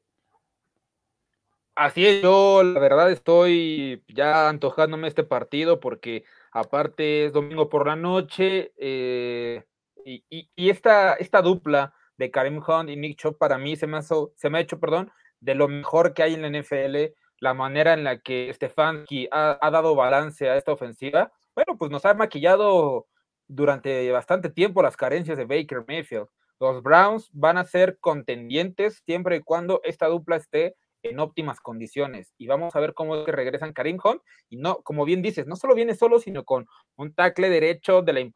Así 1.76 2.06
es, 2.06 2.22
yo 2.22 2.62
la 2.64 2.80
verdad 2.80 3.12
estoy 3.12 4.04
ya 4.08 4.48
antojándome 4.48 5.08
este 5.08 5.24
partido 5.24 5.80
porque 5.80 6.24
aparte 6.54 7.26
es 7.26 7.34
domingo 7.34 7.68
por 7.68 7.88
la 7.88 7.96
noche 7.96 8.72
eh, 8.78 9.64
y, 10.06 10.70
esta, 10.70 11.14
esta 11.14 11.42
dupla 11.42 11.94
de 12.18 12.30
Karim 12.30 12.62
Hunt 12.66 12.90
y 12.90 12.96
Nick 12.96 13.18
Chubb 13.18 13.38
para 13.38 13.58
mí 13.58 13.76
se 13.76 13.88
me, 13.88 13.98
ha, 13.98 14.02
se 14.02 14.50
me 14.50 14.58
ha 14.58 14.62
hecho, 14.62 14.80
perdón, 14.80 15.12
de 15.40 15.56
lo 15.56 15.68
mejor 15.68 16.14
que 16.14 16.24
hay 16.24 16.36
en 16.36 16.42
la 16.42 16.50
NFL, 16.50 17.14
la 17.40 17.54
manera 17.54 17.94
en 17.94 18.04
la 18.04 18.20
que 18.20 18.54
Stefanski 18.54 19.28
ha, 19.32 19.58
ha 19.60 19.72
dado 19.72 19.96
balance 19.96 20.50
a 20.50 20.58
esta 20.58 20.72
ofensiva, 20.72 21.32
bueno, 21.56 21.78
pues 21.78 21.92
nos 21.92 22.06
ha 22.06 22.14
maquillado 22.14 23.08
durante 23.48 24.12
bastante 24.12 24.50
tiempo 24.50 24.84
las 24.84 24.98
carencias 24.98 25.38
de 25.38 25.46
Baker 25.46 25.84
Mayfield. 25.88 26.28
Los 26.60 26.82
Browns 26.82 27.30
van 27.34 27.58
a 27.58 27.66
ser 27.66 27.98
contendientes 28.00 29.02
siempre 29.06 29.38
y 29.38 29.42
cuando 29.42 29.82
esta 29.84 30.08
dupla 30.08 30.38
esté 30.38 30.76
en 31.04 31.20
óptimas 31.20 31.60
condiciones. 31.60 32.34
Y 32.38 32.48
vamos 32.48 32.76
a 32.76 32.80
ver 32.80 32.94
cómo 32.94 33.16
es 33.16 33.26
que 33.26 33.32
regresan 33.32 33.74
Karim 33.74 34.00
Hunt. 34.04 34.22
Y 34.50 34.58
no, 34.58 34.78
como 34.84 35.06
bien 35.06 35.22
dices, 35.22 35.46
no 35.46 35.56
solo 35.56 35.76
viene 35.76 35.96
solo, 35.96 36.20
sino 36.20 36.44
con 36.44 36.66
un 36.96 37.14
tackle 37.14 37.50
derecho 37.50 38.02
de 38.02 38.14
la 38.14 38.30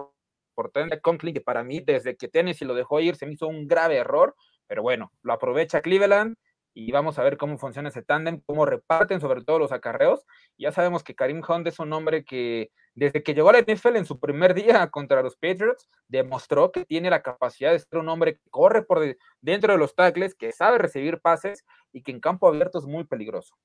por 0.53 0.71
Tender 0.71 1.01
Conklin, 1.01 1.35
que 1.35 1.41
para 1.41 1.63
mí, 1.63 1.81
desde 1.81 2.17
que 2.17 2.27
Tennessee 2.27 2.65
lo 2.65 2.73
dejó 2.73 2.99
ir, 2.99 3.15
se 3.15 3.27
me 3.27 3.33
hizo 3.33 3.47
un 3.47 3.67
grave 3.67 3.97
error, 3.97 4.35
pero 4.65 4.81
bueno, 4.81 5.11
lo 5.21 5.33
aprovecha 5.33 5.81
Cleveland 5.81 6.35
y 6.79 6.91
vamos 6.91 7.17
a 7.17 7.23
ver 7.23 7.37
cómo 7.37 7.57
funciona 7.57 7.89
ese 7.89 8.03
tándem, 8.03 8.39
cómo 8.45 8.63
reparten 8.63 9.19
sobre 9.19 9.43
todo 9.43 9.57
los 9.57 9.71
acarreos. 9.71 10.27
Ya 10.59 10.71
sabemos 10.71 11.03
que 11.03 11.15
Karim 11.15 11.41
Hunt 11.41 11.65
es 11.65 11.79
un 11.79 11.91
hombre 11.91 12.23
que 12.23 12.69
desde 12.93 13.23
que 13.23 13.33
llegó 13.33 13.49
a 13.49 13.53
la 13.53 13.61
NFL 13.61 13.95
en 13.95 14.05
su 14.05 14.19
primer 14.19 14.53
día 14.53 14.87
contra 14.91 15.23
los 15.23 15.35
Patriots, 15.37 15.89
demostró 16.07 16.71
que 16.71 16.85
tiene 16.85 17.09
la 17.09 17.23
capacidad 17.23 17.71
de 17.71 17.79
ser 17.79 17.97
un 17.97 18.09
hombre 18.09 18.35
que 18.35 18.49
corre 18.51 18.83
por 18.83 19.17
dentro 19.41 19.73
de 19.73 19.79
los 19.79 19.95
tackles, 19.95 20.35
que 20.35 20.51
sabe 20.51 20.77
recibir 20.77 21.19
pases 21.19 21.65
y 21.91 22.03
que 22.03 22.11
en 22.11 22.19
campo 22.19 22.47
abierto 22.47 22.77
es 22.77 22.85
muy 22.85 23.05
peligroso. 23.05 23.55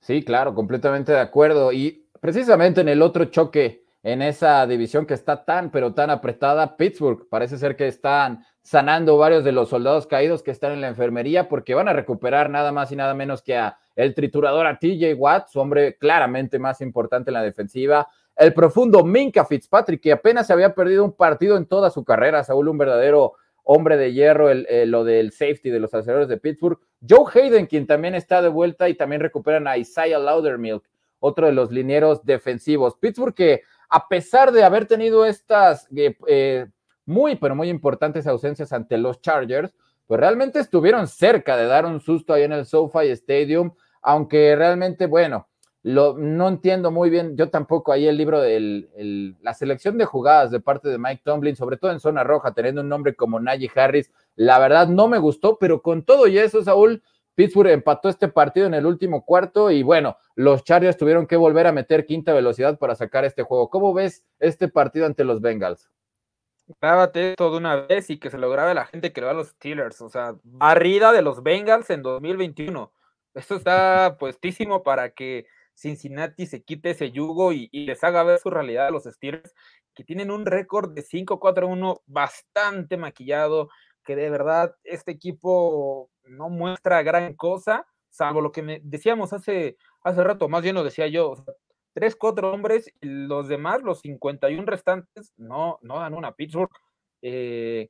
Sí, 0.00 0.24
claro, 0.24 0.56
completamente 0.56 1.12
de 1.12 1.20
acuerdo. 1.20 1.70
Y 1.70 2.08
precisamente 2.20 2.80
en 2.80 2.88
el 2.88 3.02
otro 3.02 3.26
choque 3.26 3.84
en 4.02 4.22
esa 4.22 4.66
división 4.66 5.06
que 5.06 5.14
está 5.14 5.44
tan, 5.44 5.70
pero 5.70 5.94
tan 5.94 6.10
apretada, 6.10 6.76
Pittsburgh. 6.76 7.28
Parece 7.28 7.58
ser 7.58 7.76
que 7.76 7.86
están 7.88 8.44
sanando 8.68 9.16
varios 9.16 9.44
de 9.44 9.52
los 9.52 9.70
soldados 9.70 10.06
caídos 10.06 10.42
que 10.42 10.50
están 10.50 10.72
en 10.72 10.82
la 10.82 10.88
enfermería 10.88 11.48
porque 11.48 11.74
van 11.74 11.88
a 11.88 11.94
recuperar 11.94 12.50
nada 12.50 12.70
más 12.70 12.92
y 12.92 12.96
nada 12.96 13.14
menos 13.14 13.40
que 13.40 13.56
a 13.56 13.78
el 13.96 14.14
triturador 14.14 14.66
a 14.66 14.78
TJ 14.78 15.14
Watt, 15.14 15.48
su 15.48 15.58
hombre 15.58 15.96
claramente 15.96 16.58
más 16.58 16.82
importante 16.82 17.30
en 17.30 17.34
la 17.34 17.42
defensiva. 17.42 18.08
El 18.36 18.52
profundo 18.52 19.02
Minka 19.04 19.46
Fitzpatrick, 19.46 20.02
que 20.02 20.12
apenas 20.12 20.46
se 20.46 20.52
había 20.52 20.74
perdido 20.74 21.02
un 21.02 21.14
partido 21.14 21.56
en 21.56 21.64
toda 21.64 21.88
su 21.88 22.04
carrera, 22.04 22.44
Saúl, 22.44 22.68
un 22.68 22.76
verdadero 22.76 23.32
hombre 23.64 23.96
de 23.96 24.12
hierro, 24.12 24.50
el, 24.50 24.66
lo 24.90 25.02
del 25.02 25.32
safety 25.32 25.70
de 25.70 25.80
los 25.80 25.94
aceleradores 25.94 26.28
de 26.28 26.36
Pittsburgh. 26.36 26.78
Joe 27.08 27.24
Hayden, 27.32 27.68
quien 27.68 27.86
también 27.86 28.14
está 28.14 28.42
de 28.42 28.48
vuelta 28.48 28.90
y 28.90 28.94
también 28.94 29.22
recuperan 29.22 29.66
a 29.66 29.78
Isaiah 29.78 30.18
Laudermilk, 30.18 30.84
otro 31.20 31.46
de 31.46 31.52
los 31.52 31.72
linieros 31.72 32.22
defensivos. 32.22 32.96
Pittsburgh 32.96 33.34
que 33.34 33.62
a 33.88 34.08
pesar 34.08 34.52
de 34.52 34.62
haber 34.62 34.84
tenido 34.84 35.24
estas 35.24 35.88
eh, 35.96 36.14
eh, 36.26 36.66
muy, 37.08 37.36
pero 37.36 37.56
muy 37.56 37.70
importantes 37.70 38.26
ausencias 38.26 38.72
ante 38.72 38.98
los 38.98 39.20
Chargers, 39.20 39.74
pues 40.06 40.20
realmente 40.20 40.60
estuvieron 40.60 41.06
cerca 41.06 41.56
de 41.56 41.66
dar 41.66 41.86
un 41.86 42.00
susto 42.00 42.32
ahí 42.32 42.42
en 42.42 42.52
el 42.52 42.66
SoFi 42.66 43.08
Stadium, 43.10 43.72
aunque 44.02 44.54
realmente, 44.54 45.06
bueno, 45.06 45.48
lo, 45.82 46.18
no 46.18 46.48
entiendo 46.48 46.90
muy 46.90 47.08
bien, 47.08 47.36
yo 47.36 47.50
tampoco 47.50 47.92
ahí 47.92 48.06
el 48.06 48.16
libro 48.16 48.40
de 48.40 49.36
la 49.40 49.54
selección 49.54 49.96
de 49.96 50.04
jugadas 50.04 50.50
de 50.50 50.60
parte 50.60 50.88
de 50.88 50.98
Mike 50.98 51.22
Tomlin, 51.24 51.56
sobre 51.56 51.76
todo 51.76 51.92
en 51.92 52.00
zona 52.00 52.24
roja, 52.24 52.52
teniendo 52.52 52.82
un 52.82 52.88
nombre 52.88 53.14
como 53.14 53.40
Najee 53.40 53.70
Harris, 53.74 54.12
la 54.36 54.58
verdad 54.58 54.88
no 54.88 55.08
me 55.08 55.18
gustó, 55.18 55.58
pero 55.58 55.80
con 55.80 56.02
todo 56.02 56.26
y 56.26 56.38
eso, 56.38 56.62
Saúl, 56.62 57.02
Pittsburgh 57.34 57.70
empató 57.70 58.08
este 58.08 58.28
partido 58.28 58.66
en 58.66 58.74
el 58.74 58.84
último 58.84 59.24
cuarto 59.24 59.70
y 59.70 59.82
bueno, 59.82 60.16
los 60.34 60.64
Chargers 60.64 60.96
tuvieron 60.96 61.26
que 61.26 61.36
volver 61.36 61.68
a 61.68 61.72
meter 61.72 62.04
quinta 62.04 62.32
velocidad 62.34 62.78
para 62.78 62.96
sacar 62.96 63.24
este 63.24 63.44
juego. 63.44 63.70
¿Cómo 63.70 63.94
ves 63.94 64.24
este 64.40 64.66
partido 64.68 65.06
ante 65.06 65.22
los 65.22 65.40
Bengals? 65.40 65.88
Grábate 66.80 67.30
esto 67.30 67.50
de 67.50 67.56
una 67.56 67.76
vez 67.76 68.10
y 68.10 68.18
que 68.18 68.30
se 68.30 68.38
lo 68.38 68.50
grabe 68.50 68.74
la 68.74 68.86
gente 68.86 69.12
que 69.12 69.20
lo 69.20 69.26
va 69.26 69.32
a 69.32 69.36
los 69.36 69.48
Steelers. 69.48 70.00
O 70.02 70.08
sea, 70.08 70.34
barrida 70.42 71.12
de 71.12 71.22
los 71.22 71.42
Bengals 71.42 71.90
en 71.90 72.02
2021. 72.02 72.92
Esto 73.34 73.56
está 73.56 74.16
puestísimo 74.18 74.82
para 74.82 75.10
que 75.10 75.46
Cincinnati 75.74 76.46
se 76.46 76.62
quite 76.62 76.90
ese 76.90 77.12
yugo 77.12 77.52
y, 77.52 77.68
les 77.72 78.02
haga 78.04 78.24
ver 78.24 78.38
su 78.40 78.50
realidad 78.50 78.88
a 78.88 78.90
los 78.90 79.04
Steelers, 79.04 79.54
que 79.94 80.04
tienen 80.04 80.30
un 80.30 80.44
récord 80.44 80.92
de 80.92 81.02
5-4-1 81.02 82.02
bastante 82.06 82.96
maquillado, 82.96 83.68
que 84.04 84.16
de 84.16 84.28
verdad 84.30 84.74
este 84.84 85.12
equipo 85.12 86.10
no 86.24 86.48
muestra 86.48 87.02
gran 87.02 87.34
cosa, 87.34 87.86
salvo 88.10 88.40
lo 88.40 88.52
que 88.52 88.62
me 88.62 88.80
decíamos 88.82 89.32
hace, 89.32 89.76
hace 90.02 90.24
rato, 90.24 90.48
más 90.48 90.62
bien 90.62 90.74
lo 90.74 90.82
decía 90.82 91.06
yo, 91.06 91.36
tres, 91.98 92.14
cuatro 92.14 92.52
hombres 92.52 92.92
los 93.00 93.48
demás, 93.48 93.82
los 93.82 93.98
51 94.02 94.64
restantes, 94.66 95.32
no, 95.36 95.80
no 95.82 95.98
dan 95.98 96.14
una 96.14 96.30
Pittsburgh. 96.30 96.70
Eh, 97.22 97.88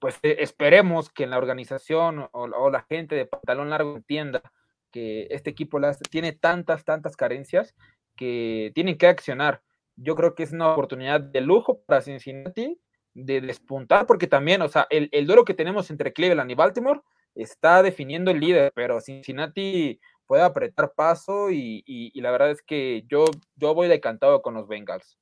pues 0.00 0.18
eh, 0.24 0.38
esperemos 0.40 1.08
que 1.08 1.22
en 1.22 1.30
la 1.30 1.38
organización 1.38 2.28
o, 2.32 2.70
la 2.70 2.82
gente 2.88 3.14
de 3.14 3.26
pantalón 3.26 3.70
largo 3.70 3.94
entienda 3.94 4.42
que 4.90 5.28
este 5.30 5.50
equipo 5.50 5.78
tiene 6.10 6.32
tantas, 6.32 6.84
tantas 6.84 7.16
carencias 7.16 7.76
que 8.16 8.72
tienen 8.74 8.98
que 8.98 9.06
accionar. 9.06 9.62
Yo 9.94 10.16
creo 10.16 10.34
que 10.34 10.42
es 10.42 10.50
una 10.50 10.72
oportunidad 10.72 11.20
de 11.20 11.40
lujo 11.40 11.80
para 11.86 12.00
Cincinnati 12.00 12.80
de 13.14 13.40
despuntar, 13.40 14.06
porque 14.06 14.26
también, 14.26 14.62
o 14.62 14.68
sea, 14.68 14.88
el, 14.90 15.08
el 15.12 15.28
duelo 15.28 15.44
que 15.44 15.54
tenemos 15.54 15.92
entre 15.92 16.12
Cleveland 16.12 16.50
y 16.50 16.56
Baltimore 16.56 17.02
está 17.36 17.84
definiendo 17.84 18.32
el 18.32 18.40
líder, 18.40 18.72
pero 18.74 19.00
Cincinnati 19.00 20.00
puede 20.28 20.42
apretar 20.42 20.92
paso 20.94 21.50
y, 21.50 22.12
la 22.14 22.30
verdad 22.30 22.50
es 22.52 22.62
que 22.62 23.04
yo, 23.08 23.24
yo 23.56 23.74
voy 23.74 23.88
decantado 23.88 24.42
con 24.42 24.54
los 24.54 24.68
Bengals. 24.68 25.18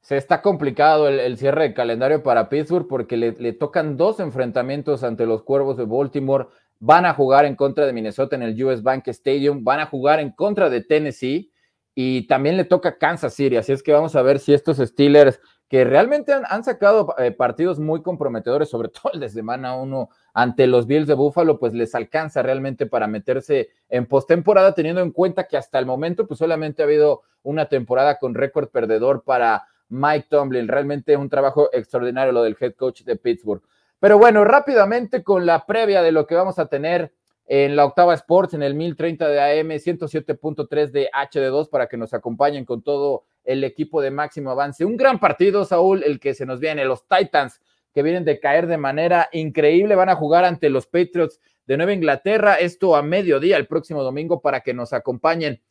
Se 0.00 0.16
está 0.16 0.42
complicado 0.42 1.06
el, 1.06 1.36
cierre 1.36 1.64
de 1.64 1.74
calendario 1.74 2.22
para 2.22 2.48
Pittsburgh 2.48 2.88
porque 2.88 3.16
le, 3.16 3.32
le, 3.32 3.52
tocan 3.52 3.96
dos 3.96 4.18
enfrentamientos 4.20 5.04
ante 5.04 5.26
los 5.26 5.42
Cuervos 5.42 5.76
de 5.76 5.84
Baltimore. 5.84 6.46
Van 6.80 7.04
a 7.04 7.14
jugar 7.14 7.44
en 7.44 7.56
contra 7.56 7.84
de 7.84 7.92
Minnesota 7.92 8.34
en 8.34 8.42
el 8.42 8.64
US 8.64 8.82
Bank 8.82 9.06
Stadium, 9.08 9.62
van 9.62 9.80
a 9.80 9.86
jugar 9.86 10.18
en 10.18 10.30
contra 10.30 10.70
de 10.70 10.82
Tennessee 10.82 11.52
y 11.94 12.26
también 12.26 12.56
le 12.56 12.64
toca 12.64 12.96
Kansas 12.96 13.34
City. 13.34 13.56
Así 13.56 13.72
es 13.72 13.82
que 13.82 13.92
vamos 13.92 14.16
a 14.16 14.22
ver 14.22 14.38
si 14.38 14.54
estos 14.54 14.78
Steelers 14.78 15.40
que 15.68 15.84
realmente 15.84 16.32
han, 16.32 16.64
sacado 16.64 17.14
eh, 17.18 17.30
partidos 17.30 17.78
muy 17.78 18.02
comprometedores, 18.02 18.70
sobre 18.70 18.88
todo 18.88 19.12
el 19.12 19.20
de 19.20 19.28
semana 19.28 19.76
uno 19.76 20.08
ante 20.38 20.68
los 20.68 20.86
Bills 20.86 21.08
de 21.08 21.14
Buffalo, 21.14 21.58
pues 21.58 21.74
les 21.74 21.96
alcanza 21.96 22.42
realmente 22.42 22.86
para 22.86 23.08
meterse 23.08 23.70
en 23.88 24.06
postemporada, 24.06 24.72
teniendo 24.72 25.00
en 25.00 25.10
cuenta 25.10 25.48
que 25.48 25.56
hasta 25.56 25.80
el 25.80 25.86
momento, 25.86 26.28
pues 26.28 26.38
solamente 26.38 26.80
ha 26.80 26.84
habido 26.84 27.22
una 27.42 27.68
temporada 27.68 28.20
con 28.20 28.36
récord 28.36 28.68
perdedor 28.68 29.24
para 29.24 29.64
Mike 29.88 30.28
Tomlin. 30.30 30.68
Realmente 30.68 31.16
un 31.16 31.28
trabajo 31.28 31.70
extraordinario 31.72 32.30
lo 32.30 32.44
del 32.44 32.56
head 32.60 32.74
coach 32.74 33.02
de 33.02 33.16
Pittsburgh. 33.16 33.62
Pero 33.98 34.16
bueno, 34.16 34.44
rápidamente 34.44 35.24
con 35.24 35.44
la 35.44 35.66
previa 35.66 36.02
de 36.02 36.12
lo 36.12 36.24
que 36.28 36.36
vamos 36.36 36.60
a 36.60 36.66
tener 36.66 37.12
en 37.46 37.74
la 37.74 37.84
octava 37.84 38.14
Sports, 38.14 38.54
en 38.54 38.62
el 38.62 38.74
1030 38.74 39.28
de 39.28 39.40
AM, 39.40 39.70
107.3 39.70 40.92
de 40.92 41.10
HD2, 41.12 41.68
para 41.68 41.88
que 41.88 41.96
nos 41.96 42.14
acompañen 42.14 42.64
con 42.64 42.82
todo 42.82 43.24
el 43.42 43.64
equipo 43.64 44.00
de 44.00 44.12
máximo 44.12 44.52
avance. 44.52 44.84
Un 44.84 44.96
gran 44.96 45.18
partido, 45.18 45.64
Saúl, 45.64 46.04
el 46.04 46.20
que 46.20 46.34
se 46.34 46.46
nos 46.46 46.60
viene. 46.60 46.84
Los 46.84 47.08
Titans, 47.08 47.60
que 47.94 48.02
vienen 48.02 48.24
de 48.24 48.40
caer 48.40 48.66
de 48.66 48.76
manera 48.76 49.28
increíble, 49.32 49.94
van 49.94 50.08
a 50.08 50.16
jugar 50.16 50.44
ante 50.44 50.70
los 50.70 50.86
Patriots 50.86 51.40
de 51.66 51.76
Nueva 51.76 51.92
Inglaterra. 51.92 52.54
Esto 52.54 52.96
a 52.96 53.02
mediodía 53.02 53.56
el 53.56 53.66
próximo 53.66 54.02
domingo 54.02 54.40
para 54.40 54.60
que 54.60 54.74
nos 54.74 54.92
acompañen. 54.92 55.62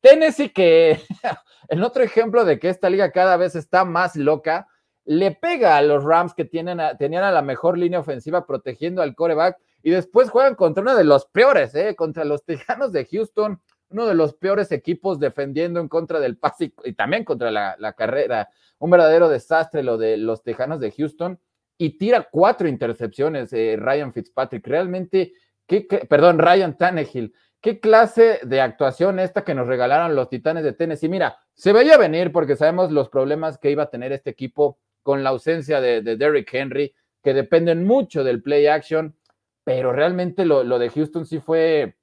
Tennessee, 0.00 0.50
que 0.50 1.00
en 1.68 1.82
otro 1.82 2.02
ejemplo 2.02 2.44
de 2.44 2.58
que 2.58 2.68
esta 2.68 2.90
liga 2.90 3.10
cada 3.10 3.36
vez 3.36 3.54
está 3.56 3.84
más 3.84 4.16
loca, 4.16 4.68
le 5.04 5.32
pega 5.32 5.76
a 5.76 5.82
los 5.82 6.04
Rams 6.04 6.34
que 6.34 6.44
tienen 6.44 6.78
tenían 6.98 7.24
a 7.24 7.32
la 7.32 7.42
mejor 7.42 7.76
línea 7.78 8.00
ofensiva 8.00 8.46
protegiendo 8.46 9.02
al 9.02 9.14
coreback 9.14 9.58
y 9.82 9.90
después 9.90 10.30
juegan 10.30 10.54
contra 10.54 10.82
uno 10.82 10.96
de 10.96 11.04
los 11.04 11.26
peores, 11.26 11.74
¿eh? 11.74 11.94
contra 11.94 12.24
los 12.24 12.44
Tejanos 12.44 12.90
de 12.92 13.04
Houston, 13.04 13.60
uno 13.90 14.06
de 14.06 14.14
los 14.14 14.34
peores 14.34 14.72
equipos 14.72 15.20
defendiendo 15.20 15.78
en 15.78 15.88
contra 15.88 16.20
del 16.20 16.38
pase 16.38 16.72
y 16.84 16.92
también 16.94 17.24
contra 17.24 17.50
la, 17.50 17.92
carrera. 17.92 18.48
Un 18.78 18.90
verdadero 18.90 19.28
desastre 19.28 19.82
lo 19.82 19.98
de 19.98 20.16
los 20.16 20.42
Tejanos 20.42 20.80
de 20.80 20.90
Houston 20.90 21.38
y 21.78 21.98
tira 21.98 22.28
cuatro 22.30 22.68
intercepciones 22.68 23.52
eh, 23.52 23.76
Ryan 23.78 24.12
Fitzpatrick. 24.12 24.66
Realmente, 24.66 25.32
¿qué, 25.66 25.82
perdón, 26.08 26.38
Ryan 26.38 26.76
Tannehill. 26.76 27.34
¿Qué 27.60 27.80
clase 27.80 28.40
de 28.42 28.60
actuación 28.60 29.18
esta 29.18 29.42
que 29.42 29.54
nos 29.54 29.66
regalaron 29.66 30.14
los 30.14 30.28
Titanes 30.28 30.64
de 30.64 30.74
Tennessee? 30.74 31.08
Mira, 31.08 31.38
se 31.54 31.72
veía 31.72 31.96
venir 31.96 32.30
porque 32.30 32.56
sabemos 32.56 32.92
los 32.92 33.08
problemas 33.08 33.58
que 33.58 33.70
iba 33.70 33.84
a 33.84 33.90
tener 33.90 34.12
este 34.12 34.30
equipo 34.30 34.78
con 35.02 35.24
la 35.24 35.30
ausencia 35.30 35.80
de, 35.80 36.02
de 36.02 36.16
Derrick 36.16 36.52
Henry, 36.52 36.94
que 37.22 37.32
dependen 37.32 37.86
mucho 37.86 38.22
del 38.22 38.42
play 38.42 38.66
action 38.66 39.16
pero 39.64 39.92
realmente 39.92 40.44
lo, 40.44 40.78
de 40.78 40.90
Houston 40.90 41.26
sí 41.26 41.40
fue 41.40 41.96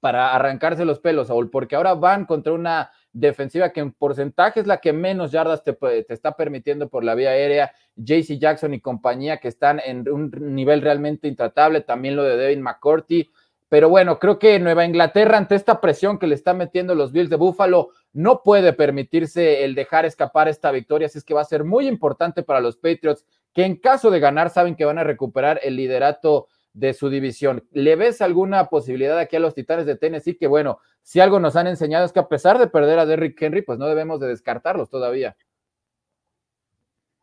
para 0.00 0.34
arrancarse 0.34 0.84
los 0.84 1.00
pelos, 1.00 1.28
Saúl, 1.28 1.50
porque 1.50 1.76
ahora 1.76 1.94
van 1.94 2.26
contra 2.26 2.52
una 2.52 2.92
defensiva 3.12 3.70
que 3.70 3.80
en 3.80 3.92
porcentaje 3.92 4.60
es 4.60 4.66
la 4.66 4.78
que 4.78 4.92
menos 4.92 5.32
yardas 5.32 5.64
te, 5.64 5.72
te, 5.72 6.12
está 6.12 6.36
permitiendo 6.36 6.88
por 6.88 7.04
la 7.04 7.14
vía 7.14 7.30
aérea. 7.30 7.72
JC 7.96 8.38
Jackson 8.38 8.74
y 8.74 8.80
compañía 8.80 9.38
que 9.38 9.48
están 9.48 9.80
en 9.84 10.08
un 10.08 10.30
nivel 10.54 10.80
realmente 10.80 11.28
intratable, 11.28 11.80
también 11.80 12.16
lo 12.16 12.24
de 12.24 12.36
Devin 12.36 12.62
McCourty. 12.62 13.28
Pero 13.68 13.88
bueno, 13.88 14.18
creo 14.18 14.38
que 14.38 14.58
Nueva 14.58 14.84
Inglaterra, 14.84 15.38
ante 15.38 15.54
esta 15.54 15.80
presión 15.80 16.18
que 16.18 16.26
le 16.26 16.34
están 16.34 16.58
metiendo 16.58 16.96
los 16.96 17.12
Bills 17.12 17.30
de 17.30 17.36
Buffalo, 17.36 17.90
no 18.12 18.42
puede 18.42 18.72
permitirse 18.72 19.64
el 19.64 19.76
dejar 19.76 20.04
escapar 20.04 20.48
esta 20.48 20.72
victoria. 20.72 21.06
Así 21.06 21.18
es 21.18 21.24
que 21.24 21.34
va 21.34 21.42
a 21.42 21.44
ser 21.44 21.62
muy 21.62 21.86
importante 21.86 22.42
para 22.42 22.60
los 22.60 22.76
Patriots, 22.76 23.24
que 23.54 23.64
en 23.64 23.76
caso 23.76 24.10
de 24.10 24.18
ganar, 24.18 24.50
saben 24.50 24.74
que 24.74 24.84
van 24.84 24.98
a 24.98 25.04
recuperar 25.04 25.60
el 25.62 25.76
liderato 25.76 26.48
de 26.72 26.94
su 26.94 27.08
división. 27.10 27.66
¿Le 27.72 27.96
ves 27.96 28.20
alguna 28.20 28.66
posibilidad 28.66 29.18
aquí 29.18 29.36
a 29.36 29.40
los 29.40 29.54
Titanes 29.54 29.86
de 29.86 29.96
Tennessee? 29.96 30.36
Que 30.36 30.46
bueno, 30.46 30.80
si 31.02 31.20
algo 31.20 31.40
nos 31.40 31.56
han 31.56 31.66
enseñado 31.66 32.04
es 32.04 32.12
que 32.12 32.20
a 32.20 32.28
pesar 32.28 32.58
de 32.58 32.68
perder 32.68 32.98
a 32.98 33.06
Derrick 33.06 33.40
Henry, 33.40 33.62
pues 33.62 33.78
no 33.78 33.86
debemos 33.86 34.20
de 34.20 34.28
descartarlos 34.28 34.90
todavía. 34.90 35.36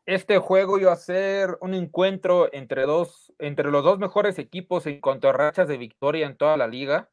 Este 0.06 0.38
juego 0.38 0.80
iba 0.80 0.94
a 0.94 0.96
ser 0.96 1.58
un 1.60 1.74
encuentro 1.74 2.50
entre 2.54 2.84
dos, 2.84 3.34
entre 3.40 3.70
los 3.72 3.84
dos 3.84 4.00
mejores 4.00 4.40
equipos 4.40 4.88
en 4.88 5.02
cuanto 5.02 5.28
a 5.28 5.34
rachas 5.34 5.68
de 5.68 5.78
victoria 5.78 6.26
en 6.26 6.38
toda 6.38 6.56
la 6.56 6.68
liga. 6.68 7.10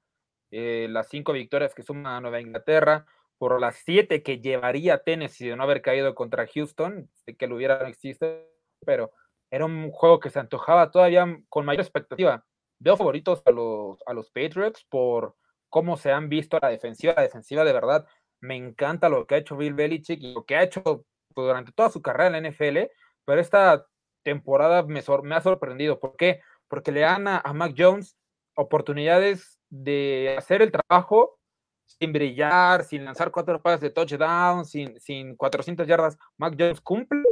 Eh, 0.52 0.86
las 0.88 1.08
cinco 1.08 1.32
victorias 1.32 1.74
que 1.74 1.82
suma 1.82 2.20
Nueva 2.20 2.40
Inglaterra, 2.40 3.06
por 3.36 3.60
las 3.60 3.74
siete 3.84 4.22
que 4.22 4.38
llevaría 4.38 4.98
Tennessee 4.98 5.48
de 5.48 5.56
no 5.56 5.64
haber 5.64 5.82
caído 5.82 6.14
contra 6.14 6.46
Houston, 6.46 7.10
que 7.36 7.46
lo 7.48 7.56
hubiera 7.56 7.80
no 7.80 7.88
existe, 7.88 8.48
pero 8.86 9.10
era 9.54 9.66
un 9.66 9.92
juego 9.92 10.18
que 10.18 10.30
se 10.30 10.40
antojaba 10.40 10.90
todavía 10.90 11.26
con 11.48 11.64
mayor 11.64 11.82
expectativa. 11.82 12.44
Veo 12.80 12.96
favoritos 12.96 13.40
a 13.46 13.52
los, 13.52 14.02
a 14.04 14.12
los 14.12 14.28
Patriots 14.32 14.84
por 14.90 15.36
cómo 15.68 15.96
se 15.96 16.10
han 16.10 16.28
visto 16.28 16.56
a 16.56 16.60
la 16.60 16.70
defensiva. 16.70 17.14
La 17.16 17.22
defensiva 17.22 17.62
de 17.62 17.72
verdad 17.72 18.04
me 18.40 18.56
encanta 18.56 19.08
lo 19.08 19.26
que 19.26 19.36
ha 19.36 19.38
hecho 19.38 19.56
Bill 19.56 19.74
Belichick 19.74 20.20
y 20.20 20.34
lo 20.34 20.44
que 20.44 20.56
ha 20.56 20.64
hecho 20.64 21.04
durante 21.36 21.70
toda 21.70 21.88
su 21.88 22.02
carrera 22.02 22.36
en 22.36 22.42
la 22.42 22.50
NFL, 22.50 22.90
pero 23.24 23.40
esta 23.40 23.86
temporada 24.24 24.82
me, 24.82 25.02
me 25.22 25.34
ha 25.36 25.40
sorprendido. 25.40 26.00
¿Por 26.00 26.16
qué? 26.16 26.40
Porque 26.66 26.90
le 26.90 27.00
dan 27.00 27.28
a, 27.28 27.40
Mac 27.54 27.74
Jones 27.78 28.16
oportunidades 28.56 29.60
de 29.70 30.34
hacer 30.36 30.62
el 30.62 30.72
trabajo 30.72 31.38
sin 31.84 32.12
brillar, 32.12 32.82
sin 32.82 33.04
lanzar 33.04 33.30
cuatro 33.30 33.62
pases 33.62 33.82
de 33.82 33.90
touchdown, 33.90 34.64
sin, 34.64 34.98
sin 34.98 35.36
400 35.36 35.86
yardas. 35.86 36.18
Mac 36.38 36.56
Jones 36.58 36.80
cumple 36.80 37.22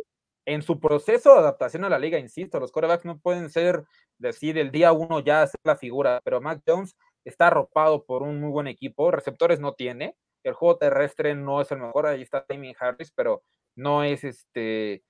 en 0.44 0.62
su 0.62 0.80
proceso 0.80 1.32
de 1.32 1.40
adaptación 1.40 1.84
a 1.84 1.88
la 1.88 1.98
liga, 1.98 2.18
insisto, 2.18 2.58
los 2.58 2.72
quarterbacks 2.72 3.04
no 3.04 3.18
pueden 3.18 3.50
ser, 3.50 3.84
decir, 4.18 4.58
el 4.58 4.70
día 4.70 4.92
uno 4.92 5.20
ya 5.20 5.42
hacer 5.42 5.60
la 5.64 5.76
figura, 5.76 6.20
pero 6.24 6.40
Mac 6.40 6.62
Jones 6.66 6.96
está 7.24 7.48
arropado 7.48 8.04
por 8.04 8.22
un 8.22 8.40
muy 8.40 8.50
buen 8.50 8.66
equipo, 8.66 9.10
receptores 9.10 9.60
no 9.60 9.74
tiene, 9.74 10.16
el 10.42 10.54
juego 10.54 10.78
terrestre 10.78 11.34
no 11.34 11.60
es 11.60 11.70
el 11.70 11.78
mejor, 11.78 12.06
ahí 12.06 12.22
está 12.22 12.44
Timmy 12.44 12.74
Harris, 12.78 13.12
pero 13.12 13.42
no 13.76 14.02
es 14.02 14.24
este, 14.24 15.04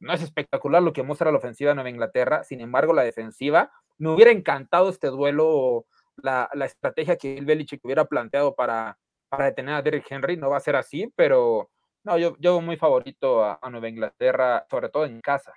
no 0.00 0.14
es 0.14 0.22
espectacular 0.22 0.82
lo 0.82 0.92
que 0.92 1.02
muestra 1.02 1.30
la 1.30 1.38
ofensiva 1.38 1.70
de 1.70 1.74
Nueva 1.74 1.90
Inglaterra, 1.90 2.44
sin 2.44 2.60
embargo, 2.60 2.94
la 2.94 3.02
defensiva, 3.02 3.70
me 3.98 4.10
hubiera 4.10 4.30
encantado 4.30 4.88
este 4.88 5.08
duelo, 5.08 5.86
la, 6.16 6.48
la 6.54 6.64
estrategia 6.64 7.16
que 7.16 7.36
el 7.36 7.44
Belichick 7.44 7.84
hubiera 7.84 8.06
planteado 8.06 8.54
para, 8.54 8.98
para 9.28 9.44
detener 9.44 9.74
a 9.74 9.82
Derrick 9.82 10.10
Henry, 10.10 10.38
no 10.38 10.48
va 10.48 10.56
a 10.56 10.60
ser 10.60 10.76
así, 10.76 11.12
pero 11.16 11.70
no, 12.04 12.18
yo, 12.18 12.36
yo 12.38 12.60
muy 12.60 12.76
favorito 12.76 13.44
a, 13.44 13.58
Nueva 13.70 13.88
Inglaterra, 13.88 14.66
sobre 14.70 14.88
todo 14.88 15.04
en 15.04 15.20
casa. 15.20 15.52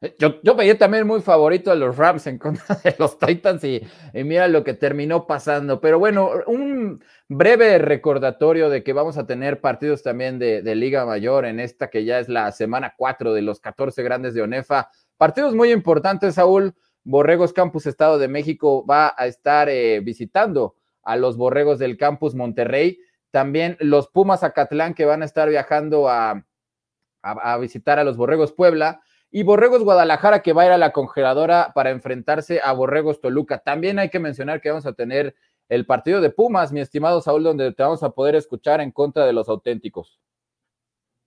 Eh, 0.00 0.14
yo, 0.18 0.40
yo 0.42 0.54
veía 0.54 0.78
también 0.78 1.06
muy 1.06 1.20
favorito 1.20 1.70
a 1.70 1.74
los 1.74 1.96
Rams 1.96 2.26
en 2.26 2.38
contra 2.38 2.76
de 2.84 2.94
los 2.98 3.18
Titans 3.18 3.64
y, 3.64 3.82
mira 4.12 4.46
lo 4.48 4.62
que 4.62 4.74
terminó 4.74 5.26
pasando. 5.26 5.80
Pero 5.80 5.98
bueno, 5.98 6.30
un 6.46 7.02
breve 7.28 7.78
recordatorio 7.78 8.70
de 8.70 8.84
que 8.84 8.92
vamos 8.92 9.18
a 9.18 9.26
tener 9.26 9.60
partidos 9.60 10.02
también 10.02 10.38
de, 10.38 10.62
Liga 10.74 11.04
Mayor 11.06 11.44
en 11.44 11.60
esta 11.60 11.90
que 11.90 12.04
ya 12.04 12.18
es 12.18 12.28
la 12.28 12.52
semana 12.52 12.94
4 12.96 13.34
de 13.34 13.42
los 13.42 13.60
14 13.60 14.02
grandes 14.02 14.34
de 14.34 14.42
ONEFA. 14.42 14.90
Partidos 15.16 15.54
muy 15.54 15.72
importantes, 15.72 16.34
Saúl. 16.34 16.74
Borregos 17.04 17.52
Campus 17.52 17.86
Estado 17.86 18.16
de 18.18 18.28
México 18.28 18.86
va 18.86 19.12
a 19.16 19.26
estar 19.26 19.68
eh, 19.68 19.98
visitando 20.00 20.76
a 21.02 21.16
los 21.16 21.36
Borregos 21.36 21.80
del 21.80 21.96
Campus 21.96 22.36
Monterrey. 22.36 22.98
También 23.32 23.76
los 23.80 24.06
Pumas 24.08 24.44
Acatlán 24.44 24.94
que 24.94 25.04
van 25.04 25.22
a 25.22 25.24
estar 25.24 25.48
viajando 25.48 26.08
a, 26.08 26.44
a, 27.22 27.58
visitar 27.58 27.98
a 27.98 28.04
los 28.04 28.16
Borregos 28.16 28.52
Puebla. 28.52 29.02
Y 29.30 29.42
Borregos 29.42 29.82
Guadalajara 29.82 30.42
que 30.42 30.52
va 30.52 30.62
a 30.62 30.66
ir 30.66 30.72
a 30.72 30.78
la 30.78 30.92
congeladora 30.92 31.72
para 31.74 31.90
enfrentarse 31.90 32.60
a 32.62 32.72
Borregos 32.72 33.20
Toluca. 33.20 33.58
También 33.58 33.98
hay 33.98 34.10
que 34.10 34.20
mencionar 34.20 34.60
que 34.60 34.68
vamos 34.68 34.86
a 34.86 34.92
tener 34.92 35.34
el 35.70 35.86
partido 35.86 36.20
de 36.20 36.28
Pumas, 36.28 36.70
mi 36.70 36.80
estimado 36.80 37.22
Saúl, 37.22 37.42
donde 37.42 37.72
te 37.72 37.82
vamos 37.82 38.02
a 38.02 38.10
poder 38.10 38.34
escuchar 38.34 38.82
en 38.82 38.92
contra 38.92 39.24
de 39.24 39.32
los 39.32 39.48
auténticos. 39.48 40.20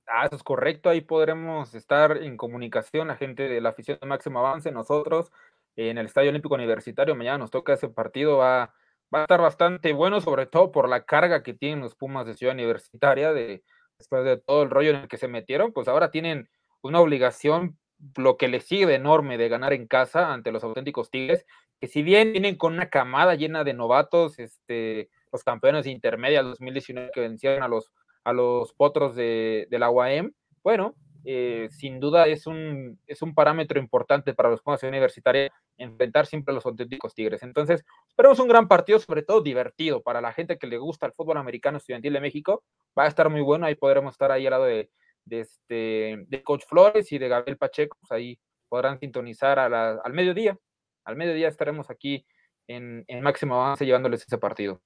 Ah, 0.06 0.28
eso 0.28 0.36
es 0.36 0.44
correcto, 0.44 0.90
ahí 0.90 1.02
podremos 1.02 1.74
estar 1.74 2.18
en 2.18 2.38
comunicación, 2.38 3.08
la 3.08 3.16
gente 3.16 3.50
de 3.50 3.60
la 3.60 3.70
afición 3.70 3.98
de 4.00 4.06
Máximo 4.06 4.38
Avance, 4.38 4.72
nosotros 4.72 5.32
en 5.76 5.98
el 5.98 6.06
Estadio 6.06 6.30
Olímpico 6.30 6.54
Universitario, 6.54 7.16
mañana 7.16 7.40
nos 7.40 7.50
toca 7.50 7.74
ese 7.74 7.90
partido, 7.90 8.38
va 8.38 8.74
va 9.16 9.22
a 9.22 9.24
estar 9.24 9.42
bastante 9.42 9.94
bueno, 9.94 10.20
sobre 10.20 10.46
todo 10.46 10.72
por 10.72 10.90
la 10.90 11.06
carga 11.06 11.42
que 11.42 11.54
tienen 11.54 11.80
los 11.80 11.96
Pumas 11.96 12.26
de 12.26 12.34
Ciudad 12.34 12.54
Universitaria, 12.54 13.32
de, 13.32 13.64
después 13.98 14.26
de 14.26 14.38
todo 14.38 14.64
el 14.64 14.70
rollo 14.70 14.90
en 14.90 14.98
el 14.98 15.08
que 15.08 15.18
se 15.18 15.30
metieron, 15.30 15.72
pues 15.72 15.88
ahora 15.88 16.12
tienen 16.12 16.50
una 16.82 17.00
obligación, 17.00 17.80
lo 18.18 18.36
que 18.36 18.50
les 18.50 18.66
sigue 18.66 18.94
enorme 18.94 19.38
de 19.38 19.48
ganar 19.48 19.72
en 19.72 19.88
casa 19.88 20.34
ante 20.34 20.52
los 20.52 20.64
auténticos 20.66 21.10
Tigres, 21.10 21.46
que 21.80 21.88
si 21.88 22.04
bien 22.04 22.34
vienen 22.34 22.58
con 22.58 22.74
una 22.74 22.90
camada 22.90 23.36
llena 23.36 23.64
de 23.64 23.74
novatos, 23.74 24.38
este, 24.38 25.10
los 25.32 25.44
campeones 25.44 25.86
de 25.86 25.92
intermedia 25.92 26.44
2019 26.44 27.12
que 27.14 27.22
vencieron 27.22 27.64
a 27.64 27.70
los, 27.70 27.94
a 28.26 28.34
los 28.34 28.74
potros 28.74 29.16
de, 29.16 29.68
de 29.70 29.80
la 29.80 29.90
UAM, 29.90 30.34
bueno, 30.62 30.94
eh, 31.26 31.70
sin 31.72 32.00
duda 32.00 32.28
es 32.28 32.46
un, 32.46 33.00
es 33.08 33.22
un 33.22 33.34
parámetro 33.34 33.80
importante 33.80 34.34
para 34.34 34.50
los 34.50 34.62
Pumas 34.62 34.84
Universitaria 34.84 35.52
enfrentar 35.78 36.28
siempre 36.28 36.52
a 36.52 36.56
los 36.56 36.66
auténticos 36.66 37.16
Tigres. 37.16 37.42
Entonces, 37.42 37.84
esperemos 38.08 38.40
un 38.40 38.48
gran 38.48 38.68
partido, 38.68 39.00
sobre 39.00 39.24
todo 39.24 39.42
divertido 39.42 40.04
para 40.04 40.22
la 40.22 40.34
gente 40.34 40.58
que 40.58 40.68
le 40.68 40.78
gusta 40.78 41.08
el 41.08 41.14
fútbol 41.14 41.38
americano 41.38 41.78
estudiantil 41.78 42.14
de 42.14 42.22
México. 42.22 42.64
Va 42.98 43.04
a 43.04 43.08
estar 43.08 43.30
muy 43.30 43.42
bueno, 43.42 43.66
ahí 43.66 43.76
podremos 43.76 44.14
estar 44.14 44.32
ahí 44.32 44.46
al 44.46 44.52
lado 44.52 44.66
de, 44.66 44.90
este, 45.30 46.24
de 46.28 46.44
Coach 46.44 46.66
Flores 46.68 47.12
y 47.12 47.18
de 47.18 47.28
Gabriel 47.28 47.58
Pacheco, 47.58 47.98
pues 48.00 48.12
ahí 48.12 48.40
podrán 48.70 49.00
sintonizar 49.00 49.58
al 49.60 50.14
mediodía. 50.14 50.58
Al 51.06 51.16
mediodía 51.16 51.48
estaremos 51.48 51.90
aquí 51.90 52.26
en, 52.68 53.04
en 53.08 53.22
máximo 53.22 53.56
avance 53.56 53.86
llevándoles 53.86 54.22
ese 54.22 54.38
partido 54.38 54.82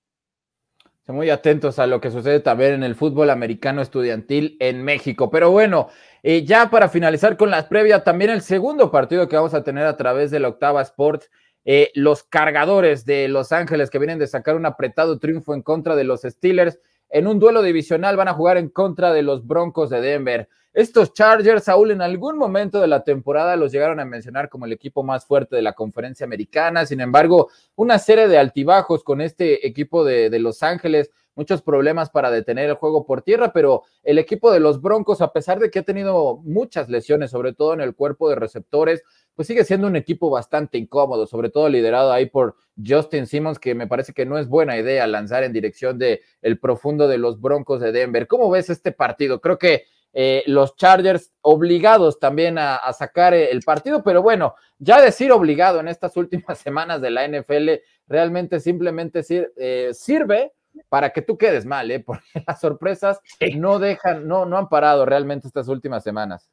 muy 1.14 1.30
atentos 1.30 1.80
a 1.80 1.88
lo 1.88 2.02
que 2.02 2.12
sucede 2.12 2.40
también 2.40 2.74
en 2.74 2.84
el 2.84 2.96
fútbol 2.96 3.30
americano 3.30 3.82
estudiantil 3.82 4.58
en 4.60 4.84
México. 4.84 5.30
Pero 5.30 5.52
bueno, 5.52 5.90
eh, 6.24 6.44
ya 6.46 6.70
para 6.70 6.90
finalizar 6.90 7.38
con 7.38 7.50
las 7.50 7.66
previas, 7.66 8.04
también 8.04 8.32
el 8.32 8.42
segundo 8.42 8.92
partido 8.92 9.28
que 9.28 9.36
vamos 9.36 9.54
a 9.54 9.64
tener 9.64 9.86
a 9.86 9.98
través 9.98 10.32
de 10.32 10.40
la 10.40 10.50
Octava 10.50 10.82
Sports, 10.82 11.30
eh, 11.66 11.92
los 11.94 12.24
cargadores 12.24 13.06
de 13.06 13.28
Los 13.28 13.52
Ángeles 13.52 13.90
que 13.90 14.00
vienen 14.00 14.20
de 14.20 14.28
sacar 14.28 14.56
un 14.56 14.66
apretado 14.66 15.20
triunfo 15.20 15.54
en 15.54 15.62
contra 15.62 15.96
de 15.96 16.04
los 16.04 16.22
Steelers 16.22 16.80
en 17.10 17.28
un 17.28 17.40
duelo 17.40 17.62
divisional 17.62 18.16
van 18.16 18.28
a 18.28 18.34
jugar 18.34 18.58
en 18.58 18.70
contra 18.70 19.12
de 19.12 19.24
los 19.24 19.46
Broncos 19.46 19.90
de 19.90 20.02
Denver. 20.02 20.48
Estos 20.72 21.14
Chargers, 21.14 21.64
Saúl, 21.64 21.90
en 21.90 22.02
algún 22.02 22.38
momento 22.38 22.80
de 22.80 22.88
la 22.88 23.04
temporada 23.04 23.56
los 23.56 23.72
llegaron 23.72 24.00
a 24.00 24.06
mencionar 24.06 24.50
como 24.50 24.66
el 24.66 24.72
equipo 24.72 25.02
más 25.04 25.26
fuerte 25.26 25.56
de 25.56 25.64
la 25.64 25.74
conferencia 25.74 26.26
americana. 26.26 26.86
Sin 26.86 27.02
embargo, 27.02 27.50
una 27.76 27.98
serie 27.98 28.28
de 28.28 28.38
altibajos 28.38 29.04
con 29.04 29.20
este 29.20 29.66
equipo 29.68 30.06
de, 30.06 30.30
Los 30.40 30.62
Ángeles 30.62 31.10
muchos 31.36 31.62
problemas 31.62 32.10
para 32.10 32.30
detener 32.32 32.70
el 32.70 32.76
juego 32.76 33.06
por 33.06 33.22
tierra, 33.22 33.54
pero 33.54 33.84
el 34.04 34.20
equipo 34.20 34.52
de 34.52 34.60
los 34.60 34.82
Broncos, 34.82 35.22
a 35.22 35.32
pesar 35.32 35.58
de 35.60 35.72
que 35.72 35.80
ha 35.80 35.84
tenido 35.84 36.38
muchas 36.44 36.90
lesiones, 36.90 37.32
sobre 37.32 37.54
todo 37.54 37.74
en 37.74 37.80
el 37.80 37.96
cuerpo 37.96 38.30
de 38.30 38.36
receptores, 38.36 39.04
pues 39.36 39.48
sigue 39.48 39.64
siendo 39.64 39.88
un 39.88 39.96
equipo 39.96 40.30
bastante 40.30 40.78
incómodo, 40.78 41.26
sobre 41.26 41.50
todo 41.50 41.70
liderado 41.70 42.12
ahí 42.12 42.26
por 42.26 42.58
Justin 42.86 43.26
Simmons, 43.26 43.58
que 43.58 43.74
me 43.74 43.88
parece 43.88 44.12
que 44.12 44.26
no 44.26 44.38
es 44.38 44.50
buena 44.50 44.78
idea 44.78 45.08
lanzar 45.08 45.44
en 45.44 45.54
dirección 45.54 45.98
de 45.98 46.22
el 46.42 46.60
profundo 46.60 47.08
de 47.08 47.18
los 47.18 47.40
Broncos 47.40 47.80
de 47.80 47.94
Denver. 47.94 48.28
¿Cómo 48.28 48.50
ves 48.50 48.70
este 48.70 48.92
partido? 48.92 49.40
Creo 49.40 49.58
que 49.58 49.86
eh, 50.14 50.44
los 50.48 50.76
Chargers 50.76 51.32
obligados 51.42 52.20
también 52.20 52.58
a, 52.58 52.92
sacar 52.94 53.34
el 53.34 53.62
partido, 53.62 54.04
pero 54.04 54.22
bueno, 54.22 54.56
ya 54.78 55.02
decir 55.02 55.32
obligado 55.32 55.80
en 55.80 55.88
estas 55.88 56.18
últimas 56.18 56.58
semanas 56.58 57.02
de 57.02 57.12
la 57.12 57.28
NFL 57.28 57.70
realmente 58.08 58.60
simplemente 58.60 59.22
eh, 59.30 59.90
sirve 59.94 60.54
para 60.88 61.12
que 61.12 61.22
tú 61.22 61.38
quedes 61.38 61.66
mal, 61.66 61.92
¿eh? 61.92 62.00
porque 62.06 62.44
las 62.48 62.60
sorpresas 62.60 63.20
no 63.56 63.80
dejan, 63.80 64.28
no, 64.28 64.46
no 64.46 64.58
han 64.58 64.70
parado 64.70 65.06
realmente 65.06 65.48
estas 65.48 65.68
últimas 65.68 66.04
semanas. 66.04 66.50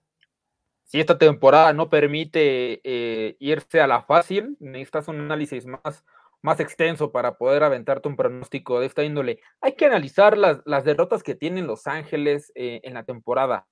Si 0.84 1.00
esta 1.00 1.18
temporada 1.18 1.72
no 1.72 1.90
permite 1.90 2.80
eh, 2.84 3.36
irse 3.40 3.80
a 3.80 3.88
la 3.88 4.02
fácil, 4.02 4.56
necesitas 4.60 5.08
un 5.08 5.20
análisis 5.20 5.66
más, 5.66 6.04
más 6.42 6.60
extenso 6.60 7.12
para 7.12 7.36
poder 7.36 7.62
aventarte 7.64 8.08
un 8.08 8.16
pronóstico 8.16 8.80
de 8.80 8.86
esta 8.86 9.04
índole. 9.04 9.40
Hay 9.60 9.74
que 9.74 9.86
analizar 9.86 10.38
las, 10.38 10.60
las 10.64 10.84
derrotas 10.84 11.22
que 11.22 11.34
tienen 11.34 11.66
Los 11.66 11.86
Ángeles 11.86 12.52
eh, 12.54 12.80
en 12.84 12.94
la 12.94 13.04
temporada. 13.04 13.66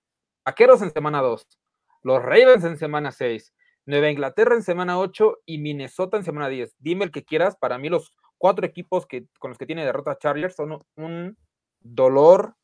Vaqueros 0.44 0.82
en 0.82 0.92
semana 0.92 1.22
2, 1.22 1.46
los 2.02 2.22
Ravens 2.22 2.64
en 2.64 2.76
semana 2.76 3.12
6, 3.12 3.54
Nueva 3.86 4.10
Inglaterra 4.10 4.54
en 4.54 4.62
semana 4.62 4.98
8 4.98 5.40
y 5.46 5.58
Minnesota 5.58 6.16
en 6.16 6.24
semana 6.24 6.48
10. 6.48 6.74
Dime 6.78 7.04
el 7.04 7.10
que 7.10 7.24
quieras, 7.24 7.56
para 7.56 7.78
mí 7.78 7.88
los 7.88 8.12
cuatro 8.38 8.66
equipos 8.66 9.06
que, 9.06 9.26
con 9.38 9.50
los 9.50 9.58
que 9.58 9.66
tiene 9.66 9.84
derrota 9.84 10.18
Chargers 10.18 10.54
son 10.54 10.82
un 10.96 11.36
dolor 11.80 12.56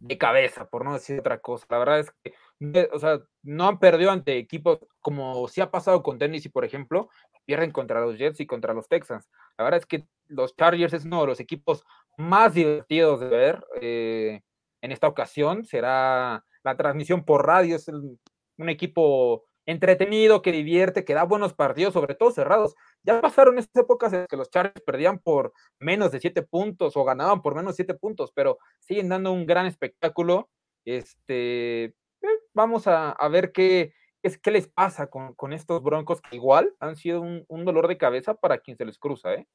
de 0.00 0.18
cabeza, 0.18 0.68
por 0.68 0.84
no 0.84 0.94
decir 0.94 1.20
otra 1.20 1.40
cosa. 1.40 1.66
La 1.68 1.78
verdad 1.78 2.00
es 2.00 2.10
que, 2.22 2.88
o 2.92 2.98
sea, 2.98 3.20
no 3.42 3.68
han 3.68 3.78
perdido 3.78 4.10
ante 4.10 4.38
equipos 4.38 4.78
como 5.00 5.46
si 5.48 5.60
ha 5.60 5.70
pasado 5.70 6.02
con 6.02 6.18
Tennessee, 6.18 6.48
por 6.48 6.64
ejemplo, 6.64 7.10
pierden 7.50 7.72
contra 7.72 8.00
los 8.00 8.16
Jets 8.16 8.38
y 8.38 8.46
contra 8.46 8.74
los 8.74 8.86
Texans. 8.86 9.28
La 9.58 9.64
verdad 9.64 9.80
es 9.80 9.86
que 9.86 10.06
los 10.28 10.54
Chargers 10.54 10.92
es 10.92 11.04
uno 11.04 11.22
de 11.22 11.26
los 11.26 11.40
equipos 11.40 11.84
más 12.16 12.54
divertidos 12.54 13.18
de 13.18 13.26
ver. 13.26 13.64
Eh, 13.80 14.40
en 14.80 14.92
esta 14.92 15.08
ocasión 15.08 15.64
será 15.64 16.44
la 16.62 16.76
transmisión 16.76 17.24
por 17.24 17.44
radio, 17.44 17.74
es 17.74 17.88
un 17.88 18.68
equipo 18.68 19.42
entretenido, 19.66 20.42
que 20.42 20.52
divierte, 20.52 21.04
que 21.04 21.14
da 21.14 21.24
buenos 21.24 21.52
partidos, 21.52 21.92
sobre 21.92 22.14
todo 22.14 22.30
cerrados. 22.30 22.76
Ya 23.02 23.20
pasaron 23.20 23.58
esas 23.58 23.74
épocas 23.74 24.12
en 24.12 24.26
que 24.28 24.36
los 24.36 24.48
Chargers 24.48 24.80
perdían 24.86 25.18
por 25.18 25.52
menos 25.80 26.12
de 26.12 26.20
siete 26.20 26.42
puntos 26.42 26.96
o 26.96 27.02
ganaban 27.02 27.42
por 27.42 27.56
menos 27.56 27.72
de 27.72 27.82
siete 27.82 27.94
puntos, 27.94 28.30
pero 28.32 28.58
siguen 28.78 29.08
dando 29.08 29.32
un 29.32 29.44
gran 29.44 29.66
espectáculo. 29.66 30.50
Este, 30.84 31.84
eh, 31.84 31.94
vamos 32.54 32.86
a, 32.86 33.16
ver 33.28 33.50
qué, 33.50 33.92
qué 34.42 34.50
les 34.50 34.68
pasa 34.68 35.08
con, 35.08 35.52
estos 35.52 35.82
Broncos 35.82 36.20
que 36.20 36.36
igual 36.36 36.74
han 36.80 36.96
sido 36.96 37.20
un, 37.20 37.64
dolor 37.64 37.88
de 37.88 37.98
cabeza 37.98 38.34
para 38.34 38.58
quien 38.58 38.76
se 38.76 38.84
les 38.84 38.98
cruza, 38.98 39.34
¿eh? 39.34 39.46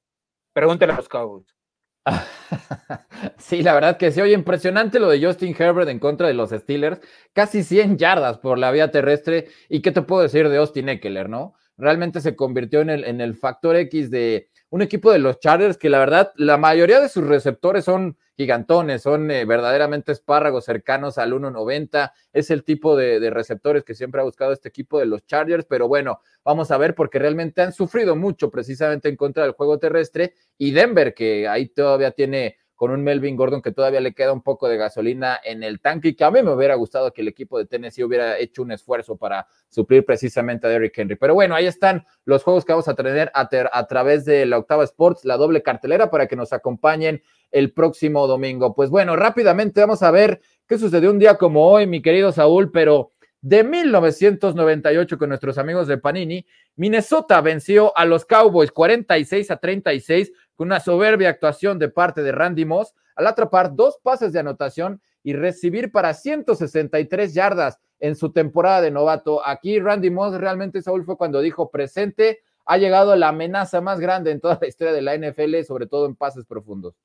Pregúntele 0.53 0.93
a 0.93 0.95
los 0.95 1.09
Cowboys. 1.09 1.55
sí, 3.37 3.61
la 3.61 3.73
verdad 3.73 3.97
que 3.97 4.11
sí. 4.11 4.21
Oye, 4.21 4.33
impresionante 4.33 4.99
lo 4.99 5.09
de 5.09 5.23
Justin 5.23 5.55
Herbert 5.57 5.89
en 5.89 5.99
contra 5.99 6.27
de 6.27 6.33
los 6.33 6.51
Steelers. 6.51 6.99
Casi 7.33 7.63
100 7.63 7.97
yardas 7.97 8.37
por 8.37 8.57
la 8.57 8.71
vía 8.71 8.91
terrestre. 8.91 9.49
¿Y 9.69 9.81
qué 9.81 9.91
te 9.91 10.01
puedo 10.01 10.21
decir 10.21 10.47
de 10.49 10.57
Austin 10.57 10.89
Eckler, 10.89 11.29
no? 11.29 11.55
Realmente 11.77 12.21
se 12.21 12.35
convirtió 12.35 12.81
en 12.81 12.89
el, 12.89 13.03
en 13.03 13.21
el 13.21 13.35
factor 13.35 13.75
X 13.75 14.09
de 14.11 14.49
un 14.75 14.81
equipo 14.81 15.09
de 15.09 15.19
los 15.19 15.39
Chargers 15.39 15.77
que 15.77 15.89
la 15.89 15.99
verdad, 15.99 16.33
la 16.35 16.57
mayoría 16.57 16.99
de 16.99 17.07
sus 17.07 17.25
receptores 17.25 17.85
son 17.85 18.17
gigantones, 18.35 19.03
son 19.03 19.31
eh, 19.31 19.45
verdaderamente 19.45 20.11
espárragos 20.11 20.65
cercanos 20.65 21.17
al 21.17 21.31
1.90. 21.31 22.11
Es 22.33 22.51
el 22.51 22.65
tipo 22.65 22.97
de, 22.97 23.21
de, 23.21 23.29
receptores 23.29 23.85
que 23.85 23.95
siempre 23.95 24.19
ha 24.19 24.25
buscado 24.25 24.51
este 24.51 24.67
equipo 24.67 24.99
de 24.99 25.05
los 25.05 25.25
Chargers, 25.25 25.63
pero 25.63 25.87
bueno, 25.87 26.19
vamos 26.43 26.71
a 26.71 26.77
ver 26.77 26.93
porque 26.93 27.19
realmente 27.19 27.61
han 27.61 27.71
sufrido 27.71 28.17
mucho 28.17 28.51
precisamente 28.51 29.07
en 29.07 29.15
contra 29.15 29.43
del 29.43 29.53
juego 29.53 29.79
terrestre 29.79 30.33
y 30.57 30.71
Denver, 30.71 31.13
que 31.13 31.47
ahí 31.47 31.69
todavía 31.69 32.11
tiene 32.11 32.57
con 32.75 32.91
un 32.91 33.03
Melvin 33.03 33.35
Gordon 33.35 33.61
que 33.61 33.71
todavía 33.71 34.01
le 34.01 34.13
queda 34.13 34.33
un 34.33 34.41
poco 34.41 34.67
de 34.67 34.77
gasolina 34.77 35.39
en 35.43 35.63
el 35.63 35.79
tanque 35.79 36.09
y 36.09 36.15
que 36.15 36.23
a 36.23 36.31
mí 36.31 36.43
me 36.43 36.51
hubiera 36.51 36.75
gustado 36.75 37.13
que 37.13 37.21
el 37.21 37.29
equipo 37.29 37.57
de 37.57 37.65
Tennessee 37.65 38.03
hubiera 38.03 38.37
hecho 38.37 38.61
un 38.61 38.71
esfuerzo 38.71 39.15
para 39.15 39.47
suplir 39.69 40.05
precisamente 40.05 40.67
a 40.67 40.69
Derrick 40.69 40.97
Henry. 40.97 41.15
Pero 41.15 41.33
bueno, 41.33 41.55
ahí 41.55 41.65
están 41.65 42.05
los 42.25 42.43
juegos 42.43 42.65
que 42.65 42.73
vamos 42.73 42.87
a 42.87 42.93
tener 42.93 43.31
a, 43.33 43.49
a 43.71 43.87
través 43.87 44.25
de 44.25 44.45
la 44.45 44.57
Octava 44.57 44.83
Sports, 44.83 45.23
la 45.23 45.37
doble 45.37 45.63
cartelera 45.63 46.11
para 46.11 46.27
que 46.27 46.35
nos 46.35 46.51
acompañen 46.51 47.23
el 47.51 47.71
próximo 47.71 48.27
domingo. 48.27 48.75
Pues 48.75 48.89
bueno, 48.89 49.15
rápidamente 49.15 49.79
vamos 49.79 50.03
a 50.03 50.11
ver 50.11 50.41
qué 50.67 50.77
sucedió 50.77 51.11
un 51.11 51.19
día 51.19 51.37
como 51.37 51.67
hoy, 51.67 51.87
mi 51.87 52.01
querido 52.01 52.31
Saúl, 52.33 52.71
pero 52.71 53.13
de 53.45 53.63
1998 53.63 55.19
con 55.19 55.29
nuestros 55.29 55.59
amigos 55.59 55.87
de 55.87 55.99
Panini, 55.99 56.47
Minnesota 56.75 57.41
venció 57.41 57.95
a 57.95 58.03
los 58.03 58.25
Cowboys 58.25 58.71
46 58.71 59.51
a 59.51 59.57
36 59.57 60.31
con 60.55 60.67
una 60.67 60.79
soberbia 60.79 61.29
actuación 61.29 61.79
de 61.79 61.89
parte 61.89 62.23
de 62.23 62.31
Randy 62.31 62.65
Moss 62.65 62.93
al 63.15 63.27
atrapar 63.27 63.75
dos 63.75 63.99
pases 64.01 64.33
de 64.33 64.39
anotación 64.39 65.01
y 65.23 65.33
recibir 65.33 65.91
para 65.91 66.13
163 66.13 67.33
yardas 67.33 67.79
en 67.99 68.15
su 68.15 68.31
temporada 68.31 68.81
de 68.81 68.91
novato. 68.91 69.45
Aquí 69.45 69.79
Randy 69.79 70.09
Moss 70.09 70.35
realmente, 70.35 70.81
Saúl, 70.81 71.05
fue 71.05 71.17
cuando 71.17 71.41
dijo 71.41 71.71
presente, 71.71 72.41
ha 72.65 72.77
llegado 72.77 73.15
la 73.15 73.29
amenaza 73.29 73.81
más 73.81 73.99
grande 73.99 74.31
en 74.31 74.41
toda 74.41 74.57
la 74.61 74.67
historia 74.67 74.93
de 74.93 75.01
la 75.01 75.15
NFL, 75.15 75.61
sobre 75.63 75.87
todo 75.87 76.05
en 76.05 76.15
pases 76.15 76.45
profundos. 76.45 76.95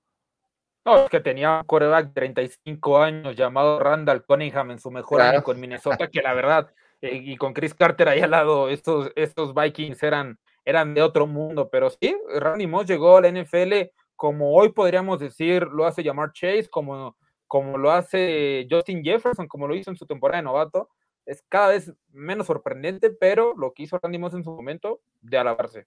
No, 0.84 1.04
es 1.04 1.10
que 1.10 1.20
tenía 1.20 1.58
un 1.58 1.64
quarterback 1.64 2.06
de 2.06 2.12
35 2.12 2.98
años 2.98 3.36
llamado 3.36 3.78
Randall 3.78 4.24
Cunningham 4.24 4.70
en 4.70 4.78
su 4.78 4.90
mejor 4.90 5.18
claro. 5.18 5.36
año 5.36 5.44
con 5.44 5.60
Minnesota, 5.60 6.08
que 6.08 6.22
la 6.22 6.32
verdad, 6.32 6.70
eh, 7.02 7.20
y 7.22 7.36
con 7.36 7.52
Chris 7.52 7.74
Carter 7.74 8.08
ahí 8.08 8.20
al 8.20 8.30
lado, 8.30 8.70
estos, 8.70 9.12
estos 9.14 9.54
Vikings 9.54 10.02
eran 10.02 10.38
eran 10.64 10.94
de 10.94 11.02
otro 11.02 11.26
mundo, 11.26 11.68
pero 11.70 11.90
sí, 11.90 12.16
Randy 12.36 12.66
Moss 12.66 12.86
llegó 12.86 13.16
a 13.16 13.20
la 13.20 13.30
NFL 13.30 13.90
como 14.20 14.52
hoy 14.52 14.70
podríamos 14.72 15.18
decir, 15.18 15.62
lo 15.68 15.86
hace 15.86 16.02
llamar 16.02 16.32
Chase, 16.34 16.68
como, 16.68 17.16
como 17.46 17.78
lo 17.78 17.90
hace 17.90 18.66
Justin 18.70 19.02
Jefferson, 19.02 19.48
como 19.48 19.66
lo 19.66 19.74
hizo 19.74 19.90
en 19.90 19.96
su 19.96 20.04
temporada 20.04 20.42
de 20.42 20.44
novato. 20.44 20.90
Es 21.24 21.42
cada 21.48 21.68
vez 21.68 21.90
menos 22.12 22.46
sorprendente, 22.46 23.08
pero 23.08 23.54
lo 23.56 23.72
que 23.72 23.84
hizo 23.84 23.98
Randy 23.98 24.18
Moss 24.18 24.34
en 24.34 24.44
su 24.44 24.50
momento, 24.50 25.00
de 25.22 25.38
alabarse. 25.38 25.86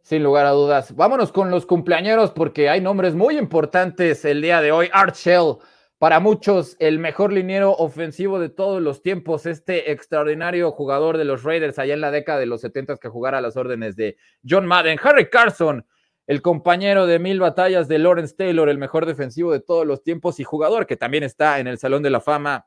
Sin 0.00 0.22
lugar 0.22 0.46
a 0.46 0.52
dudas. 0.52 0.96
Vámonos 0.96 1.30
con 1.30 1.50
los 1.50 1.66
cumpleaños 1.66 2.30
porque 2.30 2.70
hay 2.70 2.80
nombres 2.80 3.14
muy 3.14 3.36
importantes 3.36 4.24
el 4.24 4.40
día 4.40 4.62
de 4.62 4.72
hoy. 4.72 4.88
Art 4.90 5.14
Shell, 5.14 5.56
para 5.98 6.20
muchos 6.20 6.76
el 6.78 7.00
mejor 7.00 7.32
liniero 7.32 7.72
ofensivo 7.72 8.38
de 8.38 8.48
todos 8.48 8.80
los 8.80 9.02
tiempos, 9.02 9.46
este 9.46 9.90
extraordinario 9.90 10.70
jugador 10.70 11.18
de 11.18 11.24
los 11.24 11.42
Raiders 11.42 11.78
allá 11.78 11.94
en 11.94 12.00
la 12.00 12.12
década 12.12 12.38
de 12.38 12.46
los 12.46 12.60
70 12.60 12.96
que 12.98 13.08
jugara 13.08 13.38
a 13.38 13.40
las 13.40 13.56
órdenes 13.56 13.96
de 13.96 14.16
John 14.48 14.64
Madden, 14.64 14.98
Harry 15.02 15.28
Carson, 15.28 15.84
el 16.28 16.40
compañero 16.40 17.06
de 17.06 17.18
mil 17.18 17.40
batallas 17.40 17.88
de 17.88 17.98
Lawrence 17.98 18.36
Taylor, 18.36 18.68
el 18.68 18.78
mejor 18.78 19.06
defensivo 19.06 19.50
de 19.50 19.60
todos 19.60 19.86
los 19.86 20.04
tiempos 20.04 20.38
y 20.38 20.44
jugador 20.44 20.86
que 20.86 20.96
también 20.96 21.24
está 21.24 21.58
en 21.58 21.66
el 21.66 21.78
Salón 21.78 22.04
de 22.04 22.10
la 22.10 22.20
Fama, 22.20 22.66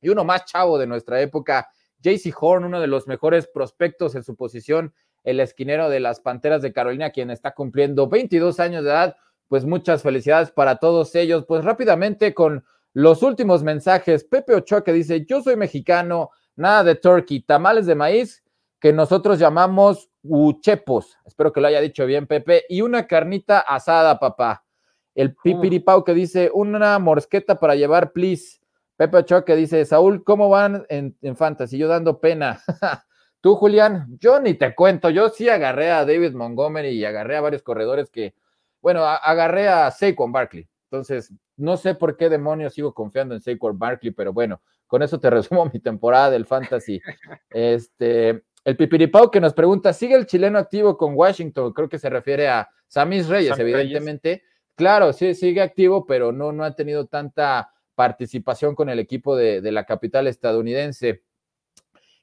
y 0.00 0.08
uno 0.08 0.24
más 0.24 0.44
chavo 0.44 0.76
de 0.78 0.88
nuestra 0.88 1.20
época, 1.20 1.68
JC 2.00 2.34
Horn, 2.38 2.64
uno 2.64 2.80
de 2.80 2.86
los 2.88 3.06
mejores 3.06 3.46
prospectos 3.46 4.16
en 4.16 4.24
su 4.24 4.34
posición, 4.34 4.92
el 5.22 5.40
esquinero 5.40 5.88
de 5.88 6.00
las 6.00 6.20
Panteras 6.20 6.62
de 6.62 6.72
Carolina, 6.72 7.10
quien 7.10 7.30
está 7.30 7.52
cumpliendo 7.52 8.08
22 8.08 8.58
años 8.60 8.82
de 8.84 8.90
edad, 8.90 9.16
pues 9.48 9.64
muchas 9.64 10.02
felicidades 10.02 10.50
para 10.50 10.76
todos 10.76 11.14
ellos. 11.14 11.44
Pues 11.46 11.64
rápidamente 11.64 12.34
con 12.34 12.64
los 12.92 13.22
últimos 13.22 13.62
mensajes, 13.62 14.24
Pepe 14.24 14.54
Ochoa 14.54 14.82
que 14.82 14.92
dice, 14.92 15.24
yo 15.26 15.42
soy 15.42 15.56
mexicano, 15.56 16.30
nada 16.56 16.84
de 16.84 16.94
turkey, 16.94 17.40
tamales 17.40 17.86
de 17.86 17.94
maíz 17.94 18.42
que 18.80 18.92
nosotros 18.92 19.38
llamamos 19.38 20.10
uchepos, 20.22 21.16
espero 21.24 21.52
que 21.52 21.60
lo 21.60 21.68
haya 21.68 21.80
dicho 21.80 22.04
bien 22.06 22.26
Pepe, 22.26 22.64
y 22.68 22.82
una 22.82 23.06
carnita 23.06 23.60
asada, 23.60 24.18
papá. 24.18 24.64
El 25.14 25.30
mm. 25.30 25.34
pipiripau 25.42 26.04
que 26.04 26.14
dice, 26.14 26.50
una 26.52 26.98
morsqueta 26.98 27.58
para 27.58 27.74
llevar, 27.74 28.12
please. 28.12 28.60
Pepe 28.96 29.18
Ochoa 29.18 29.44
que 29.44 29.56
dice, 29.56 29.84
Saúl, 29.84 30.24
¿cómo 30.24 30.48
van 30.48 30.86
en, 30.88 31.16
en 31.20 31.36
Fantasy? 31.36 31.76
Yo 31.78 31.88
dando 31.88 32.20
pena. 32.20 32.60
Tú, 33.40 33.54
Julián, 33.56 34.06
yo 34.18 34.40
ni 34.40 34.54
te 34.54 34.74
cuento, 34.74 35.10
yo 35.10 35.28
sí 35.28 35.48
agarré 35.48 35.90
a 35.90 36.04
David 36.04 36.32
Montgomery 36.32 36.88
y 36.88 37.04
agarré 37.04 37.36
a 37.36 37.42
varios 37.42 37.62
corredores 37.62 38.10
que 38.10 38.34
bueno, 38.86 39.04
agarré 39.04 39.66
a 39.66 39.90
Saquon 39.90 40.30
Barkley. 40.30 40.64
Entonces, 40.84 41.32
no 41.56 41.76
sé 41.76 41.96
por 41.96 42.16
qué 42.16 42.28
demonios 42.28 42.72
sigo 42.72 42.94
confiando 42.94 43.34
en 43.34 43.40
Saquon 43.40 43.76
Barkley, 43.76 44.12
pero 44.12 44.32
bueno, 44.32 44.62
con 44.86 45.02
eso 45.02 45.18
te 45.18 45.28
resumo 45.30 45.68
mi 45.74 45.80
temporada 45.80 46.30
del 46.30 46.46
fantasy. 46.46 47.02
Este, 47.50 48.44
el 48.64 48.76
Pipiripau 48.76 49.28
que 49.28 49.40
nos 49.40 49.54
pregunta, 49.54 49.92
¿sigue 49.92 50.14
el 50.14 50.26
chileno 50.26 50.56
activo 50.56 50.96
con 50.96 51.14
Washington? 51.16 51.72
Creo 51.72 51.88
que 51.88 51.98
se 51.98 52.08
refiere 52.08 52.46
a 52.46 52.68
Samis 52.86 53.26
Reyes, 53.26 53.58
evidentemente. 53.58 54.44
Claro, 54.76 55.12
sí, 55.12 55.34
sigue 55.34 55.62
activo, 55.62 56.06
pero 56.06 56.30
no, 56.30 56.52
no 56.52 56.62
ha 56.62 56.76
tenido 56.76 57.06
tanta 57.06 57.72
participación 57.96 58.76
con 58.76 58.88
el 58.88 59.00
equipo 59.00 59.34
de, 59.34 59.62
de 59.62 59.72
la 59.72 59.84
capital 59.84 60.28
estadounidense. 60.28 61.24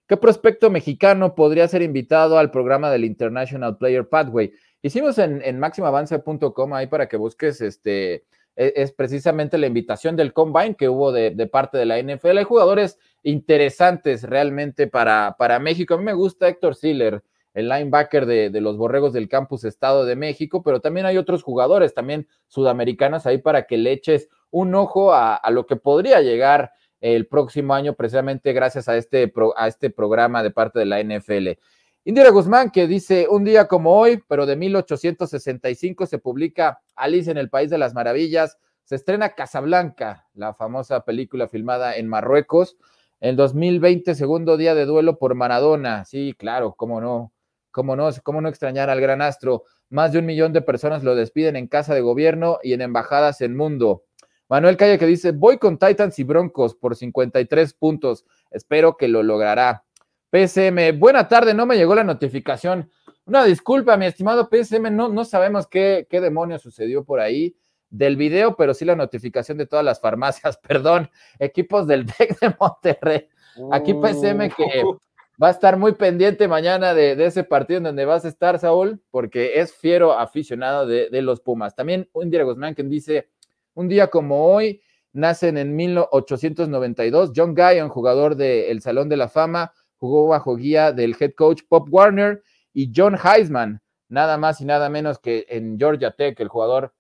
¿Qué 0.08 0.16
prospecto 0.16 0.70
mexicano 0.70 1.36
podría 1.36 1.68
ser 1.68 1.82
invitado 1.82 2.38
al 2.38 2.52
programa 2.52 2.90
del 2.90 3.04
International 3.04 3.78
Player 3.78 4.08
Pathway? 4.08 4.54
Hicimos 4.86 5.18
en, 5.18 5.42
en 5.42 5.60
máximoavance.com 5.60 6.74
ahí 6.74 6.88
para 6.88 7.08
que 7.08 7.16
busques 7.16 7.62
este, 7.62 8.26
e, 8.56 8.74
es, 8.76 8.92
precisamente 8.92 9.58
la 9.58 9.68
invitación 9.68 10.18
del 10.18 10.34
combine 10.34 10.76
que 10.76 10.90
hubo 10.90 11.14
de, 11.14 11.32
parte 11.48 11.78
de 11.78 11.86
la 11.86 12.02
NFL. 12.02 12.38
Hay 12.38 12.44
jugadores 12.44 13.00
interesantes 13.24 14.24
realmente 14.24 14.88
para, 14.88 15.38
para 15.40 15.58
México. 15.60 15.94
A 15.94 15.98
mí 15.98 16.04
me 16.04 16.14
gusta 16.14 16.50
Héctor 16.50 16.76
Siller, 16.76 17.24
el 17.54 17.70
linebacker 17.70 18.26
de, 18.26 18.50
de, 18.50 18.60
los 18.60 18.76
Borregos 18.76 19.14
del 19.14 19.30
Campus 19.30 19.64
Estado 19.64 20.06
de 20.06 20.18
México, 20.18 20.64
pero 20.64 20.82
también 20.82 21.06
hay 21.06 21.18
otros 21.18 21.44
jugadores, 21.44 21.94
también 21.94 22.28
sudamericanos 22.48 23.26
ahí 23.26 23.38
para 23.38 23.66
que 23.66 23.78
le 23.78 23.94
eches 23.94 24.28
un 24.52 24.76
ojo 24.76 25.14
a, 25.14 25.36
a 25.36 25.50
lo 25.50 25.66
que 25.66 25.78
podría 25.78 26.20
llegar 26.20 26.74
el 27.00 27.28
próximo 27.28 27.74
año 27.74 27.96
precisamente 27.96 28.54
gracias 28.54 28.88
a 28.88 28.98
este, 28.98 29.28
pro, 29.28 29.54
a 29.58 29.68
este 29.68 29.90
programa 29.90 30.44
de 30.44 30.52
parte 30.52 30.80
de 30.80 30.86
la 30.86 31.02
NFL. 31.02 31.60
Indira 32.06 32.32
Guzmán 32.32 32.70
que 32.70 32.86
dice, 32.86 33.28
un 33.30 33.46
día 33.46 33.70
como 33.70 33.98
hoy, 33.98 34.22
pero 34.28 34.46
de 34.46 34.58
1865 34.58 36.06
se 36.06 36.18
publica 36.18 36.82
Alice 36.96 37.32
en 37.32 37.38
el 37.38 37.50
País 37.50 37.70
de 37.70 37.78
las 37.78 37.94
Maravillas, 37.94 38.58
se 38.84 38.96
estrena 38.96 39.36
Casablanca, 39.36 40.28
la 40.34 40.54
famosa 40.54 41.06
película 41.06 41.48
filmada 41.48 41.96
en 41.96 42.10
Marruecos, 42.10 42.76
en 43.22 43.38
2020, 43.38 44.16
segundo 44.16 44.58
día 44.58 44.76
de 44.76 44.86
duelo 44.86 45.18
por 45.18 45.34
Maradona. 45.34 46.04
Sí, 46.04 46.36
claro, 46.38 46.74
cómo 46.74 47.00
no, 47.00 47.32
cómo 47.72 47.96
no, 47.96 48.10
cómo 48.22 48.42
no 48.42 48.50
extrañar 48.50 48.90
al 48.90 49.00
gran 49.00 49.22
astro. 49.22 49.64
Más 49.90 50.12
de 50.12 50.20
un 50.20 50.26
millón 50.26 50.52
de 50.52 50.62
personas 50.62 51.06
lo 51.06 51.16
despiden 51.16 51.56
en 51.56 51.68
casa 51.68 51.94
de 51.94 52.02
gobierno 52.02 52.60
y 52.64 52.74
en 52.74 52.82
embajadas 52.82 53.40
en 53.40 53.56
mundo. 53.56 54.04
Manuel 54.50 54.76
Calle 54.76 55.00
que 55.00 55.06
dice, 55.06 55.32
voy 55.32 55.58
con 55.58 55.78
Titans 55.78 56.20
y 56.20 56.26
Broncos 56.26 56.76
por 56.76 56.98
53 56.98 57.74
puntos. 57.76 58.26
Espero 58.52 58.98
que 58.98 59.08
lo 59.08 59.24
logrará. 59.24 59.86
PSM, 60.34 60.98
buena 60.98 61.28
tarde, 61.28 61.54
no 61.54 61.68
me 61.68 61.78
llegó 61.78 61.94
la 61.94 62.04
notificación. 62.04 62.90
Una 63.26 63.44
disculpa, 63.44 63.98
mi 63.98 64.08
estimado 64.08 64.50
PSM, 64.52 64.90
no, 64.90 65.08
no 65.10 65.26
sabemos 65.26 65.68
qué, 65.68 66.08
qué 66.10 66.20
demonio 66.20 66.58
sucedió 66.58 67.06
por 67.06 67.20
ahí 67.20 67.56
del 67.92 68.18
video, 68.18 68.56
pero 68.56 68.74
sí 68.74 68.84
la 68.84 68.96
notificación 68.96 69.60
de 69.60 69.68
todas 69.68 69.86
las 69.86 70.02
farmacias, 70.02 70.58
perdón, 70.68 71.12
equipos 71.38 71.86
del 71.86 72.08
DEC 72.08 72.40
de 72.40 72.56
Monterrey. 72.60 73.28
Aquí 73.72 73.94
PSM 73.94 74.50
que 74.50 74.84
uh. 74.84 74.98
va 75.42 75.50
a 75.50 75.52
estar 75.52 75.78
muy 75.78 75.92
pendiente 75.92 76.48
mañana 76.48 76.96
de, 76.96 77.16
de, 77.16 77.26
ese 77.26 77.44
partido 77.44 77.78
en 77.78 77.84
donde 77.84 78.06
vas 78.06 78.26
a 78.26 78.30
estar, 78.30 78.58
Saúl, 78.58 79.00
porque 79.12 79.60
es 79.60 79.72
fiero 79.72 80.18
aficionado 80.18 80.88
de, 80.88 81.12
de 81.12 81.22
los 81.22 81.42
Pumas. 81.42 81.76
También 81.76 82.10
un 82.12 82.32
Diego 82.32 82.50
Guzmán 82.50 82.74
que 82.74 82.82
dice, 82.82 83.30
un 83.76 83.88
día 83.88 84.08
como 84.08 84.48
hoy, 84.48 84.82
nacen 85.14 85.58
en 85.58 85.76
1892 85.76 87.32
John 87.36 87.54
Guyon, 87.54 87.90
jugador 87.90 88.36
del 88.36 88.82
Salón 88.82 89.10
de 89.10 89.18
la 89.18 89.30
Fama, 89.30 89.72
jugó 90.04 90.28
bajo 90.28 90.58
guía 90.58 90.92
del 90.92 91.16
head 91.18 91.32
coach 91.34 91.62
Pop 91.70 91.88
Warner 91.90 92.44
y 92.74 92.92
John 92.94 93.16
Heisman, 93.16 93.82
nada 94.10 94.38
más 94.38 94.60
y 94.60 94.66
nada 94.66 94.90
menos 94.90 95.18
que 95.18 95.46
en 95.48 95.80
Georgia 95.80 96.12
Tech, 96.12 96.38
el 96.42 96.50
jugador 96.50 96.94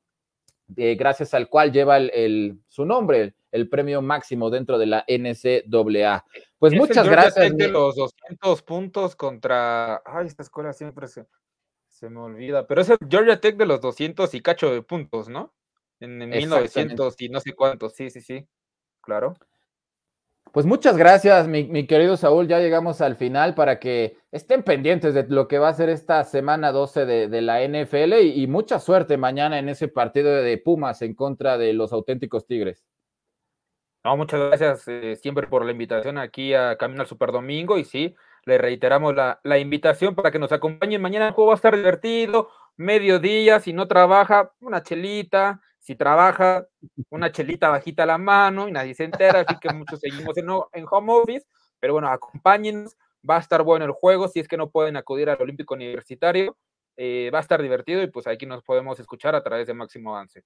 eh, 0.77 0.95
gracias 0.95 1.33
al 1.33 1.49
cual 1.49 1.73
lleva 1.73 1.97
el, 1.97 2.09
el, 2.13 2.59
su 2.69 2.85
nombre, 2.85 3.35
el 3.51 3.67
premio 3.67 4.01
máximo 4.01 4.49
dentro 4.49 4.77
de 4.77 4.85
la 4.85 5.03
NCAA. 5.09 6.23
Pues 6.57 6.73
muchas 6.73 7.09
gracias. 7.09 7.53
De 7.57 7.67
los 7.67 7.93
200 7.97 8.61
puntos 8.61 9.17
contra, 9.17 10.01
ay, 10.05 10.27
esta 10.27 10.43
escuela 10.43 10.71
siempre 10.71 11.09
se, 11.09 11.27
Se 11.89 12.09
me 12.09 12.21
olvida, 12.21 12.65
pero 12.67 12.79
es 12.79 12.89
el 12.89 12.97
Georgia 13.09 13.41
Tech 13.41 13.57
de 13.57 13.65
los 13.65 13.81
200 13.81 14.33
y 14.33 14.41
cacho 14.41 14.71
de 14.71 14.81
puntos, 14.81 15.27
¿no? 15.27 15.53
En, 15.99 16.21
en 16.21 16.29
1900 16.29 17.15
y 17.19 17.27
no 17.27 17.41
sé 17.41 17.51
cuántos, 17.51 17.95
sí, 17.95 18.09
sí, 18.09 18.21
sí, 18.21 18.47
claro. 19.01 19.35
Pues 20.53 20.67
muchas 20.67 20.97
gracias, 20.97 21.47
mi, 21.47 21.87
querido 21.87 22.15
Saúl. 22.15 22.47
Ya 22.47 22.59
llegamos 22.59 23.01
al 23.01 23.15
final 23.15 23.55
para 23.55 23.79
que 23.79 24.17
estén 24.31 24.61
pendientes 24.61 25.15
de 25.15 25.25
lo 25.27 25.47
que 25.47 25.57
va 25.57 25.69
a 25.69 25.73
ser 25.73 25.89
esta 25.89 26.23
semana 26.25 26.71
12 26.71 27.07
de, 27.07 27.41
la 27.41 27.67
NFL 27.67 28.13
y, 28.21 28.45
mucha 28.45 28.79
suerte 28.79 29.17
mañana 29.17 29.57
en 29.57 29.67
ese 29.67 29.87
partido 29.87 30.31
de 30.31 30.59
Pumas 30.59 31.01
en 31.01 31.15
contra 31.15 31.57
de 31.57 31.73
los 31.73 31.91
auténticos 31.91 32.45
Tigres. 32.45 32.85
No, 34.03 34.15
muchas 34.15 34.39
gracias 34.41 34.87
eh, 34.87 35.15
siempre 35.15 35.47
por 35.47 35.65
la 35.65 35.71
invitación 35.71 36.19
aquí 36.19 36.53
a 36.53 36.77
Camino 36.77 37.01
al 37.01 37.07
Super 37.07 37.31
Domingo 37.31 37.79
y 37.79 37.83
sí, 37.83 38.15
le 38.45 38.59
reiteramos 38.59 39.15
la, 39.15 39.39
la, 39.43 39.57
invitación 39.57 40.13
para 40.13 40.29
que 40.29 40.37
nos 40.37 40.51
acompañen 40.51 41.01
mañana. 41.01 41.29
El 41.29 41.33
juego 41.33 41.47
va 41.47 41.55
a 41.55 41.61
estar 41.61 41.75
divertido, 41.75 42.49
mediodía, 42.77 43.59
si 43.59 43.73
no 43.73 43.87
trabaja, 43.87 44.51
una 44.59 44.83
chelita, 44.83 45.61
si 45.83 45.95
trabaja, 45.95 46.65
una 47.09 47.29
chelita 47.33 47.67
bajita 47.67 48.05
la 48.05 48.17
mano 48.17 48.69
y 48.69 48.71
nadie 48.71 48.95
se 48.95 49.03
entera, 49.03 49.41
así 49.41 49.59
que 49.59 49.73
muchos 49.73 49.99
seguimos 49.99 50.37
en, 50.37 50.47
en 50.71 50.85
home 50.89 51.13
office, 51.13 51.45
pero 51.77 51.91
bueno, 51.91 52.07
acompáñenos, 52.07 52.95
va 53.29 53.35
a 53.35 53.41
estar 53.41 53.63
bueno 53.63 53.83
el 53.83 53.91
juego, 53.91 54.29
si 54.29 54.39
es 54.39 54.47
que 54.47 54.55
no 54.55 54.69
pueden 54.69 54.95
acudir 54.95 55.29
al 55.29 55.41
Olímpico 55.41 55.73
Universitario, 55.73 56.55
eh, 56.95 57.29
va 57.33 57.39
a 57.39 57.41
estar 57.41 57.61
divertido 57.61 58.01
y 58.01 58.07
pues 58.07 58.27
aquí 58.27 58.45
nos 58.45 58.63
podemos 58.63 58.97
escuchar 59.01 59.35
a 59.35 59.43
través 59.43 59.67
de 59.67 59.73
Máximo 59.73 60.15
Avance. 60.15 60.43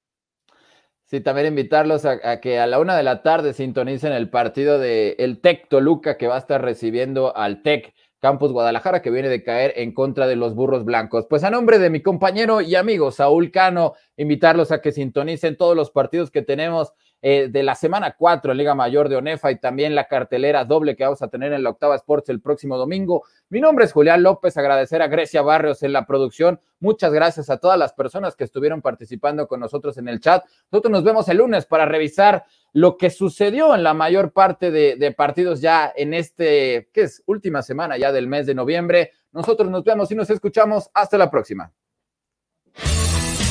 Sí, 1.06 1.22
también 1.22 1.48
invitarlos 1.48 2.06
a, 2.06 2.42
que 2.42 2.60
a 2.60 2.66
la 2.66 2.80
una 2.80 2.98
de 2.98 3.04
la 3.04 3.22
tarde 3.22 3.54
sintonicen 3.54 4.14
el 4.14 4.32
partido 4.32 4.80
de 4.80 5.18
el 5.20 5.40
Tec 5.40 5.70
Toluca 5.70 6.18
que 6.18 6.28
va 6.28 6.36
a 6.36 6.40
estar 6.40 6.64
recibiendo 6.64 7.38
al 7.38 7.62
Tec 7.62 7.94
Campus 8.20 8.52
Guadalajara, 8.52 9.02
que 9.02 9.12
viene 9.12 9.30
de 9.30 9.44
caer 9.44 9.74
en 9.76 9.94
contra 9.94 10.28
de 10.28 10.36
los 10.36 10.56
burros 10.56 10.86
blancos. 10.86 11.26
Pues 11.30 11.44
a 11.44 11.50
nombre 11.50 11.80
de 11.80 11.90
mi 11.90 12.02
compañero 12.02 12.62
y 12.62 12.76
amigo 12.76 13.12
Saúl 13.12 13.52
Cano, 13.52 13.94
invitarlos 14.16 14.72
a 14.72 14.82
que 14.82 14.92
sintonicen 14.92 15.58
todos 15.58 15.76
los 15.76 15.92
partidos 15.92 16.32
que 16.32 16.42
tenemos 16.42 16.94
eh, 17.22 17.48
de 17.50 17.64
la 17.64 17.74
semana 17.74 18.16
4 18.18 18.52
en 18.52 18.58
Liga 18.58 18.76
Mayor 18.76 19.10
de 19.10 19.16
ONEFA 19.16 19.52
y 19.52 19.60
también 19.60 19.96
la 19.96 20.08
cartelera 20.08 20.66
doble 20.66 20.96
que 20.96 21.04
vamos 21.04 21.22
a 21.22 21.30
tener 21.30 21.52
en 21.52 21.64
la 21.64 21.72
Octava 21.72 21.96
Sports 21.96 22.30
el 22.30 22.42
próximo 22.42 22.78
domingo. 22.78 23.24
Mi 23.50 23.60
nombre 23.60 23.86
es 23.86 23.92
Julián 23.92 24.22
López, 24.22 24.56
agradecer 24.58 25.02
a 25.02 25.08
Grecia 25.08 25.42
Barrios 25.42 25.82
en 25.82 25.94
la 25.94 26.06
producción. 26.06 26.60
Muchas 26.80 27.12
gracias 27.12 27.50
a 27.50 27.58
todas 27.58 27.80
las 27.80 27.94
personas 27.94 28.36
que 28.36 28.44
estuvieron 28.44 28.82
participando 28.82 29.48
con 29.48 29.60
nosotros 29.60 29.98
en 29.98 30.08
el 30.08 30.20
chat. 30.20 30.46
Nosotros 30.72 30.92
nos 30.92 31.04
vemos 31.04 31.28
el 31.30 31.38
lunes 31.38 31.66
para 31.66 31.86
revisar 31.86 32.46
lo 32.74 32.98
que 32.98 33.10
sucedió 33.10 33.74
en 33.74 33.84
la 33.84 33.96
mayor 33.96 34.32
parte 34.32 34.70
de, 34.70 34.96
de 34.96 35.12
partidos 35.12 35.60
ya 35.60 35.92
en 35.96 36.14
este, 36.14 36.90
que 36.94 37.02
es 37.02 37.24
última 37.26 37.64
semana 37.64 37.98
ya 37.98 38.12
del 38.12 38.28
mes 38.28 38.46
de 38.46 38.54
noviembre. 38.54 39.12
Nosotros 39.32 39.70
nos 39.70 39.84
vemos 39.84 40.12
y 40.12 40.16
nos 40.16 40.30
escuchamos. 40.30 40.90
Hasta 40.94 41.18
la 41.18 41.32
próxima. 41.32 41.72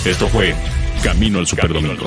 Esto 0.05 0.29
fue 0.29 0.55
Camino 1.03 1.41
al 1.41 1.47
Superdomingo 1.47 2.07